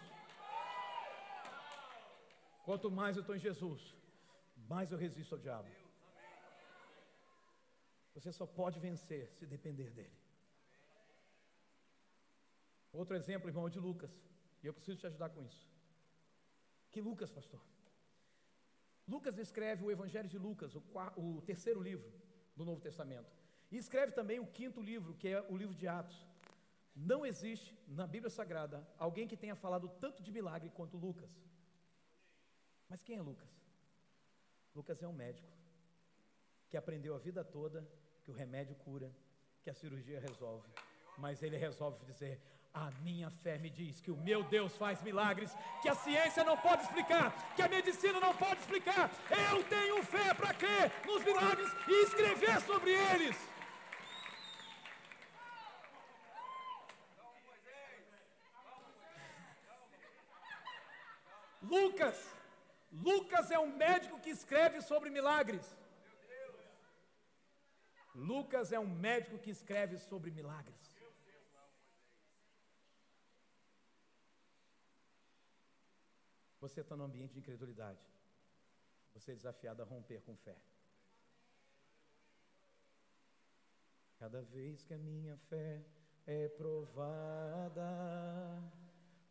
Quanto 2.66 2.90
mais 2.90 3.16
eu 3.16 3.22
estou 3.22 3.34
em 3.34 3.44
Jesus, 3.48 3.82
mais 4.68 4.92
eu 4.92 4.98
resisto 4.98 5.34
ao 5.34 5.40
diabo. 5.40 5.70
Você 8.14 8.30
só 8.32 8.46
pode 8.46 8.78
vencer 8.78 9.30
se 9.38 9.46
depender 9.46 9.90
dele. 9.90 10.18
Outro 12.92 13.16
exemplo, 13.16 13.48
irmão, 13.48 13.66
é 13.66 13.70
de 13.70 13.78
Lucas. 13.78 14.10
E 14.62 14.66
eu 14.66 14.74
preciso 14.74 14.98
te 14.98 15.06
ajudar 15.06 15.30
com 15.30 15.42
isso. 15.42 15.68
Que 16.90 17.00
Lucas, 17.00 17.30
pastor? 17.30 17.60
Lucas 19.06 19.38
escreve 19.38 19.84
o 19.84 19.90
Evangelho 19.90 20.28
de 20.28 20.38
Lucas, 20.38 20.74
o, 20.74 20.82
o 21.16 21.42
terceiro 21.42 21.80
livro 21.80 22.12
do 22.56 22.64
Novo 22.64 22.80
Testamento. 22.80 23.30
E 23.70 23.76
escreve 23.76 24.12
também 24.12 24.38
o 24.40 24.46
quinto 24.46 24.80
livro, 24.80 25.14
que 25.14 25.28
é 25.28 25.40
o 25.48 25.56
livro 25.56 25.74
de 25.74 25.86
Atos. 25.86 26.26
Não 26.94 27.24
existe 27.24 27.76
na 27.86 28.06
Bíblia 28.06 28.30
Sagrada 28.30 28.86
alguém 28.98 29.26
que 29.26 29.36
tenha 29.36 29.54
falado 29.54 29.88
tanto 30.00 30.22
de 30.22 30.32
milagre 30.32 30.70
quanto 30.70 30.96
Lucas. 30.96 31.30
Mas 32.88 33.02
quem 33.02 33.16
é 33.16 33.22
Lucas? 33.22 33.48
Lucas 34.74 35.02
é 35.02 35.08
um 35.08 35.12
médico 35.12 35.48
que 36.68 36.76
aprendeu 36.76 37.14
a 37.14 37.18
vida 37.18 37.44
toda 37.44 37.88
que 38.22 38.30
o 38.30 38.34
remédio 38.34 38.74
cura, 38.76 39.10
que 39.62 39.70
a 39.70 39.74
cirurgia 39.74 40.20
resolve. 40.20 40.68
Mas 41.18 41.42
ele 41.42 41.56
resolve 41.56 42.04
dizer: 42.04 42.40
a 42.72 42.90
minha 43.02 43.30
fé 43.30 43.58
me 43.58 43.68
diz 43.68 44.00
que 44.00 44.10
o 44.10 44.16
meu 44.16 44.42
Deus 44.44 44.76
faz 44.76 45.02
milagres, 45.02 45.54
que 45.82 45.88
a 45.88 45.94
ciência 45.94 46.44
não 46.44 46.56
pode 46.56 46.82
explicar, 46.82 47.54
que 47.54 47.62
a 47.62 47.68
medicina 47.68 48.20
não 48.20 48.34
pode 48.34 48.60
explicar. 48.60 49.10
Eu 49.52 49.62
tenho 49.64 50.02
fé 50.04 50.32
para 50.34 50.54
crer 50.54 50.92
nos 51.04 51.24
milagres 51.24 51.68
e 51.88 52.04
escrever 52.04 52.60
sobre 52.60 52.90
eles. 52.92 53.36
Lucas, 61.62 62.16
Lucas 62.90 63.50
é 63.50 63.58
um 63.58 63.76
médico 63.76 64.18
que 64.18 64.30
escreve 64.30 64.80
sobre 64.80 65.10
milagres. 65.10 65.76
Lucas 68.14 68.72
é 68.72 68.78
um 68.78 68.88
médico 68.88 69.38
que 69.38 69.50
escreve 69.50 69.98
sobre 69.98 70.30
milagres. 70.30 70.89
Você 76.60 76.80
está 76.82 76.94
no 76.94 77.04
ambiente 77.04 77.32
de 77.32 77.38
incredulidade. 77.38 77.98
Você 79.14 79.32
é 79.32 79.34
desafiado 79.34 79.82
a 79.82 79.84
romper 79.84 80.20
com 80.22 80.36
fé. 80.36 80.56
Cada 84.18 84.42
vez 84.42 84.84
que 84.84 84.92
a 84.92 84.98
minha 84.98 85.36
fé 85.48 85.82
é 86.26 86.48
provada, 86.48 87.82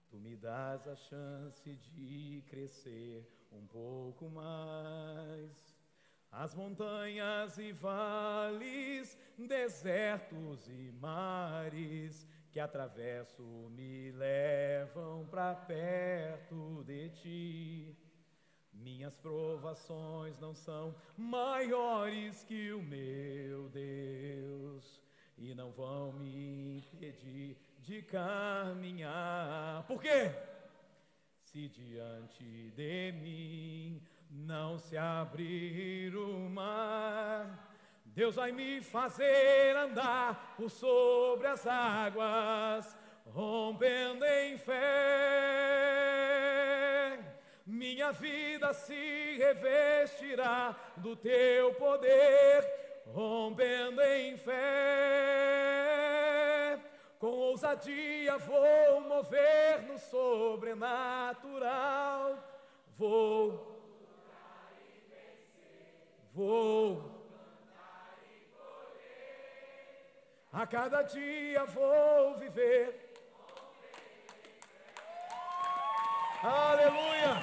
tu 0.09 0.17
me 0.17 0.36
dás 0.36 0.88
a 0.88 0.95
chance 0.95 1.75
de 1.75 2.43
crescer 2.47 3.23
um 3.51 3.67
pouco 3.67 4.27
mais. 4.30 5.77
As 6.32 6.55
montanhas 6.55 7.57
e 7.59 7.71
vales, 7.71 9.17
desertos 9.38 10.67
e 10.67 10.91
mares 10.99 12.27
que 12.52 12.60
atravesso 12.60 13.43
me 13.72 14.12
levam 14.12 15.28
para 15.28 15.56
perto 15.56 16.84
de 16.86 17.10
ti. 17.10 17.97
Minhas 18.74 19.16
provações 19.16 20.39
não 20.39 20.56
são 20.56 20.95
maiores 21.18 22.43
que 22.43 22.72
o 22.72 22.82
meu 22.82 23.70
Deus 23.70 25.02
e 25.38 25.54
não 25.54 25.72
vão 25.72 26.14
me 26.14 26.78
impedir 26.78 27.58
de 27.80 28.02
caminhar. 28.02 29.86
Por 29.88 30.02
quê? 30.02 30.32
Se 31.43 31.68
diante 31.68 32.72
de 32.72 33.12
mim 33.14 34.02
não 34.30 34.78
se 34.78 34.95
abrir 34.97 36.16
o 36.16 36.50
mar, 36.50 37.68
Deus 38.20 38.36
vai 38.36 38.51
me 38.51 38.82
fazer 38.82 39.78
andar 39.78 40.53
por 40.57 40.70
sobre 40.70 41.47
as 41.47 41.65
águas, 41.65 42.97
rompendo 43.28 44.26
em 44.26 44.57
fé. 44.57 44.78
Minha 47.65 48.11
vida 48.11 48.74
se 48.74 49.38
revestirá 49.38 50.76
do 50.97 51.15
teu 51.15 51.74
poder, 51.76 52.70
rompendo 53.07 54.01
em 54.01 54.36
fé. 54.36 54.57
Com 57.20 57.28
ousadia 57.28 58.38
vou 58.38 58.99
mover 58.99 59.84
no 59.84 59.97
sobrenatural. 59.97 61.17
Vou. 62.97 63.80
Vou 66.34 67.18
A 70.52 70.66
cada 70.66 71.04
dia 71.04 71.64
vou 71.66 72.36
viver. 72.38 73.14
Aleluia! 76.41 77.34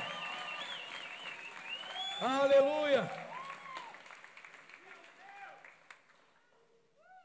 Aleluia! 2.20 3.26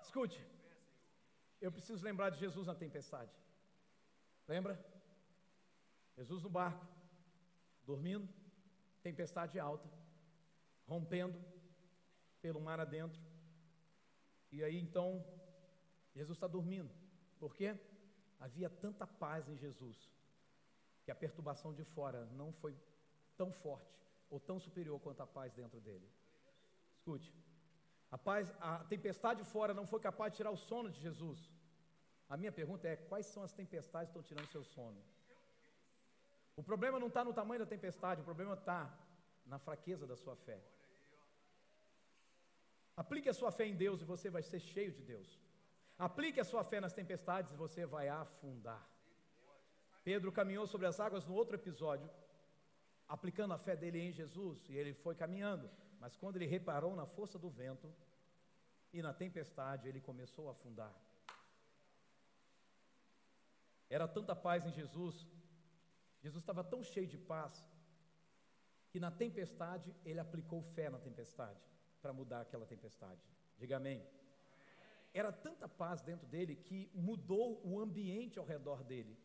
Escute, 0.03 0.45
eu 1.59 1.71
preciso 1.71 2.03
lembrar 2.03 2.29
de 2.29 2.37
Jesus 2.37 2.67
na 2.67 2.75
tempestade. 2.75 3.31
Lembra? 4.47 4.77
Jesus 6.15 6.43
no 6.43 6.49
barco, 6.49 6.85
dormindo, 7.83 8.29
tempestade 9.01 9.59
alta, 9.59 9.89
rompendo 10.85 11.43
pelo 12.39 12.61
mar 12.61 12.79
adentro. 12.79 13.19
E 14.51 14.63
aí 14.63 14.77
então 14.77 15.25
Jesus 16.15 16.37
está 16.37 16.47
dormindo. 16.47 16.93
Por 17.39 17.55
quê? 17.55 17.75
Havia 18.39 18.69
tanta 18.69 19.05
paz 19.05 19.47
em 19.47 19.57
Jesus 19.57 19.97
que 21.03 21.11
a 21.11 21.15
perturbação 21.15 21.73
de 21.73 21.83
fora 21.83 22.25
não 22.33 22.51
foi 22.51 22.75
tão 23.35 23.51
forte 23.51 23.91
ou 24.29 24.39
tão 24.39 24.59
superior 24.59 24.99
quanto 24.99 25.21
a 25.21 25.27
paz 25.27 25.53
dentro 25.53 25.79
dele. 25.79 26.07
Escute, 26.93 27.33
a 28.11 28.17
paz, 28.17 28.53
a 28.59 28.79
tempestade 28.93 29.43
fora 29.43 29.73
não 29.73 29.85
foi 29.85 29.99
capaz 29.99 30.31
de 30.31 30.37
tirar 30.37 30.51
o 30.51 30.57
sono 30.57 30.89
de 30.89 30.99
Jesus. 30.99 31.39
A 32.29 32.37
minha 32.37 32.51
pergunta 32.51 32.87
é: 32.87 32.95
quais 32.95 33.25
são 33.25 33.43
as 33.43 33.53
tempestades 33.53 34.09
que 34.09 34.17
estão 34.17 34.29
tirando 34.29 34.51
seu 34.51 34.63
sono? 34.63 35.01
O 36.55 36.63
problema 36.63 36.99
não 36.99 37.07
está 37.07 37.23
no 37.23 37.33
tamanho 37.33 37.61
da 37.61 37.65
tempestade, 37.65 38.21
o 38.21 38.25
problema 38.31 38.53
está 38.53 38.79
na 39.45 39.57
fraqueza 39.57 40.05
da 40.05 40.15
sua 40.15 40.35
fé. 40.35 40.61
Aplique 42.95 43.29
a 43.29 43.33
sua 43.33 43.51
fé 43.51 43.65
em 43.65 43.75
Deus 43.75 44.01
e 44.01 44.05
você 44.05 44.29
vai 44.29 44.43
ser 44.43 44.59
cheio 44.59 44.91
de 44.91 45.01
Deus. 45.01 45.39
Aplique 46.07 46.39
a 46.39 46.43
sua 46.43 46.63
fé 46.63 46.79
nas 46.81 46.93
tempestades 46.93 47.51
e 47.51 47.55
você 47.55 47.85
vai 47.85 48.09
afundar. 48.09 48.83
Pedro 50.03 50.31
caminhou 50.31 50.65
sobre 50.65 50.87
as 50.87 50.99
águas 50.99 51.27
no 51.27 51.35
outro 51.35 51.55
episódio. 51.55 52.09
aplicando 53.15 53.53
a 53.53 53.57
fé 53.57 53.75
dele 53.75 53.99
em 53.99 54.11
Jesus, 54.19 54.57
e 54.69 54.75
ele 54.79 54.93
foi 54.93 55.13
caminhando. 55.21 55.69
Mas 55.99 56.15
quando 56.15 56.37
ele 56.37 56.45
reparou 56.45 56.95
na 56.95 57.05
força 57.05 57.37
do 57.37 57.49
vento 57.49 57.93
e 58.93 59.01
na 59.01 59.13
tempestade, 59.13 59.87
ele 59.89 59.99
começou 59.99 60.47
a 60.47 60.53
afundar. 60.53 60.93
Era 63.89 64.07
tanta 64.07 64.33
paz 64.33 64.65
em 64.65 64.71
Jesus, 64.71 65.27
Jesus 66.23 66.41
estava 66.41 66.63
tão 66.63 66.81
cheio 66.81 67.09
de 67.13 67.17
paz, 67.17 67.53
que 68.89 68.99
na 68.99 69.11
tempestade 69.11 69.93
ele 70.05 70.21
aplicou 70.21 70.63
fé 70.63 70.89
na 70.89 70.99
tempestade, 70.99 71.61
para 72.01 72.13
mudar 72.13 72.41
aquela 72.41 72.65
tempestade. 72.65 73.21
Diga 73.57 73.75
amém. 73.75 74.01
Era 75.13 75.31
tanta 75.31 75.67
paz 75.67 76.01
dentro 76.01 76.25
dele 76.27 76.55
que 76.55 76.89
mudou 76.93 77.61
o 77.65 77.79
ambiente 77.79 78.39
ao 78.39 78.45
redor 78.45 78.83
dele. 78.83 79.17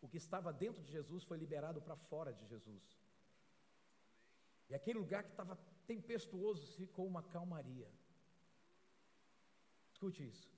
O 0.00 0.08
que 0.08 0.16
estava 0.16 0.52
dentro 0.52 0.82
de 0.82 0.90
Jesus 0.90 1.22
foi 1.24 1.38
liberado 1.38 1.80
para 1.80 1.96
fora 1.96 2.32
de 2.32 2.44
Jesus. 2.46 2.82
E 4.68 4.74
aquele 4.74 4.98
lugar 4.98 5.22
que 5.22 5.30
estava 5.30 5.56
tempestuoso 5.86 6.66
ficou 6.72 7.06
uma 7.06 7.22
calmaria. 7.22 7.88
Escute 9.92 10.26
isso. 10.26 10.52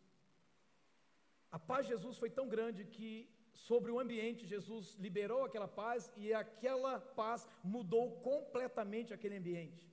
A 1.51 1.59
paz 1.59 1.87
de 1.87 1.93
Jesus 1.93 2.17
foi 2.17 2.31
tão 2.31 2.49
grande 2.49 2.85
que 2.85 3.29
sobre 3.53 3.91
o 3.91 3.99
ambiente 3.99 4.47
Jesus 4.47 4.95
liberou 4.95 5.45
aquela 5.45 5.69
paz 5.69 6.11
e 6.17 6.33
aquela 6.33 6.99
paz 7.01 7.47
mudou 7.63 8.21
completamente 8.21 9.15
aquele 9.15 9.37
ambiente. 9.37 9.89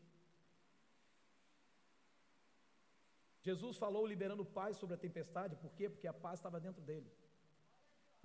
Jesus 3.48 3.78
falou 3.84 4.04
liberando 4.08 4.46
paz 4.46 4.78
sobre 4.78 4.96
a 4.96 5.04
tempestade, 5.06 5.58
por 5.64 5.72
quê? 5.78 5.90
Porque 5.90 6.08
a 6.08 6.14
paz 6.26 6.40
estava 6.40 6.60
dentro 6.60 6.82
dele. 6.82 7.10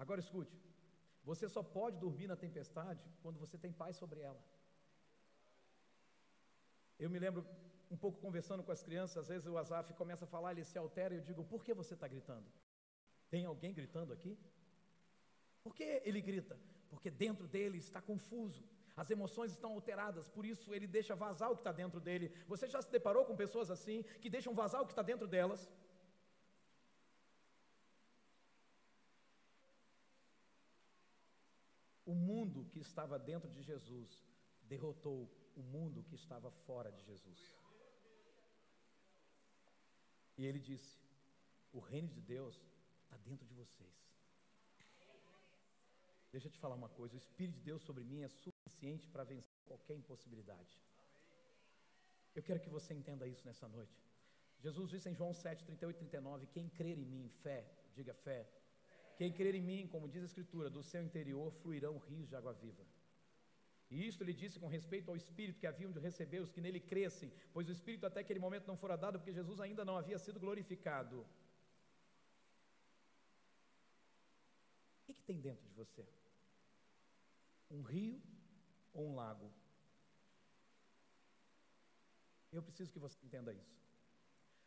Agora 0.03 0.21
escute, 0.21 0.57
você 1.25 1.49
só 1.49 1.63
pode 1.63 1.97
dormir 1.99 2.29
na 2.29 2.37
tempestade 2.37 3.03
quando 3.23 3.39
você 3.39 3.59
tem 3.59 3.73
paz 3.73 3.97
sobre 3.97 4.21
ela. 4.21 4.41
Eu 6.99 7.11
me 7.11 7.19
lembro 7.19 7.45
um 7.91 7.97
pouco 7.97 8.21
conversando 8.21 8.63
com 8.63 8.71
as 8.71 8.83
crianças, 8.83 9.17
às 9.19 9.29
vezes 9.29 9.47
o 9.49 9.59
Azaf 9.59 9.93
começa 9.95 10.25
a 10.25 10.29
falar, 10.29 10.53
ele 10.53 10.65
se 10.65 10.79
altera 10.79 11.15
e 11.15 11.19
eu 11.19 11.23
digo: 11.23 11.45
por 11.45 11.65
que 11.65 11.75
você 11.75 11.95
está 11.95 12.07
gritando? 12.07 12.47
Tem 13.29 13.45
alguém 13.45 13.75
gritando 13.75 14.13
aqui? 14.13 14.39
Por 15.65 15.75
que 15.75 16.01
ele 16.05 16.21
grita? 16.21 16.59
Porque 16.89 17.11
dentro 17.11 17.47
dele 17.49 17.79
está 17.79 18.01
confuso, 18.01 18.65
as 19.03 19.11
emoções 19.15 19.51
estão 19.53 19.71
alteradas, 19.75 20.29
por 20.37 20.45
isso 20.53 20.75
ele 20.75 20.87
deixa 20.99 21.15
vazar 21.15 21.49
o 21.51 21.57
que 21.57 21.61
está 21.65 21.71
dentro 21.83 22.01
dele. 22.07 22.29
Você 22.53 22.67
já 22.75 22.81
se 22.83 22.91
deparou 22.91 23.25
com 23.25 23.43
pessoas 23.45 23.71
assim, 23.71 23.99
que 24.21 24.29
deixam 24.37 24.53
vazar 24.63 24.81
o 24.83 24.87
que 24.87 24.95
está 24.97 25.03
dentro 25.03 25.29
delas? 25.35 25.61
O 32.05 32.15
mundo 32.29 32.65
que 32.73 32.81
estava 32.81 33.19
dentro 33.31 33.49
de 33.57 33.63
Jesus 33.63 34.11
derrotou 34.75 35.31
o 35.55 35.63
mundo 35.63 36.03
que 36.09 36.17
estava 36.17 36.51
fora 36.67 36.91
de 36.91 37.03
Jesus. 37.05 37.41
E 40.37 40.45
ele 40.45 40.59
disse: 40.59 40.99
O 41.73 41.79
reino 41.79 42.09
de 42.09 42.21
Deus 42.21 42.57
está 43.05 43.17
dentro 43.29 43.47
de 43.47 43.55
vocês. 43.55 43.97
Deixa 46.33 46.49
eu 46.49 46.53
te 46.53 46.59
falar 46.59 46.75
uma 46.75 46.89
coisa: 46.89 47.15
o 47.15 47.19
Espírito 47.19 47.57
de 47.57 47.65
Deus 47.71 47.83
sobre 47.83 48.05
mim 48.05 48.23
é 48.23 48.29
suficiente 48.79 49.09
para 49.09 49.25
vencer 49.25 49.61
qualquer 49.67 49.95
impossibilidade. 49.97 50.79
Eu 52.35 52.43
quero 52.43 52.61
que 52.61 52.71
você 52.71 52.95
entenda 52.95 53.27
isso 53.27 53.45
nessa 53.45 53.67
noite. 53.69 53.99
Jesus 54.61 54.91
disse 54.91 55.09
em 55.09 55.15
João 55.15 55.33
7, 55.33 55.65
38 55.65 55.97
e 55.97 56.07
39: 56.07 56.47
Quem 56.47 56.69
crer 56.69 56.97
em 56.99 57.05
mim, 57.05 57.29
fé, 57.43 57.61
diga 57.95 58.15
fé. 58.15 58.41
Quem 59.17 59.33
crer 59.33 59.55
em 59.55 59.63
mim, 59.63 59.89
como 59.89 60.09
diz 60.09 60.23
a 60.23 60.27
Escritura, 60.27 60.71
do 60.71 60.83
seu 60.83 61.03
interior 61.03 61.51
fluirão 61.63 61.99
rios 61.99 62.29
de 62.29 62.37
água 62.37 62.53
viva. 62.53 62.85
E 63.91 64.07
isto 64.07 64.23
ele 64.23 64.35
disse 64.43 64.61
com 64.61 64.69
respeito 64.69 65.11
ao 65.11 65.17
Espírito 65.17 65.59
que 65.59 65.67
haviam 65.67 65.91
de 65.91 65.99
receber 65.99 66.41
os 66.41 66.53
que 66.53 66.61
nele 66.61 66.81
crescem, 66.93 67.33
pois 67.53 67.69
o 67.69 67.73
Espírito 67.73 68.07
até 68.07 68.21
aquele 68.21 68.39
momento 68.39 68.67
não 68.69 68.77
fora 68.77 68.97
dado, 68.97 69.19
porque 69.19 69.33
Jesus 69.33 69.61
ainda 69.61 69.85
não 69.85 69.97
havia 69.97 70.19
sido 70.19 70.39
glorificado. 70.39 71.27
O 75.01 75.05
que, 75.07 75.15
que 75.15 75.23
tem 75.23 75.41
dentro 75.41 75.67
de 75.67 75.75
você? 75.75 76.07
Um 77.71 77.83
rio 77.83 78.21
ou 78.93 79.07
um 79.09 79.15
lago? 79.15 79.53
Eu 82.51 82.63
preciso 82.63 82.93
que 82.93 82.99
você 82.99 83.19
entenda 83.25 83.53
isso. 83.53 83.79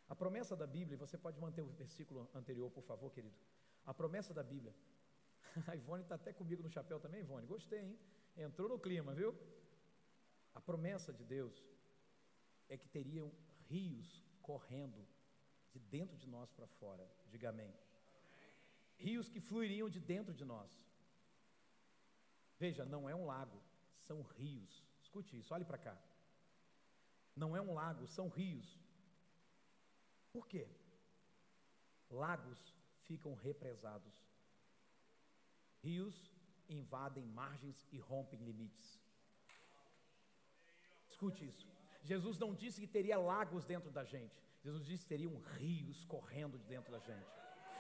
A 0.08 0.16
promessa 0.16 0.56
da 0.56 0.68
Bíblia, 0.68 0.98
você 0.98 1.18
pode 1.18 1.40
manter 1.40 1.62
o 1.62 1.70
versículo 1.70 2.30
anterior, 2.34 2.70
por 2.70 2.84
favor, 2.84 3.12
querido. 3.12 3.36
A 3.86 3.94
promessa 3.94 4.34
da 4.34 4.44
Bíblia. 4.44 4.76
A 5.68 5.76
Ivone 5.76 6.04
está 6.04 6.16
até 6.16 6.32
comigo 6.34 6.62
no 6.62 6.70
chapéu 6.70 7.00
também, 7.00 7.22
Ivone. 7.22 7.48
Gostei, 7.48 7.80
hein? 7.80 8.00
Entrou 8.38 8.70
no 8.70 8.80
clima, 8.80 9.14
viu? 9.14 9.36
A 10.54 10.62
promessa 10.62 11.14
de 11.14 11.24
Deus 11.24 11.64
é 12.70 12.78
que 12.78 12.88
teriam 12.88 13.32
rios 13.70 14.24
correndo 14.42 15.08
de 15.72 15.80
dentro 15.80 16.18
de 16.18 16.28
nós 16.28 16.52
para 16.52 16.68
fora. 16.68 17.10
Diga 17.30 17.50
amém. 17.50 17.74
Rios 18.98 19.30
que 19.30 19.40
fluiriam 19.40 19.90
de 19.90 20.00
dentro 20.00 20.34
de 20.34 20.46
nós. 20.46 20.70
Veja, 22.60 22.86
não 22.86 23.10
é 23.10 23.16
um 23.16 23.26
lago, 23.26 23.62
são 24.12 24.22
rios. 24.38 24.84
Escute 25.02 25.38
isso, 25.40 25.54
olhe 25.54 25.64
para 25.72 25.78
cá. 25.78 25.98
Não 27.42 27.56
é 27.56 27.62
um 27.62 27.74
lago, 27.74 28.06
são 28.08 28.28
rios. 28.28 28.70
Por 30.34 30.46
quê? 30.52 30.68
Lagos 32.10 32.60
ficam 33.08 33.34
represados. 33.34 34.14
Rios 35.82 36.18
invadem 36.68 37.26
margens 37.26 37.88
e 37.92 37.98
rompem 38.00 38.42
limites. 38.50 39.00
Escute 41.08 41.46
isso. 41.52 41.68
Jesus 42.04 42.38
não 42.38 42.54
disse 42.54 42.82
que 42.82 42.88
teria 42.88 43.18
lagos 43.18 43.66
dentro 43.66 43.92
da 43.92 44.04
gente. 44.04 44.36
Jesus 44.64 44.86
disse 44.86 45.04
que 45.04 45.14
teriam 45.16 45.36
rios 45.58 46.04
correndo 46.06 46.58
de 46.58 46.66
dentro 46.66 46.92
da 46.92 47.00
gente. 47.00 47.32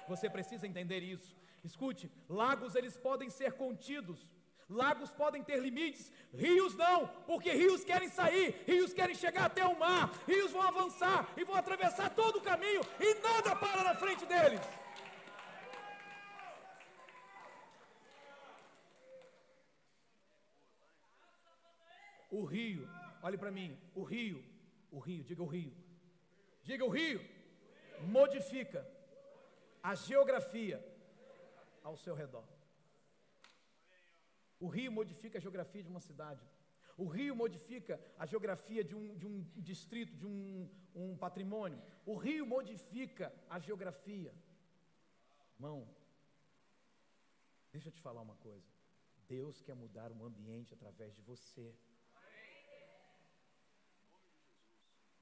Você 0.07 0.29
precisa 0.29 0.65
entender 0.65 1.01
isso. 1.15 1.35
Escute, 1.63 2.11
lagos 2.27 2.75
eles 2.75 2.95
podem 2.97 3.29
ser 3.29 3.53
contidos. 3.53 4.27
Lagos 4.71 5.11
podem 5.11 5.43
ter 5.43 5.59
limites, 5.59 6.09
rios 6.33 6.73
não, 6.75 7.05
porque 7.27 7.51
rios 7.51 7.83
querem 7.83 8.07
sair, 8.07 8.63
rios 8.65 8.93
querem 8.93 9.13
chegar 9.13 9.45
até 9.45 9.65
o 9.65 9.77
mar, 9.77 10.09
rios 10.25 10.51
vão 10.51 10.61
avançar 10.61 11.29
e 11.35 11.43
vão 11.43 11.55
atravessar 11.55 12.09
todo 12.11 12.37
o 12.37 12.41
caminho 12.41 12.81
e 12.97 13.13
nada 13.15 13.53
para 13.53 13.83
na 13.83 13.95
frente 13.95 14.25
deles. 14.25 14.61
O 22.29 22.45
rio, 22.45 22.89
olhe 23.21 23.37
para 23.37 23.51
mim, 23.51 23.77
o 23.93 24.03
rio, 24.03 24.41
o 24.89 24.99
rio, 24.99 25.21
diga 25.25 25.43
o 25.43 25.47
rio, 25.47 25.73
diga 26.63 26.85
o 26.85 26.89
rio, 26.89 27.19
modifica 27.99 28.87
a 29.83 29.95
geografia 29.95 30.81
ao 31.83 31.97
seu 31.97 32.15
redor. 32.15 32.60
O 34.65 34.67
rio 34.67 34.91
modifica 34.91 35.39
a 35.39 35.41
geografia 35.41 35.83
de 35.83 35.89
uma 35.89 35.99
cidade. 35.99 36.43
O 36.95 37.05
rio 37.15 37.35
modifica 37.35 37.99
a 38.15 38.27
geografia 38.27 38.83
de 38.83 38.95
um, 38.95 39.17
de 39.17 39.25
um 39.25 39.41
distrito, 39.69 40.13
de 40.15 40.27
um, 40.27 40.69
um 40.93 41.17
patrimônio. 41.17 41.81
O 42.05 42.15
rio 42.15 42.45
modifica 42.45 43.33
a 43.49 43.57
geografia. 43.57 44.31
Irmão, 45.55 45.87
deixa 47.71 47.87
eu 47.87 47.91
te 47.91 48.01
falar 48.01 48.21
uma 48.21 48.35
coisa. 48.35 48.69
Deus 49.27 49.63
quer 49.63 49.73
mudar 49.73 50.11
um 50.11 50.23
ambiente 50.23 50.75
através 50.75 51.15
de 51.15 51.23
você. 51.23 51.73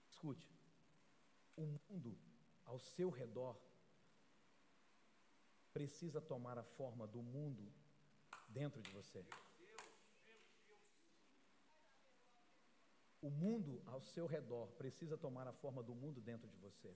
Escute, 0.09 0.51
o 1.55 1.65
mundo 1.65 2.17
ao 2.65 2.77
seu 2.77 3.09
redor 3.09 3.57
precisa 5.71 6.19
tomar 6.19 6.57
a 6.57 6.63
forma 6.63 7.07
do 7.07 7.21
mundo 7.21 7.71
dentro 8.49 8.81
de 8.81 8.91
você. 8.91 9.25
O 13.21 13.29
mundo 13.29 13.81
ao 13.85 14.01
seu 14.01 14.25
redor 14.27 14.67
precisa 14.77 15.17
tomar 15.17 15.47
a 15.47 15.53
forma 15.53 15.83
do 15.83 15.93
mundo 15.93 16.21
dentro 16.21 16.47
de 16.47 16.57
você. 16.57 16.95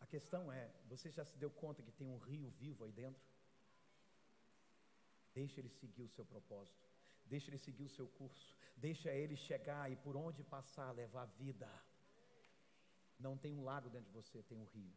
A 0.00 0.06
questão 0.06 0.52
é: 0.52 0.70
você 0.86 1.10
já 1.10 1.24
se 1.24 1.36
deu 1.36 1.50
conta 1.50 1.82
que 1.82 1.90
tem 1.92 2.08
um 2.08 2.18
rio 2.18 2.50
vivo 2.50 2.84
aí 2.84 2.92
dentro? 2.92 3.22
Deixa 5.34 5.60
ele 5.60 5.68
seguir 5.68 6.02
o 6.02 6.08
seu 6.08 6.24
propósito, 6.24 6.86
deixa 7.26 7.50
ele 7.50 7.58
seguir 7.58 7.82
o 7.82 7.88
seu 7.88 8.06
curso, 8.06 8.56
deixa 8.76 9.10
ele 9.10 9.36
chegar 9.36 9.90
e 9.90 9.96
por 9.96 10.16
onde 10.16 10.44
passar 10.44 10.92
levar 10.92 11.24
vida. 11.42 11.68
Não 13.18 13.36
tem 13.36 13.52
um 13.54 13.64
lago 13.64 13.90
dentro 13.90 14.06
de 14.06 14.12
você, 14.12 14.42
tem 14.42 14.58
um 14.58 14.66
rio. 14.66 14.94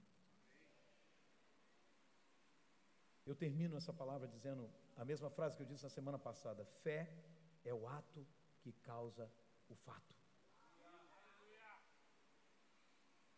Eu 3.30 3.36
termino 3.36 3.75
essa 3.75 3.91
palavra 3.91 4.25
dizendo 4.25 4.69
a 4.95 5.03
mesma 5.03 5.30
frase 5.30 5.57
que 5.57 5.61
eu 5.63 5.67
disse 5.67 5.84
na 5.84 5.89
semana 5.89 6.17
passada: 6.17 6.63
fé 6.84 6.99
é 7.65 7.73
o 7.73 7.86
ato 7.86 8.25
que 8.61 8.71
causa 8.71 9.30
o 9.67 9.75
fato. 9.75 10.15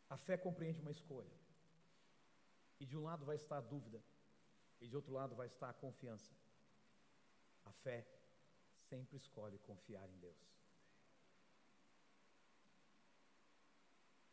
A 0.07 0.17
fé 0.17 0.37
compreende 0.37 0.79
uma 0.79 0.91
escolha. 0.91 1.35
E 2.79 2.85
de 2.85 2.95
um 2.95 3.03
lado 3.03 3.25
vai 3.25 3.35
estar 3.35 3.57
a 3.57 3.61
dúvida, 3.61 3.99
e 4.79 4.87
de 4.87 4.95
outro 4.95 5.11
lado 5.11 5.35
vai 5.35 5.47
estar 5.47 5.69
a 5.69 5.73
confiança. 5.73 6.31
A 7.65 7.71
fé 7.71 8.07
sempre 8.89 9.17
escolhe 9.17 9.57
confiar 9.59 10.07
em 10.07 10.17
Deus. 10.19 10.37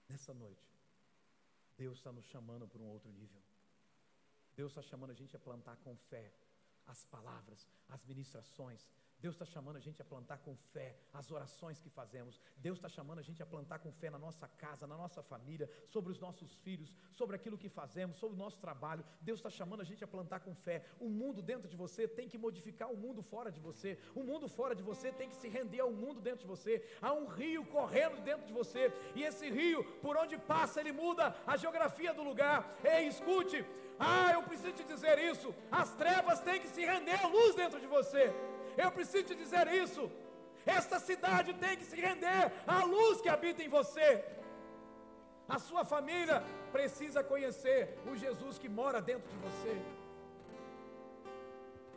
Nessa 0.08 0.32
noite, 0.34 0.70
Deus 1.78 1.96
está 1.96 2.12
nos 2.12 2.26
chamando 2.26 2.68
para 2.68 2.80
um 2.80 2.88
outro 2.88 3.10
nível. 3.10 3.42
Deus 4.56 4.72
está 4.72 4.82
chamando 4.82 5.10
a 5.10 5.14
gente 5.14 5.36
a 5.36 5.38
plantar 5.38 5.76
com 5.76 5.94
fé 5.94 6.32
as 6.86 7.04
palavras, 7.04 7.68
as 7.88 8.02
ministrações, 8.04 8.88
Deus 9.18 9.34
está 9.34 9.44
chamando 9.44 9.76
a 9.76 9.80
gente 9.80 10.00
a 10.02 10.04
plantar 10.04 10.38
com 10.38 10.54
fé 10.72 10.94
as 11.12 11.30
orações 11.30 11.80
que 11.80 11.88
fazemos. 11.88 12.40
Deus 12.56 12.78
está 12.78 12.88
chamando 12.88 13.18
a 13.18 13.22
gente 13.22 13.42
a 13.42 13.46
plantar 13.46 13.78
com 13.78 13.90
fé 13.92 14.10
na 14.10 14.18
nossa 14.18 14.46
casa, 14.46 14.86
na 14.86 14.96
nossa 14.96 15.22
família, 15.22 15.68
sobre 15.86 16.12
os 16.12 16.20
nossos 16.20 16.54
filhos, 16.56 16.92
sobre 17.12 17.34
aquilo 17.36 17.56
que 17.56 17.68
fazemos, 17.68 18.18
sobre 18.18 18.36
o 18.36 18.38
nosso 18.38 18.60
trabalho. 18.60 19.04
Deus 19.20 19.38
está 19.38 19.50
chamando 19.50 19.80
a 19.80 19.84
gente 19.84 20.04
a 20.04 20.06
plantar 20.06 20.40
com 20.40 20.54
fé. 20.54 20.84
O 21.00 21.08
mundo 21.08 21.40
dentro 21.42 21.68
de 21.68 21.76
você 21.76 22.06
tem 22.06 22.28
que 22.28 22.38
modificar 22.38 22.92
o 22.92 22.96
mundo 22.96 23.22
fora 23.22 23.50
de 23.50 23.60
você. 23.60 23.98
O 24.14 24.22
mundo 24.22 24.48
fora 24.48 24.74
de 24.74 24.82
você 24.82 25.10
tem 25.10 25.28
que 25.28 25.36
se 25.36 25.48
render 25.48 25.80
ao 25.80 25.90
mundo 25.90 26.20
dentro 26.20 26.40
de 26.40 26.46
você. 26.46 26.86
Há 27.00 27.12
um 27.12 27.26
rio 27.26 27.64
correndo 27.66 28.20
dentro 28.22 28.46
de 28.46 28.52
você. 28.52 28.92
E 29.14 29.22
esse 29.22 29.48
rio, 29.50 29.82
por 30.00 30.16
onde 30.16 30.36
passa, 30.38 30.80
ele 30.80 30.92
muda 30.92 31.34
a 31.46 31.56
geografia 31.56 32.12
do 32.12 32.22
lugar. 32.22 32.76
Ei, 32.84 33.06
escute. 33.06 33.64
Ah, 33.98 34.32
eu 34.32 34.42
preciso 34.42 34.74
te 34.74 34.84
dizer 34.84 35.18
isso. 35.18 35.54
As 35.70 35.94
trevas 35.94 36.40
têm 36.40 36.60
que 36.60 36.68
se 36.68 36.84
render 36.84 37.18
à 37.24 37.28
luz 37.28 37.54
dentro 37.54 37.80
de 37.80 37.86
você. 37.86 38.32
Eu 38.76 38.90
preciso 38.90 39.24
te 39.24 39.34
dizer 39.34 39.66
isso. 39.68 40.10
Esta 40.64 40.98
cidade 40.98 41.54
tem 41.54 41.76
que 41.76 41.84
se 41.84 41.96
render 42.00 42.52
à 42.66 42.84
luz 42.84 43.20
que 43.20 43.28
habita 43.28 43.62
em 43.62 43.68
você. 43.68 44.24
A 45.48 45.58
sua 45.58 45.84
família 45.84 46.42
precisa 46.72 47.22
conhecer 47.22 47.96
o 48.10 48.16
Jesus 48.16 48.58
que 48.58 48.68
mora 48.68 49.00
dentro 49.00 49.28
de 49.28 49.36
você. 49.36 49.80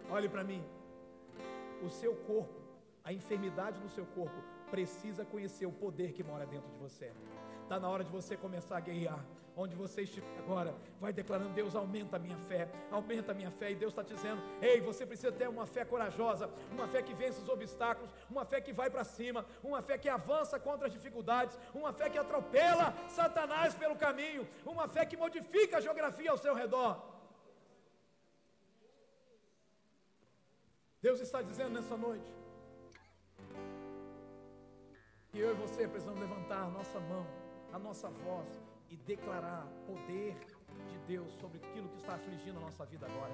Olhe 0.09 0.29
para 0.29 0.43
mim. 0.43 0.63
O 1.83 1.89
seu 1.89 2.15
corpo, 2.15 2.61
a 3.03 3.11
enfermidade 3.11 3.79
no 3.79 3.89
seu 3.89 4.05
corpo, 4.05 4.39
precisa 4.69 5.25
conhecer 5.25 5.65
o 5.65 5.71
poder 5.71 6.13
que 6.13 6.23
mora 6.23 6.45
dentro 6.45 6.69
de 6.69 6.77
você. 6.77 7.11
Está 7.63 7.79
na 7.79 7.89
hora 7.89 8.03
de 8.03 8.11
você 8.11 8.37
começar 8.37 8.77
a 8.77 8.79
guerrear 8.79 9.25
onde 9.59 9.75
você 9.75 10.03
estiver 10.03 10.39
agora, 10.39 10.73
vai 11.01 11.11
declarando: 11.11 11.53
Deus, 11.53 11.75
aumenta 11.75 12.15
a 12.15 12.19
minha 12.19 12.37
fé, 12.37 12.69
aumenta 12.89 13.31
a 13.33 13.35
minha 13.35 13.51
fé. 13.51 13.71
E 13.71 13.75
Deus 13.75 13.91
está 13.91 14.01
dizendo: 14.01 14.41
Ei, 14.61 14.79
você 14.79 15.05
precisa 15.05 15.31
ter 15.31 15.49
uma 15.49 15.65
fé 15.65 15.83
corajosa, 15.83 16.49
uma 16.71 16.87
fé 16.87 17.01
que 17.01 17.13
vence 17.13 17.41
os 17.41 17.49
obstáculos, 17.49 18.13
uma 18.29 18.45
fé 18.45 18.61
que 18.61 18.71
vai 18.71 18.89
para 18.89 19.03
cima, 19.03 19.45
uma 19.61 19.81
fé 19.81 19.97
que 19.97 20.07
avança 20.07 20.57
contra 20.59 20.87
as 20.87 20.93
dificuldades, 20.93 21.59
uma 21.73 21.91
fé 21.91 22.09
que 22.09 22.17
atropela 22.17 22.93
Satanás 23.09 23.75
pelo 23.75 23.97
caminho, 23.97 24.47
uma 24.65 24.87
fé 24.87 25.05
que 25.05 25.17
modifica 25.17 25.77
a 25.77 25.81
geografia 25.81 26.31
ao 26.31 26.37
seu 26.37 26.55
redor. 26.55 26.93
Deus 31.01 31.19
está 31.19 31.41
dizendo 31.41 31.71
nessa 31.71 31.95
noite 31.95 32.31
que 35.29 35.39
eu 35.39 35.51
e 35.51 35.53
você 35.53 35.87
precisamos 35.87 36.19
levantar 36.19 36.63
a 36.63 36.69
nossa 36.69 36.99
mão, 36.99 37.25
a 37.71 37.79
nossa 37.79 38.09
voz 38.09 38.68
e 38.89 38.97
declarar 38.97 39.67
poder 39.85 40.35
de 40.89 40.97
Deus 41.07 41.31
sobre 41.39 41.57
aquilo 41.57 41.89
que 41.89 41.97
está 41.97 42.15
afligindo 42.15 42.57
a 42.57 42.61
nossa 42.61 42.85
vida 42.85 43.05
agora. 43.05 43.33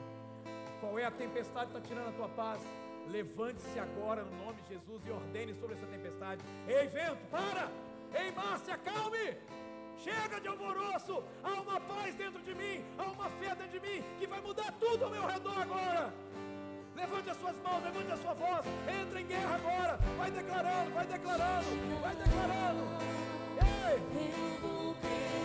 Qual 0.79 0.99
é 0.99 1.05
a 1.05 1.11
tempestade 1.11 1.71
que 1.71 1.77
está 1.77 1.87
tirando 1.87 2.09
a 2.09 2.11
tua 2.11 2.29
paz? 2.29 2.61
Levante-se 3.07 3.79
agora 3.79 4.23
no 4.23 4.45
nome 4.45 4.61
de 4.63 4.69
Jesus 4.69 5.01
e 5.05 5.11
ordene 5.11 5.53
sobre 5.53 5.75
essa 5.75 5.85
tempestade. 5.85 6.43
Ei, 6.67 6.87
vento, 6.87 7.25
para! 7.29 7.69
Ei, 8.13 8.31
mar, 8.31 8.57
se 8.59 8.71
acalme! 8.71 9.37
Chega 9.97 10.39
de 10.41 10.47
alvoroço! 10.47 11.23
Há 11.43 11.61
uma 11.61 11.79
paz 11.79 12.15
dentro 12.15 12.41
de 12.41 12.53
mim, 12.53 12.83
há 12.97 13.03
uma 13.03 13.29
fé 13.29 13.55
dentro 13.55 13.79
de 13.79 13.87
mim 13.87 14.03
que 14.19 14.27
vai 14.27 14.41
mudar 14.41 14.71
tudo 14.79 15.05
ao 15.05 15.11
meu 15.11 15.25
redor 15.25 15.57
agora. 15.57 16.13
Levante 16.95 17.29
as 17.29 17.37
suas 17.37 17.55
mãos, 17.61 17.83
levante 17.83 18.11
a 18.11 18.17
sua 18.17 18.33
voz, 18.33 18.65
entre 19.01 19.21
em 19.21 19.27
guerra 19.27 19.55
agora. 19.55 19.97
Vai 20.17 20.31
declarando, 20.31 20.91
vai 20.91 21.05
declarando, 21.05 22.01
vai 22.01 22.15
declarando. 22.15 22.83
Ei! 23.61 25.44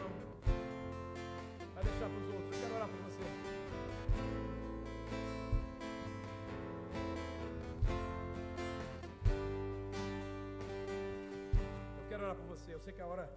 sei 12.57 12.93
que 12.93 13.01
a 13.01 13.07
hora 13.07 13.29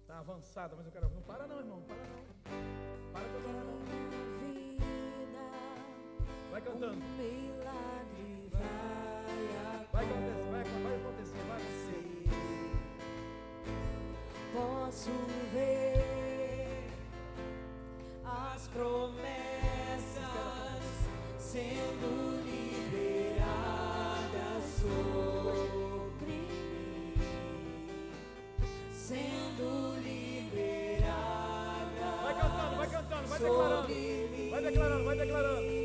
está 0.00 0.18
avançada, 0.18 0.74
mas 0.76 0.86
eu 0.86 0.92
quero. 0.92 1.08
Não 1.10 1.22
para 1.22 1.46
não, 1.46 1.58
irmão. 1.58 1.78
Não 1.78 1.86
para 1.86 1.96
não. 1.96 2.24
Para 3.12 3.24
adorar 3.24 3.64
não. 3.64 3.78
Vai 6.50 6.60
cantando. 6.60 7.02
Vai 9.92 10.04
acontecer, 10.04 10.44
vai, 10.52 10.62
vai 10.84 11.02
acontecer, 11.02 11.42
vai 11.48 11.56
acontecer. 11.56 12.04
Posso 14.52 15.10
ver 15.52 16.84
as 18.24 18.68
promessas 18.68 19.24
sendo 21.38 22.33
declarando, 35.54 35.83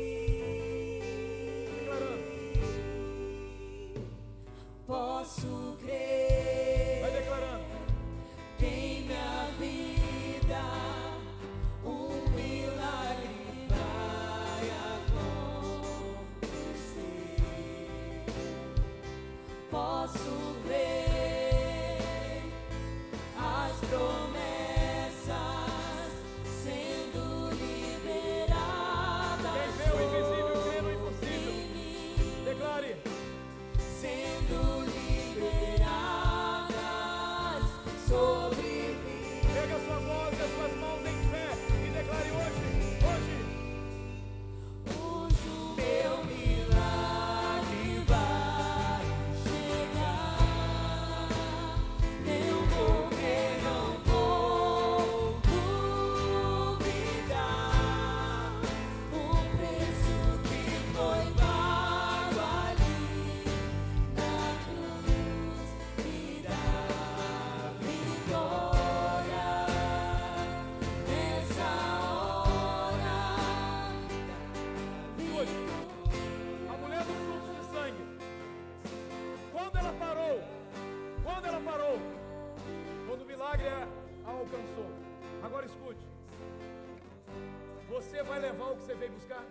Você 88.00 88.22
vai 88.22 88.38
levar 88.40 88.70
o 88.70 88.76
que 88.76 88.82
você 88.82 88.94
veio 88.94 89.12
buscar? 89.12 89.44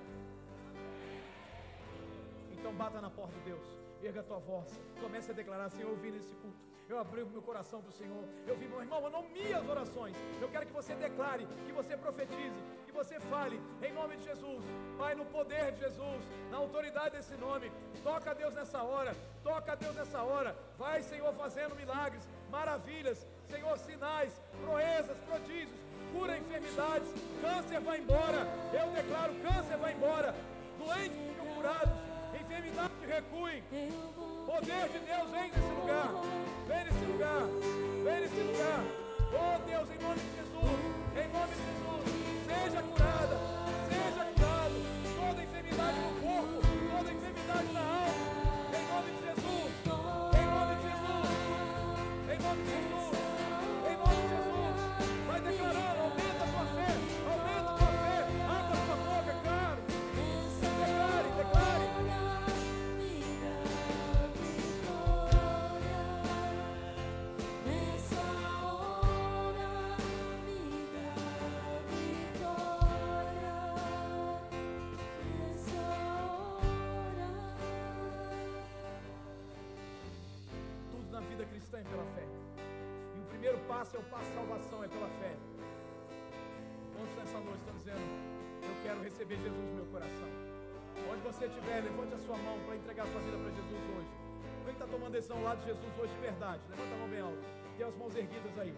Então 2.52 2.74
bata 2.74 3.00
na 3.00 3.10
porta 3.12 3.34
de 3.38 3.42
Deus, 3.52 3.68
erga 4.02 4.22
a 4.22 4.24
tua 4.24 4.40
voz, 4.40 4.68
comece 5.00 5.30
a 5.30 5.36
declarar, 5.36 5.70
Senhor, 5.70 5.92
eu 5.92 5.96
vim 5.98 6.10
nesse 6.10 6.34
culto. 6.34 6.58
Eu 6.90 6.98
abri 6.98 7.24
meu 7.24 7.44
coração 7.44 7.80
para 7.80 7.92
o 7.92 7.94
Senhor. 7.94 8.24
Eu 8.48 8.56
vi, 8.58 8.68
meu 8.68 8.82
irmão, 8.82 9.00
eu 9.04 9.12
não 9.12 9.22
minhas 9.22 9.70
orações. 9.70 10.16
Eu 10.42 10.50
quero 10.50 10.66
que 10.66 10.74
você 10.74 10.96
declare, 10.96 11.48
que 11.68 11.72
você 11.72 11.96
profetize, 11.96 12.60
que 12.88 12.92
você 12.92 13.20
fale 13.20 13.62
em 13.84 13.94
nome 13.94 14.18
de 14.18 14.24
Jesus. 14.24 14.66
Pai, 14.98 15.14
no 15.14 15.26
poder 15.26 15.72
de 15.74 15.82
Jesus, 15.82 16.24
na 16.50 16.58
autoridade 16.58 17.18
desse 17.18 17.36
nome. 17.36 17.72
Toca 18.04 18.32
a 18.32 18.34
Deus 18.34 18.56
nessa 18.56 18.82
hora. 18.82 19.16
Toca 19.44 19.74
a 19.74 19.76
Deus 19.76 19.96
nessa 19.96 20.24
hora. 20.24 20.56
Vai, 20.80 21.04
Senhor, 21.04 21.32
fazendo 21.36 21.76
milagres, 21.76 22.28
maravilhas. 22.50 23.28
Senhor, 23.48 23.78
sinais, 23.78 24.42
proezas, 24.64 25.20
prodígios. 25.20 25.89
Cura 26.12 26.38
enfermidades. 26.38 27.10
Câncer 27.42 27.80
vai 27.82 28.00
embora. 28.00 28.48
Eu 28.74 28.90
declaro: 28.92 29.34
câncer 29.36 29.78
vai 29.78 29.94
embora. 29.94 30.36
Doentes 30.78 31.18
ficam 31.28 31.46
curados. 31.56 32.00
Enfermidades 32.40 32.98
recuem. 33.08 33.64
Poder 34.46 34.90
de 34.90 35.00
Deus 35.00 35.30
vem 35.32 35.52
nesse 35.52 35.74
lugar. 35.80 36.10
Vem 36.68 36.84
nesse 36.86 37.06
lugar. 37.06 37.42
Vem 38.04 38.22
nesse 38.22 38.42
lugar. 38.42 38.84
Oh 39.32 39.60
Deus, 39.70 39.90
em 39.92 40.04
nome 40.04 40.20
de 40.20 40.36
Jesus. 40.38 40.80
Em 41.16 41.28
nome 41.34 41.54
de 41.54 41.62
Jesus. 41.68 42.04
Seja 42.46 42.82
curada. 42.84 42.99
Primeiro 84.00 84.04
passo 84.10 84.32
salvação, 84.34 84.84
é 84.84 84.88
pela 84.88 85.10
fé. 85.20 85.36
Quantos 86.96 87.16
nessa 87.16 87.40
noite 87.40 87.60
estão 87.60 87.76
dizendo, 87.76 88.06
eu 88.64 88.76
quero 88.84 89.02
receber 89.02 89.36
Jesus 89.36 89.66
no 89.70 89.76
meu 89.76 89.86
coração? 89.88 90.30
Onde 91.12 91.22
você 91.22 91.46
estiver, 91.46 91.84
levante 91.84 92.14
a 92.14 92.20
sua 92.20 92.38
mão 92.38 92.60
para 92.66 92.76
entregar 92.76 93.04
a 93.04 93.08
sua 93.08 93.22
vida 93.22 93.38
para 93.38 93.52
Jesus 93.52 93.84
hoje. 93.98 94.10
Quem 94.64 94.74
está 94.74 94.86
tomando 94.86 95.12
decisão 95.12 95.44
lá 95.44 95.56
de 95.56 95.66
Jesus 95.66 95.92
hoje 95.98 96.14
de 96.14 96.20
verdade? 96.20 96.62
Levanta 96.70 96.94
a 96.94 96.98
mão 96.98 97.10
bem 97.10 97.22
alto. 97.22 97.44
Tem 97.78 97.88
as 97.88 97.96
mãos 97.96 98.16
erguidas 98.16 98.60
aí. 98.60 98.76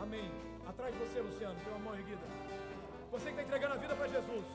Amém. 0.00 0.30
Atrás 0.66 0.94
de 0.94 0.98
você, 1.00 1.20
Luciano, 1.20 1.54
tem 1.60 1.72
uma 1.72 1.78
mão 1.78 1.94
erguida. 1.94 2.26
Você 3.10 3.24
que 3.24 3.30
está 3.30 3.42
entregando 3.42 3.74
a 3.74 3.76
vida 3.76 3.94
para 3.94 4.08
Jesus. 4.08 4.46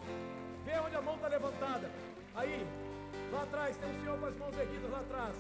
Vê 0.65 0.79
onde 0.79 0.95
a 0.95 1.01
mão 1.01 1.15
está 1.15 1.27
levantada. 1.27 1.91
Aí, 2.35 2.65
lá 3.31 3.43
atrás, 3.43 3.77
tem 3.77 3.89
um 3.89 4.01
senhor 4.01 4.19
com 4.19 4.25
as 4.25 4.35
mãos 4.37 4.57
erguidas 4.57 4.89
lá 4.89 4.99
atrás. 4.99 5.35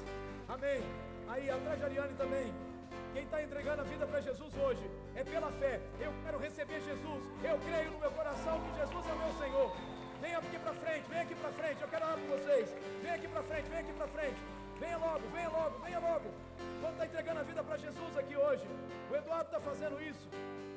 Amém. 0.47 0.81
Aí, 1.27 1.49
atrás 1.49 1.79
de 1.79 1.85
Ariane 1.85 2.13
também. 2.13 2.66
Quem 3.13 3.23
está 3.23 3.41
entregando 3.41 3.81
a 3.81 3.85
vida 3.85 4.05
para 4.05 4.21
Jesus 4.21 4.53
hoje 4.57 4.89
é 5.15 5.23
pela 5.23 5.51
fé. 5.51 5.79
Eu 5.99 6.13
quero 6.23 6.37
receber 6.37 6.81
Jesus. 6.81 7.23
Eu 7.43 7.57
creio 7.59 7.91
no 7.91 7.99
meu 7.99 8.11
coração 8.11 8.61
que 8.61 8.79
Jesus 8.79 9.05
é 9.07 9.15
meu 9.15 9.33
Senhor. 9.39 9.75
Venha 10.21 10.37
aqui 10.39 10.59
para 10.59 10.73
frente, 10.73 11.05
venha 11.09 11.21
aqui 11.21 11.35
para 11.35 11.51
frente. 11.51 11.81
Eu 11.81 11.87
quero 11.87 12.05
orar 12.05 12.17
com 12.17 12.27
vocês. 12.27 12.75
Venha 13.01 13.15
aqui 13.15 13.27
para 13.27 13.43
frente, 13.43 13.69
venha 13.69 13.81
aqui 13.81 13.93
para 13.93 14.07
frente. 14.07 14.37
Venha 14.79 14.97
logo, 14.97 15.21
venha 15.33 15.49
logo, 15.49 15.79
venha 15.79 15.99
logo. 15.99 16.29
Quando 16.81 16.93
está 16.93 17.05
entregando 17.05 17.39
a 17.39 17.43
vida 17.43 17.63
para 17.63 17.77
Jesus 17.77 18.17
aqui 18.17 18.35
hoje, 18.35 18.65
o 19.11 19.15
Eduardo 19.15 19.45
está 19.45 19.59
fazendo 19.59 20.01
isso. 20.01 20.27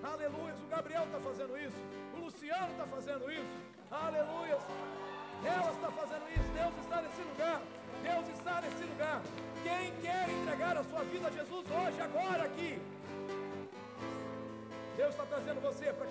Aleluia. 0.03 0.55
O 0.55 0.69
Gabriel 0.69 1.05
está 1.05 1.21
fazendo 1.21 1.59
isso. 1.59 1.77
O 2.15 2.21
Luciano 2.21 2.71
está 2.71 2.87
fazendo 2.87 3.31
isso. 3.31 3.57
Aleluia. 3.91 4.59
Ela 5.45 5.71
está 5.73 5.91
fazendo 5.91 6.27
isso. 6.31 6.49
Deus 6.53 6.75
está 6.81 7.03
nesse 7.03 7.23
lugar. 7.23 7.61
Deus 8.03 8.29
está 8.29 8.61
nesse 8.63 8.85
lugar. 8.85 9.21
Quem 9.63 9.93
quer 10.03 10.29
entregar 10.31 10.77
a 10.77 10.85
sua 10.85 11.03
vida 11.05 11.29
a 11.29 11.31
Jesus 11.31 11.65
hoje, 11.71 12.01
agora, 12.01 12.45
aqui? 12.45 12.81
Deus 14.97 15.11
está 15.11 15.25
trazendo 15.25 15.61
você 15.61 15.93
para 15.93 16.07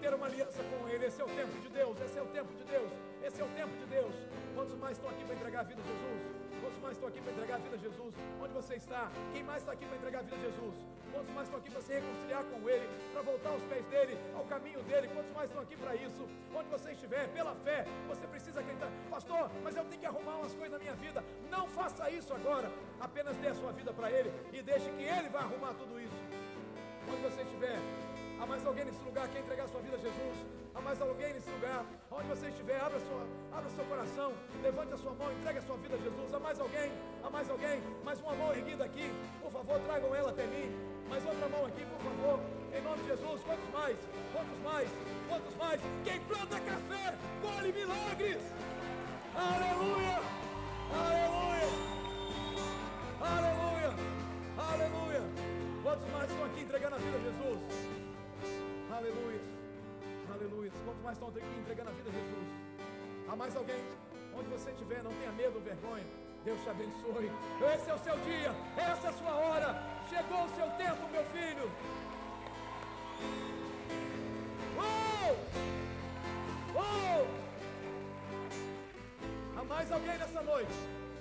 ter 0.00 0.14
uma 0.14 0.26
aliança 0.26 0.62
com 0.62 0.88
Ele. 0.88 1.06
Esse 1.06 1.20
é 1.20 1.24
o 1.24 1.28
tempo 1.28 1.60
de 1.60 1.68
Deus. 1.68 2.00
Esse 2.00 2.18
é 2.18 2.22
o 2.22 2.26
tempo 2.26 2.52
de 2.54 2.64
Deus. 2.64 2.90
Esse 3.22 3.40
é 3.40 3.44
o 3.44 3.48
tempo 3.48 3.76
de 3.76 3.86
Deus. 3.86 4.14
Quantos 4.54 4.76
mais 4.78 4.96
estão 4.96 5.10
aqui 5.10 5.24
para 5.24 5.34
entregar 5.34 5.60
a 5.60 5.64
vida 5.64 5.82
a 5.82 5.86
Jesus? 5.86 6.43
Mais 6.84 6.96
estão 6.98 7.08
aqui 7.08 7.20
para 7.22 7.32
entregar 7.32 7.54
a 7.54 7.58
vida 7.58 7.76
a 7.76 7.78
Jesus? 7.78 8.14
Onde 8.42 8.52
você 8.52 8.74
está? 8.74 9.10
Quem 9.32 9.42
mais 9.42 9.62
está 9.62 9.72
aqui 9.72 9.86
para 9.86 9.96
entregar 9.96 10.18
a 10.18 10.22
vida 10.22 10.36
a 10.36 10.40
Jesus? 10.40 10.74
Quantos 11.14 11.30
mais 11.32 11.46
estão 11.46 11.58
aqui 11.58 11.70
para 11.70 11.80
se 11.80 11.92
reconciliar 11.94 12.44
com 12.44 12.68
Ele, 12.68 12.86
para 13.10 13.22
voltar 13.22 13.48
aos 13.48 13.62
pés 13.62 13.86
dele, 13.86 14.18
ao 14.36 14.44
caminho 14.44 14.82
dele? 14.82 15.08
Quantos 15.08 15.32
mais 15.32 15.48
estão 15.48 15.62
aqui 15.62 15.76
para 15.76 15.94
isso? 15.96 16.28
Onde 16.54 16.68
você 16.68 16.90
estiver, 16.90 17.26
pela 17.28 17.54
fé, 17.54 17.86
você 18.06 18.26
precisa 18.26 18.60
acreditar. 18.60 18.90
Pastor, 19.08 19.50
mas 19.62 19.74
eu 19.74 19.84
tenho 19.86 20.00
que 20.02 20.06
arrumar 20.06 20.36
umas 20.36 20.52
coisas 20.52 20.72
na 20.72 20.78
minha 20.78 20.94
vida. 20.94 21.24
Não 21.50 21.66
faça 21.68 22.10
isso 22.10 22.34
agora. 22.34 22.70
Apenas 23.00 23.34
dê 23.38 23.48
a 23.48 23.54
sua 23.54 23.72
vida 23.72 23.90
para 23.90 24.10
Ele 24.10 24.30
e 24.52 24.60
deixe 24.60 24.90
que 24.90 25.04
Ele 25.04 25.30
vá 25.30 25.40
arrumar 25.40 25.72
tudo 25.72 25.98
isso. 25.98 26.20
Onde 27.08 27.22
você 27.22 27.40
estiver, 27.40 27.78
há 28.40 28.46
mais 28.46 28.66
alguém 28.66 28.84
nesse 28.84 29.02
lugar 29.02 29.28
que 29.28 29.38
entregar 29.38 29.68
sua 29.68 29.80
vida 29.80 29.96
a 29.96 29.98
Jesus? 29.98 30.46
Há 30.74 30.80
mais 30.80 31.00
alguém 31.00 31.32
nesse 31.34 31.50
lugar? 31.50 31.84
Onde 32.10 32.28
você 32.28 32.48
estiver, 32.48 32.80
abra, 32.80 32.98
sua, 33.00 33.26
abra 33.52 33.70
seu 33.70 33.84
coração, 33.84 34.32
levante 34.62 34.92
a 34.92 34.96
sua 34.96 35.12
mão, 35.12 35.32
entregue 35.32 35.58
a 35.58 35.62
sua 35.62 35.76
vida 35.76 35.94
a 35.94 35.98
Jesus. 35.98 36.34
Há 36.34 36.40
mais 36.40 36.60
alguém? 36.60 36.92
Há 37.22 37.30
mais 37.30 37.48
alguém? 37.50 37.82
Mais 38.04 38.20
uma 38.20 38.34
mão 38.34 38.52
erguida 38.52 38.84
aqui. 38.84 39.12
Por 39.40 39.50
favor, 39.52 39.78
tragam 39.80 40.14
ela 40.14 40.30
até 40.30 40.46
mim. 40.46 40.70
Mais 41.08 41.24
outra 41.24 41.48
mão 41.48 41.66
aqui, 41.66 41.84
por 41.84 42.00
favor. 42.00 42.40
Em 42.76 42.82
nome 42.82 43.02
de 43.02 43.08
Jesus, 43.08 43.42
quantos 43.44 43.70
mais? 43.72 43.96
Quantos 44.32 44.58
mais? 44.64 44.88
Quantos 45.28 45.56
mais? 45.56 45.80
Quem 46.02 46.20
planta 46.20 46.60
café, 46.60 47.14
colhe 47.40 47.72
milagres. 47.72 48.42
Aleluia! 49.34 50.20
Aleluia! 50.92 51.68
Aleluia! 53.20 53.94
Aleluia! 54.58 55.22
Quantos 55.82 56.08
mais 56.10 56.30
estão 56.30 56.46
aqui 56.46 56.60
entregando 56.62 56.96
a 56.96 56.98
vida 56.98 57.16
a 57.16 57.20
Jesus? 57.20 57.93
Aleluia! 58.96 59.40
Aleluia! 60.32 60.70
Quantos 60.84 61.02
mais 61.02 61.16
estão 61.16 61.28
aqui 61.28 61.40
entregando 61.58 61.90
a 61.90 61.92
vida 61.94 62.10
a 62.10 62.12
Jesus? 62.12 62.48
Há 63.28 63.34
mais 63.34 63.56
alguém? 63.56 63.82
Onde 64.32 64.48
você 64.48 64.70
estiver, 64.70 65.02
não 65.02 65.12
tenha 65.14 65.32
medo 65.32 65.58
vergonha. 65.58 66.04
Deus 66.44 66.60
te 66.62 66.68
abençoe. 66.68 67.28
Esse 67.74 67.90
é 67.90 67.94
o 67.94 67.98
seu 67.98 68.16
dia, 68.18 68.52
essa 68.76 69.08
é 69.08 69.10
a 69.10 69.12
sua 69.14 69.34
hora. 69.34 69.82
Chegou 70.08 70.44
o 70.44 70.48
seu 70.50 70.70
tempo, 70.82 71.08
meu 71.10 71.24
filho. 71.24 71.68
Uou! 74.76 75.36
Uou! 76.76 77.26
Há 79.56 79.64
mais 79.64 79.90
alguém 79.90 80.18
nessa 80.18 80.42
noite? 80.42 80.72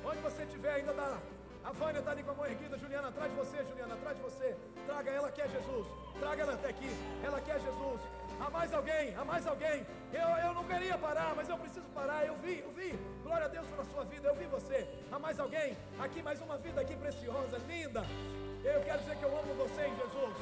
Onde 0.05 0.19
você 0.19 0.43
estiver, 0.43 0.75
ainda 0.75 0.93
dá. 0.93 1.17
A 1.63 1.71
Vânia 1.71 1.99
está 1.99 2.11
ali 2.11 2.23
com 2.23 2.31
a 2.31 2.33
mão 2.33 2.45
erguida, 2.45 2.77
Juliana, 2.77 3.07
atrás 3.07 3.31
de 3.31 3.37
você, 3.37 3.63
Juliana, 3.63 3.93
atrás 3.93 4.17
de 4.17 4.23
você. 4.23 4.55
Traga 4.85 5.11
ela 5.11 5.31
que 5.31 5.41
é 5.41 5.47
Jesus. 5.47 5.87
Traga 6.19 6.41
ela 6.43 6.53
até 6.53 6.69
aqui. 6.69 6.89
Ela 7.23 7.39
quer 7.39 7.59
Jesus. 7.61 8.01
Há 8.39 8.49
mais 8.49 8.73
alguém, 8.73 9.15
há 9.15 9.23
mais 9.23 9.47
alguém. 9.47 9.85
Eu, 10.11 10.27
eu 10.45 10.53
não 10.53 10.65
queria 10.65 10.97
parar, 10.97 11.33
mas 11.35 11.47
eu 11.47 11.57
preciso 11.57 11.85
parar. 11.93 12.25
Eu 12.25 12.35
vi, 12.35 12.59
eu 12.59 12.71
vi. 12.71 12.99
Glória 13.23 13.45
a 13.45 13.47
Deus 13.47 13.65
pela 13.67 13.85
sua 13.85 14.03
vida, 14.03 14.27
eu 14.27 14.35
vi 14.35 14.45
você. 14.45 14.87
Há 15.09 15.17
mais 15.17 15.39
alguém? 15.39 15.77
Aqui 15.99 16.21
mais 16.21 16.41
uma 16.41 16.57
vida 16.57 16.81
aqui 16.81 16.95
preciosa, 16.97 17.57
linda. 17.59 18.03
Eu 18.63 18.81
quero 18.81 18.99
dizer 18.99 19.15
que 19.17 19.23
eu 19.23 19.37
amo 19.37 19.53
você 19.53 19.85
em 19.87 19.95
Jesus. 19.95 20.35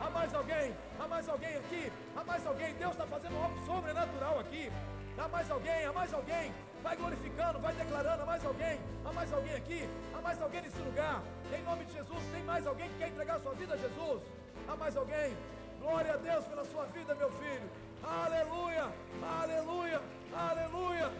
Há 0.00 0.10
mais 0.10 0.34
alguém? 0.34 0.74
Há 0.98 1.06
mais 1.06 1.28
alguém 1.28 1.56
aqui? 1.56 1.92
Há 2.16 2.24
mais 2.24 2.46
alguém? 2.46 2.74
Deus 2.74 2.92
está 2.92 3.06
fazendo 3.06 3.36
algo 3.36 3.58
sobrenatural 3.64 4.40
aqui. 4.40 4.72
Há 5.16 5.28
mais 5.28 5.50
alguém? 5.50 5.84
Há 5.84 5.92
mais 5.92 6.12
alguém? 6.12 6.52
Vai 6.82 6.96
glorificando, 6.96 7.58
vai 7.60 7.74
declarando. 7.74 8.22
Há 8.22 8.26
mais 8.26 8.44
alguém? 8.44 8.80
Há 9.04 9.12
mais 9.12 9.32
alguém 9.32 9.54
aqui? 9.54 9.88
Há 10.12 10.20
mais 10.20 10.42
alguém 10.42 10.62
nesse 10.62 10.80
lugar? 10.80 11.22
Em 11.56 11.62
nome 11.62 11.84
de 11.84 11.92
Jesus, 11.92 12.22
tem 12.32 12.42
mais 12.42 12.66
alguém 12.66 12.88
que 12.90 12.98
quer 12.98 13.08
entregar 13.08 13.38
sua 13.40 13.54
vida 13.54 13.74
a 13.74 13.76
Jesus? 13.76 14.22
Há 14.68 14.76
mais 14.76 14.96
alguém? 14.96 15.36
Glória 15.80 16.14
a 16.14 16.16
Deus 16.16 16.44
pela 16.46 16.64
sua 16.64 16.86
vida, 16.86 17.14
meu 17.14 17.30
filho. 17.32 17.70
Aleluia, 18.02 18.92
aleluia, 19.22 20.00
aleluia, 20.32 21.12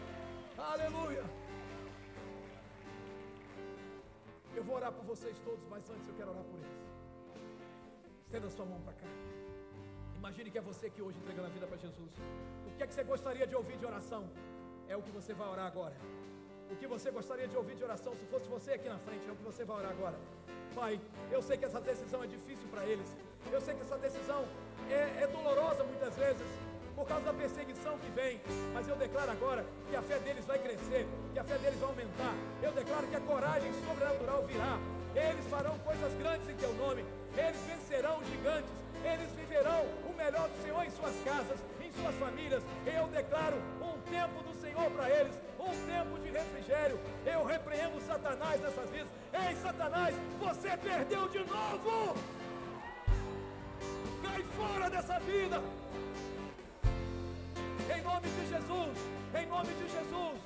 aleluia. 0.58 1.24
Eu 4.54 4.64
vou 4.64 4.76
orar 4.76 4.92
por 4.92 5.04
vocês 5.04 5.36
todos, 5.44 5.64
mas 5.68 5.88
antes 5.90 6.06
eu 6.08 6.14
quero 6.14 6.30
orar 6.30 6.44
por 6.44 6.58
eles. 6.58 6.84
Estenda 8.26 8.50
sua 8.50 8.66
mão 8.66 8.80
para 8.82 8.92
cá. 8.94 9.23
Imagine 10.24 10.50
que 10.50 10.56
é 10.56 10.62
você 10.62 10.88
que 10.88 11.02
hoje 11.02 11.18
entregando 11.18 11.48
a 11.48 11.50
vida 11.50 11.66
para 11.66 11.76
Jesus. 11.76 12.10
O 12.66 12.74
que 12.74 12.82
é 12.82 12.86
que 12.86 12.94
você 12.94 13.04
gostaria 13.04 13.46
de 13.46 13.54
ouvir 13.54 13.76
de 13.76 13.84
oração? 13.84 14.24
É 14.88 14.96
o 14.96 15.02
que 15.02 15.10
você 15.10 15.34
vai 15.34 15.46
orar 15.46 15.66
agora. 15.66 15.94
O 16.70 16.76
que 16.76 16.86
você 16.86 17.10
gostaria 17.10 17.46
de 17.46 17.54
ouvir 17.54 17.74
de 17.76 17.84
oração, 17.84 18.14
se 18.14 18.24
fosse 18.32 18.48
você 18.48 18.72
aqui 18.72 18.88
na 18.88 18.96
frente, 19.00 19.28
é 19.28 19.32
o 19.32 19.36
que 19.36 19.42
você 19.42 19.66
vai 19.66 19.76
orar 19.80 19.90
agora. 19.90 20.18
Pai, 20.74 20.98
eu 21.30 21.42
sei 21.42 21.58
que 21.58 21.66
essa 21.66 21.78
decisão 21.78 22.24
é 22.24 22.26
difícil 22.26 22.66
para 22.70 22.86
eles. 22.86 23.14
Eu 23.52 23.60
sei 23.60 23.74
que 23.74 23.82
essa 23.82 23.98
decisão 23.98 24.46
é, 24.88 25.24
é 25.24 25.26
dolorosa 25.26 25.84
muitas 25.84 26.16
vezes. 26.16 26.48
por 26.94 27.06
causa 27.06 27.26
da 27.26 27.34
perseguição 27.34 27.98
que 27.98 28.10
vem. 28.12 28.40
Mas 28.72 28.88
eu 28.88 28.96
declaro 28.96 29.30
agora 29.30 29.66
que 29.90 29.94
a 29.94 30.00
fé 30.00 30.18
deles 30.20 30.46
vai 30.46 30.58
crescer, 30.58 31.06
que 31.34 31.38
a 31.38 31.44
fé 31.44 31.58
deles 31.58 31.78
vai 31.78 31.90
aumentar. 31.90 32.34
Eu 32.62 32.72
declaro 32.72 33.06
que 33.08 33.16
a 33.16 33.20
coragem 33.20 33.70
sobrenatural 33.86 34.42
virá. 34.46 34.78
Eles 35.14 35.46
farão 35.48 35.78
coisas 35.80 36.14
grandes 36.14 36.48
em 36.48 36.56
teu 36.56 36.72
nome. 36.76 37.04
Eles 37.36 37.60
vencerão 37.66 38.24
gigantes. 38.24 38.83
Eles 39.04 39.30
viverão 39.32 39.84
o 40.08 40.12
melhor 40.16 40.48
do 40.48 40.62
Senhor 40.62 40.82
em 40.84 40.90
suas 40.90 41.14
casas, 41.24 41.58
em 41.84 41.92
suas 41.92 42.14
famílias. 42.16 42.62
Eu 42.86 43.06
declaro 43.08 43.56
um 43.82 43.98
tempo 44.10 44.42
do 44.42 44.54
Senhor 44.60 44.90
para 44.90 45.10
eles, 45.10 45.34
um 45.58 45.72
tempo 45.86 46.18
de 46.20 46.30
refrigério. 46.30 46.98
Eu 47.26 47.44
repreendo 47.44 48.00
Satanás 48.00 48.60
nessas 48.60 48.88
vidas. 48.90 49.08
Ei, 49.32 49.54
Satanás, 49.56 50.14
você 50.40 50.76
perdeu 50.76 51.28
de 51.28 51.38
novo! 51.40 52.16
Cai 54.22 54.42
fora 54.56 54.88
dessa 54.88 55.18
vida! 55.20 55.62
Em 57.94 58.02
nome 58.02 58.28
de 58.28 58.48
Jesus, 58.48 58.98
em 59.38 59.46
nome 59.46 59.68
de 59.74 59.88
Jesus. 59.88 60.40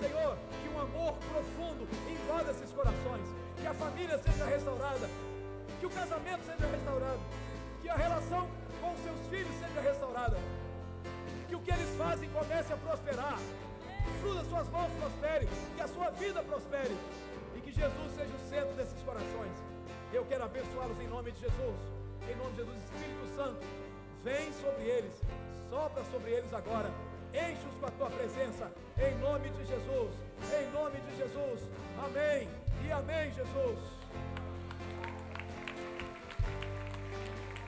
Senhor, 0.00 0.36
que 0.60 0.68
um 0.68 0.80
amor 0.80 1.14
profundo 1.30 1.88
invada 2.10 2.50
esses 2.50 2.72
corações, 2.72 3.26
que 3.60 3.66
a 3.66 3.74
família 3.74 4.18
seja 4.18 4.44
restaurada, 4.44 5.08
que 5.78 5.86
o 5.86 5.90
casamento 5.90 6.44
seja 6.44 6.66
restaurado, 6.66 7.20
que 7.84 7.90
a 7.90 7.96
relação 7.96 8.48
com 8.80 8.96
seus 8.96 9.20
filhos 9.28 9.54
seja 9.60 9.80
restaurada, 9.82 10.38
que 11.46 11.54
o 11.54 11.60
que 11.60 11.70
eles 11.70 11.90
fazem 11.98 12.30
comece 12.30 12.72
a 12.72 12.78
prosperar, 12.78 13.36
que 13.36 14.10
fruto 14.22 14.42
suas 14.46 14.66
mãos 14.70 14.90
prospere, 14.98 15.46
que 15.76 15.82
a 15.82 15.88
sua 15.88 16.08
vida 16.12 16.42
prospere 16.42 16.96
e 17.54 17.60
que 17.60 17.70
Jesus 17.70 18.10
seja 18.16 18.34
o 18.34 18.48
centro 18.48 18.72
desses 18.74 19.02
corações. 19.02 19.52
Eu 20.14 20.24
quero 20.24 20.44
abençoá-los 20.44 20.98
em 20.98 21.08
nome 21.08 21.30
de 21.32 21.40
Jesus, 21.40 21.78
em 22.26 22.34
nome 22.36 22.52
de 22.52 22.56
Jesus, 22.56 22.78
Espírito 22.84 23.36
Santo, 23.36 23.60
vem 24.22 24.50
sobre 24.54 24.84
eles, 24.84 25.20
sopra 25.68 26.02
sobre 26.04 26.30
eles 26.30 26.54
agora. 26.54 26.90
Enche-os 27.34 27.76
com 27.78 27.86
a 27.86 27.90
tua 27.90 28.08
presença, 28.08 28.72
em 28.96 29.14
nome 29.18 29.50
de 29.50 29.62
Jesus, 29.66 30.14
em 30.58 30.70
nome 30.72 30.98
de 31.00 31.16
Jesus, 31.18 31.60
amém 32.02 32.48
e 32.82 32.90
amém, 32.90 33.30
Jesus. 33.34 34.03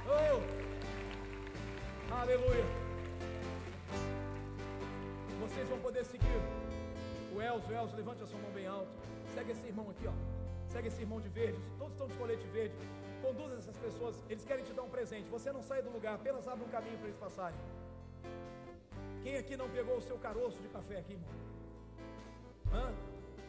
Oh, 0.08 0.40
aleluia. 2.14 2.64
Vocês 5.40 5.68
vão 5.68 5.80
poder 5.80 6.04
seguir 6.04 6.40
o 7.34 7.42
Elzo. 7.42 7.72
Elzo, 7.72 7.96
levante 7.96 8.22
a 8.22 8.26
sua 8.26 8.38
mão 8.38 8.52
bem 8.52 8.68
alto. 8.68 8.88
Segue 9.34 9.50
esse 9.50 9.66
irmão 9.66 9.90
aqui, 9.90 10.06
ó. 10.06 10.12
Segue 10.68 10.88
esse 10.88 11.00
irmão 11.00 11.20
de 11.20 11.28
verde. 11.28 11.58
Todos 11.76 11.92
estão 11.94 12.06
de 12.06 12.14
colete 12.14 12.46
verde. 12.48 12.74
Conduza 13.20 13.56
essas 13.56 13.76
pessoas. 13.78 14.22
Eles 14.30 14.44
querem 14.44 14.64
te 14.64 14.72
dar 14.72 14.82
um 14.82 14.88
presente. 14.88 15.28
Você 15.28 15.50
não 15.50 15.62
sai 15.62 15.82
do 15.82 15.90
lugar, 15.90 16.14
apenas 16.14 16.46
abre 16.46 16.64
um 16.64 16.68
caminho 16.68 16.96
para 16.98 17.08
eles 17.08 17.18
passarem. 17.18 17.58
Quem 19.24 19.36
aqui 19.36 19.56
não 19.56 19.68
pegou 19.68 19.96
o 19.96 20.02
seu 20.02 20.16
caroço 20.18 20.58
de 20.58 20.68
café 20.68 20.98
aqui, 20.98 21.14
irmão? 21.14 21.30
Hã? 22.72 22.94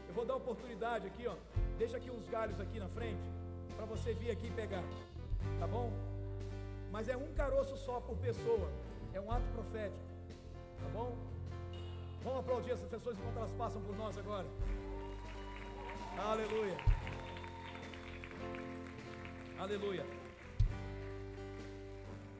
Eu 0.08 0.14
vou 0.16 0.26
dar 0.26 0.36
oportunidade 0.36 1.05
aqui, 1.05 1.28
ó. 1.28 1.36
Deixa 1.78 1.97
aqui 1.97 2.10
uns 2.10 2.28
galhos 2.28 2.60
aqui 2.60 2.80
na 2.80 2.89
frente 2.89 3.22
para 3.76 3.86
você 3.86 4.12
vir 4.16 4.32
aqui 4.32 4.49
pegar. 4.51 4.84
Tá 5.60 5.68
bom? 5.68 6.16
Mas 6.92 7.10
é 7.10 7.18
um 7.18 7.34
caroço 7.34 7.78
só 7.78 8.00
por 8.00 8.18
pessoa. 8.18 8.70
É 9.14 9.22
um 9.22 9.32
ato 9.32 9.46
profético. 9.54 10.06
Tá 10.82 10.90
bom? 10.90 11.16
Vamos 12.24 12.40
aplaudir 12.40 12.72
essas 12.72 12.90
pessoas 12.90 13.18
enquanto 13.18 13.38
elas 13.38 13.52
passam 13.52 13.82
por 13.82 13.96
nós 13.96 14.18
agora. 14.18 14.48
Aleluia. 16.18 16.78
Aleluia. 19.60 20.06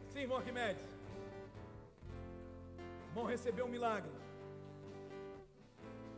Sim, 0.10 0.20
irmão 0.20 0.38
Arquimedes. 0.38 0.84
Irmão 3.10 3.26
recebeu 3.26 3.66
um 3.66 3.70
milagre. 3.70 4.12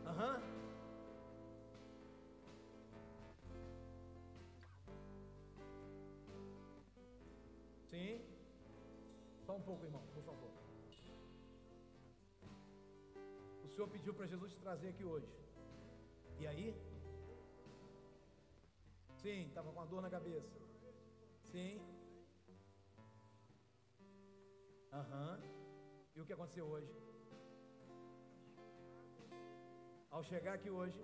Aham. 0.06 0.38
Sim. 0.38 0.49
Pouco, 9.70 9.84
irmão, 9.88 10.02
por 10.14 10.24
favor. 10.28 10.52
O 13.64 13.68
Senhor 13.72 13.88
pediu 13.94 14.12
para 14.18 14.30
Jesus 14.32 14.52
te 14.54 14.60
trazer 14.66 14.88
aqui 14.92 15.04
hoje. 15.12 15.30
E 16.40 16.46
aí? 16.52 16.66
Sim, 19.22 19.38
estava 19.46 19.72
com 19.74 19.80
a 19.82 19.88
dor 19.92 20.02
na 20.06 20.10
cabeça. 20.16 20.58
Sim. 21.52 21.72
Aham. 25.00 25.32
E 26.16 26.20
o 26.20 26.26
que 26.26 26.36
aconteceu 26.36 26.66
hoje? 26.74 26.92
Ao 30.10 30.22
chegar 30.30 30.54
aqui 30.54 30.70
hoje, 30.78 31.00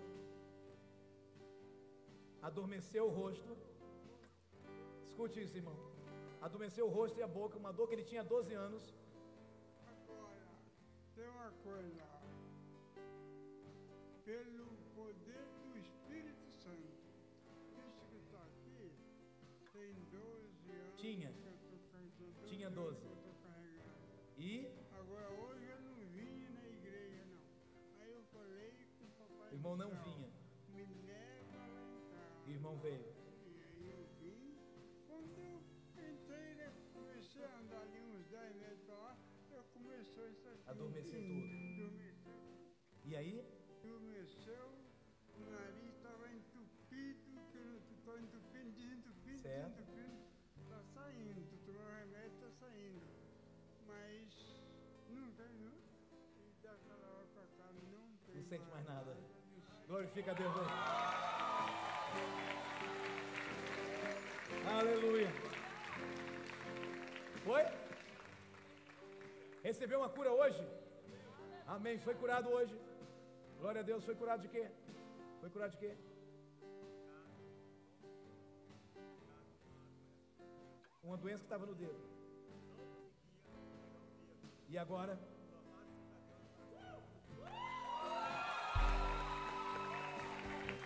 adormeceu 2.49 3.05
o 3.07 3.15
rosto. 3.21 3.53
Escute 5.07 5.41
isso, 5.45 5.55
irmão. 5.61 5.96
Adormeceu 6.41 6.85
o 6.85 6.89
rosto 6.89 7.19
e 7.19 7.23
a 7.23 7.27
boca, 7.27 7.57
uma 7.57 7.73
dor 7.73 7.87
que 7.87 7.95
ele 7.95 8.03
tinha 8.03 8.23
12 8.23 8.53
anos. 8.53 8.93
Agora, 9.87 10.47
tem 11.15 11.27
uma 11.27 11.51
coisa. 11.63 12.03
Pelo 14.23 14.67
poder 14.95 15.47
do 15.63 15.77
Espírito 15.77 16.47
Santo. 16.51 16.97
Isso 17.71 18.05
que 18.09 18.17
está 18.17 18.39
aqui 18.43 18.91
tem 19.73 19.93
12 20.11 20.71
anos. 20.71 21.01
Tinha. 21.01 21.33
Tinha 22.45 22.69
12 22.69 23.05
Adormecer 41.07 42.13
tudo. 42.23 42.43
E 43.05 43.15
aí? 43.15 43.39
Adormeceu, 43.83 44.71
o 45.35 45.49
nariz 45.49 45.95
estava 45.95 46.29
entupido, 46.29 47.39
estou 47.91 48.19
entupindo, 48.19 48.71
desentupindo, 48.71 49.39
Certo. 49.41 49.69
desentupindo. 49.69 50.17
Está 50.61 50.83
saindo, 50.93 51.41
tu 51.49 51.57
tomou 51.65 51.81
remédio, 51.99 52.33
está 52.35 52.49
saindo. 52.59 53.01
Mas 53.87 54.61
não 55.09 55.31
tem, 55.31 55.53
não. 55.59 55.71
E 56.37 56.51
daquela 56.61 57.07
hora 57.15 57.27
pra 57.33 57.43
cá 57.57 57.71
não 57.71 58.17
tem. 58.25 58.35
Não 58.35 58.43
sente 58.43 58.65
mais 58.69 58.85
nada. 58.85 59.13
Sei. 59.15 59.61
Glorifica 59.87 60.31
a 60.31 60.33
Deus. 60.33 60.53
Aleluia. 64.77 65.29
Foi? 67.45 67.63
Recebeu 69.63 69.99
uma 69.99 70.09
cura 70.09 70.31
hoje? 70.31 70.61
Amém. 71.75 71.97
Foi 71.99 72.15
curado 72.15 72.49
hoje. 72.49 72.75
Glória 73.59 73.81
a 73.81 73.83
Deus. 73.83 74.03
Foi 74.05 74.15
curado 74.15 74.41
de 74.41 74.47
quê? 74.47 74.65
Foi 75.41 75.49
curado 75.49 75.71
de 75.71 75.77
quê? 75.77 75.97
Uma 81.03 81.17
doença 81.17 81.39
que 81.39 81.45
estava 81.45 81.65
no 81.65 81.75
dedo. 81.75 82.01
E 84.69 84.77
agora? 84.77 85.17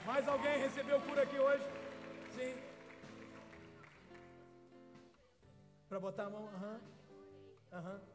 Mais 0.05 0.27
alguém 0.27 0.59
recebeu 0.59 0.99
cura 1.01 1.23
aqui 1.23 1.39
hoje? 1.39 1.63
Sim. 2.35 2.55
Para 5.87 5.99
botar 5.99 6.25
a 6.25 6.29
mão? 6.29 6.47
Aham. 6.47 6.79
Aham. 7.71 8.10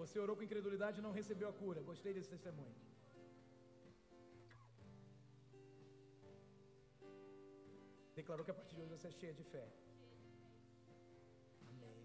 Você 0.00 0.18
orou 0.18 0.34
com 0.36 0.46
incredulidade 0.46 0.98
e 0.98 1.04
não 1.06 1.12
recebeu 1.18 1.48
a 1.48 1.52
cura. 1.62 1.80
Gostei 1.90 2.12
desse 2.14 2.30
testemunho. 2.34 2.76
Declarou 8.20 8.44
que 8.46 8.52
a 8.54 8.58
partir 8.58 8.74
de 8.76 8.80
hoje 8.82 8.94
você 8.94 9.08
é 9.08 9.10
cheia 9.18 9.34
de 9.40 9.44
fé. 9.52 9.66
Amém. 11.70 12.00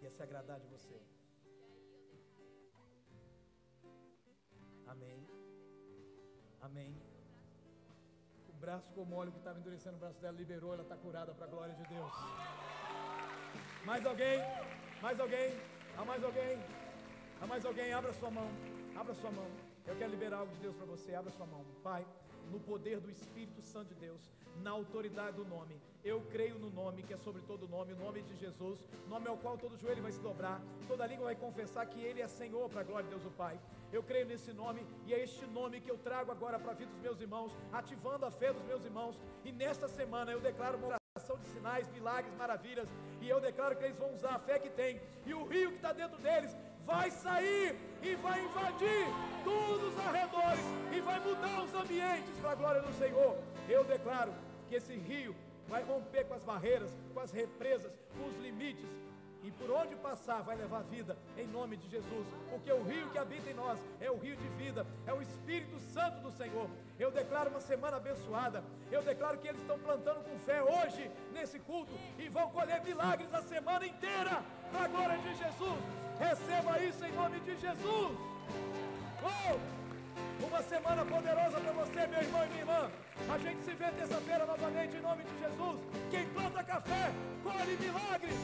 Ia 0.00 0.10
se 0.16 0.22
agradar 0.26 0.58
de 0.64 0.68
você. 0.74 0.98
Amém. 4.94 5.20
Amém. 6.62 6.90
O 8.48 8.56
braço 8.64 8.88
ficou 8.88 9.04
mole, 9.04 9.32
que 9.32 9.38
estava 9.44 9.58
endurecendo 9.58 9.96
o 9.96 10.00
braço 10.00 10.20
dela 10.20 10.36
liberou, 10.42 10.72
ela 10.72 10.82
está 10.82 10.96
curada 10.96 11.34
para 11.34 11.46
a 11.46 11.52
glória 11.54 11.74
de 11.74 11.86
Deus. 11.94 12.12
Mais 13.84 14.04
alguém? 14.06 14.38
Mais 15.02 15.20
alguém? 15.20 15.73
Há 15.96 16.04
mais 16.04 16.24
alguém? 16.24 16.58
Há 17.40 17.46
mais 17.46 17.64
alguém? 17.64 17.92
Abra 17.92 18.12
sua 18.12 18.30
mão. 18.30 18.48
Abra 18.96 19.14
sua 19.14 19.30
mão. 19.30 19.46
Eu 19.86 19.94
quero 19.96 20.10
liberar 20.10 20.38
algo 20.38 20.52
de 20.54 20.60
Deus 20.60 20.76
para 20.76 20.86
você. 20.86 21.14
Abra 21.14 21.30
sua 21.30 21.46
mão. 21.46 21.64
Pai, 21.82 22.04
no 22.50 22.58
poder 22.60 23.00
do 23.00 23.10
Espírito 23.10 23.62
Santo 23.62 23.88
de 23.88 23.94
Deus, 23.94 24.32
na 24.62 24.70
autoridade 24.70 25.36
do 25.36 25.44
nome. 25.44 25.80
Eu 26.04 26.20
creio 26.30 26.58
no 26.58 26.70
nome 26.70 27.02
que 27.02 27.14
é 27.14 27.16
sobre 27.16 27.42
todo 27.42 27.68
nome, 27.68 27.92
o 27.92 27.96
nome 27.96 28.22
de 28.22 28.36
Jesus, 28.36 28.86
nome 29.08 29.26
ao 29.28 29.36
qual 29.36 29.56
todo 29.56 29.76
joelho 29.76 30.02
vai 30.02 30.12
se 30.12 30.20
dobrar, 30.20 30.60
toda 30.86 31.06
língua 31.06 31.26
vai 31.26 31.36
confessar 31.36 31.86
que 31.86 32.00
Ele 32.00 32.20
é 32.20 32.28
Senhor 32.28 32.68
para 32.68 32.82
a 32.82 32.84
glória 32.84 33.04
de 33.04 33.10
Deus 33.10 33.24
o 33.24 33.30
Pai. 33.30 33.58
Eu 33.92 34.02
creio 34.02 34.26
nesse 34.26 34.52
nome 34.52 34.86
e 35.06 35.14
é 35.14 35.22
este 35.22 35.46
nome 35.46 35.80
que 35.80 35.90
eu 35.90 35.96
trago 35.96 36.30
agora 36.30 36.58
para 36.58 36.72
a 36.72 36.74
vida 36.74 36.90
dos 36.90 37.00
meus 37.00 37.20
irmãos, 37.20 37.56
ativando 37.72 38.26
a 38.26 38.30
fé 38.30 38.52
dos 38.52 38.62
meus 38.64 38.84
irmãos. 38.84 39.18
E 39.44 39.52
nesta 39.52 39.88
semana 39.88 40.32
eu 40.32 40.40
declaro 40.40 40.76
uma 40.76 40.88
oração 40.88 41.38
de 41.38 41.46
sinais, 41.46 41.88
milagres, 41.88 42.34
maravilhas. 42.34 42.88
E 43.24 43.28
eu 43.30 43.40
declaro 43.40 43.74
que 43.74 43.84
eles 43.84 43.96
vão 43.96 44.12
usar 44.12 44.34
a 44.34 44.38
fé 44.38 44.58
que 44.58 44.68
tem. 44.68 45.00
E 45.24 45.32
o 45.32 45.44
rio 45.46 45.70
que 45.70 45.76
está 45.76 45.94
dentro 45.94 46.18
deles 46.18 46.54
vai 46.84 47.10
sair 47.10 47.74
e 48.02 48.14
vai 48.16 48.38
invadir 48.44 49.06
todos 49.42 49.82
os 49.82 49.98
arredores 49.98 50.66
e 50.94 51.00
vai 51.00 51.18
mudar 51.20 51.62
os 51.62 51.72
ambientes 51.72 52.38
para 52.38 52.50
a 52.50 52.54
glória 52.54 52.82
do 52.82 52.92
Senhor. 52.98 53.38
Eu 53.66 53.82
declaro 53.82 54.30
que 54.68 54.74
esse 54.74 54.94
rio 54.94 55.34
vai 55.66 55.82
romper 55.82 56.24
com 56.26 56.34
as 56.34 56.44
barreiras, 56.44 56.94
com 57.14 57.20
as 57.20 57.32
represas, 57.32 57.98
com 58.14 58.26
os 58.28 58.36
limites 58.42 58.90
e 59.44 59.50
por 59.50 59.70
onde 59.70 59.94
passar 59.96 60.42
vai 60.42 60.56
levar 60.56 60.82
vida 60.84 61.16
em 61.36 61.46
nome 61.46 61.76
de 61.76 61.86
Jesus, 61.88 62.26
porque 62.48 62.72
o 62.72 62.82
rio 62.82 63.10
que 63.10 63.18
habita 63.18 63.50
em 63.50 63.54
nós 63.54 63.78
é 64.00 64.10
o 64.10 64.16
rio 64.16 64.34
de 64.36 64.48
vida, 64.48 64.86
é 65.06 65.12
o 65.12 65.20
Espírito 65.20 65.78
Santo 65.92 66.20
do 66.20 66.32
Senhor. 66.32 66.68
Eu 66.98 67.10
declaro 67.10 67.50
uma 67.50 67.60
semana 67.60 67.98
abençoada, 67.98 68.64
eu 68.90 69.02
declaro 69.02 69.38
que 69.38 69.48
eles 69.48 69.60
estão 69.60 69.78
plantando 69.78 70.24
com 70.24 70.38
fé 70.38 70.62
hoje 70.62 71.10
nesse 71.32 71.58
culto 71.60 71.92
e 72.18 72.28
vão 72.28 72.48
colher 72.50 72.82
milagres 72.82 73.32
a 73.34 73.42
semana 73.42 73.86
inteira, 73.86 74.42
para 74.72 74.84
a 74.86 74.88
glória 74.88 75.18
de 75.18 75.34
Jesus. 75.34 75.78
Receba 76.18 76.78
isso 76.78 77.04
em 77.04 77.12
nome 77.12 77.38
de 77.40 77.56
Jesus. 77.56 78.16
Oh! 79.22 79.84
Uma 80.46 80.62
semana 80.62 81.04
poderosa 81.04 81.60
para 81.60 81.72
você, 81.72 82.06
meu 82.06 82.20
irmão 82.20 82.44
e 82.44 82.48
minha 82.48 82.60
irmã. 82.60 82.90
A 83.32 83.38
gente 83.38 83.62
se 83.62 83.72
vê 83.74 83.90
terça-feira 83.90 84.46
novamente 84.46 84.96
em 84.96 85.00
nome 85.00 85.24
de 85.24 85.38
Jesus. 85.38 85.80
Quem 86.10 86.26
planta 86.28 86.62
café, 86.62 87.12
colhe 87.42 87.76
milagres. 87.76 88.34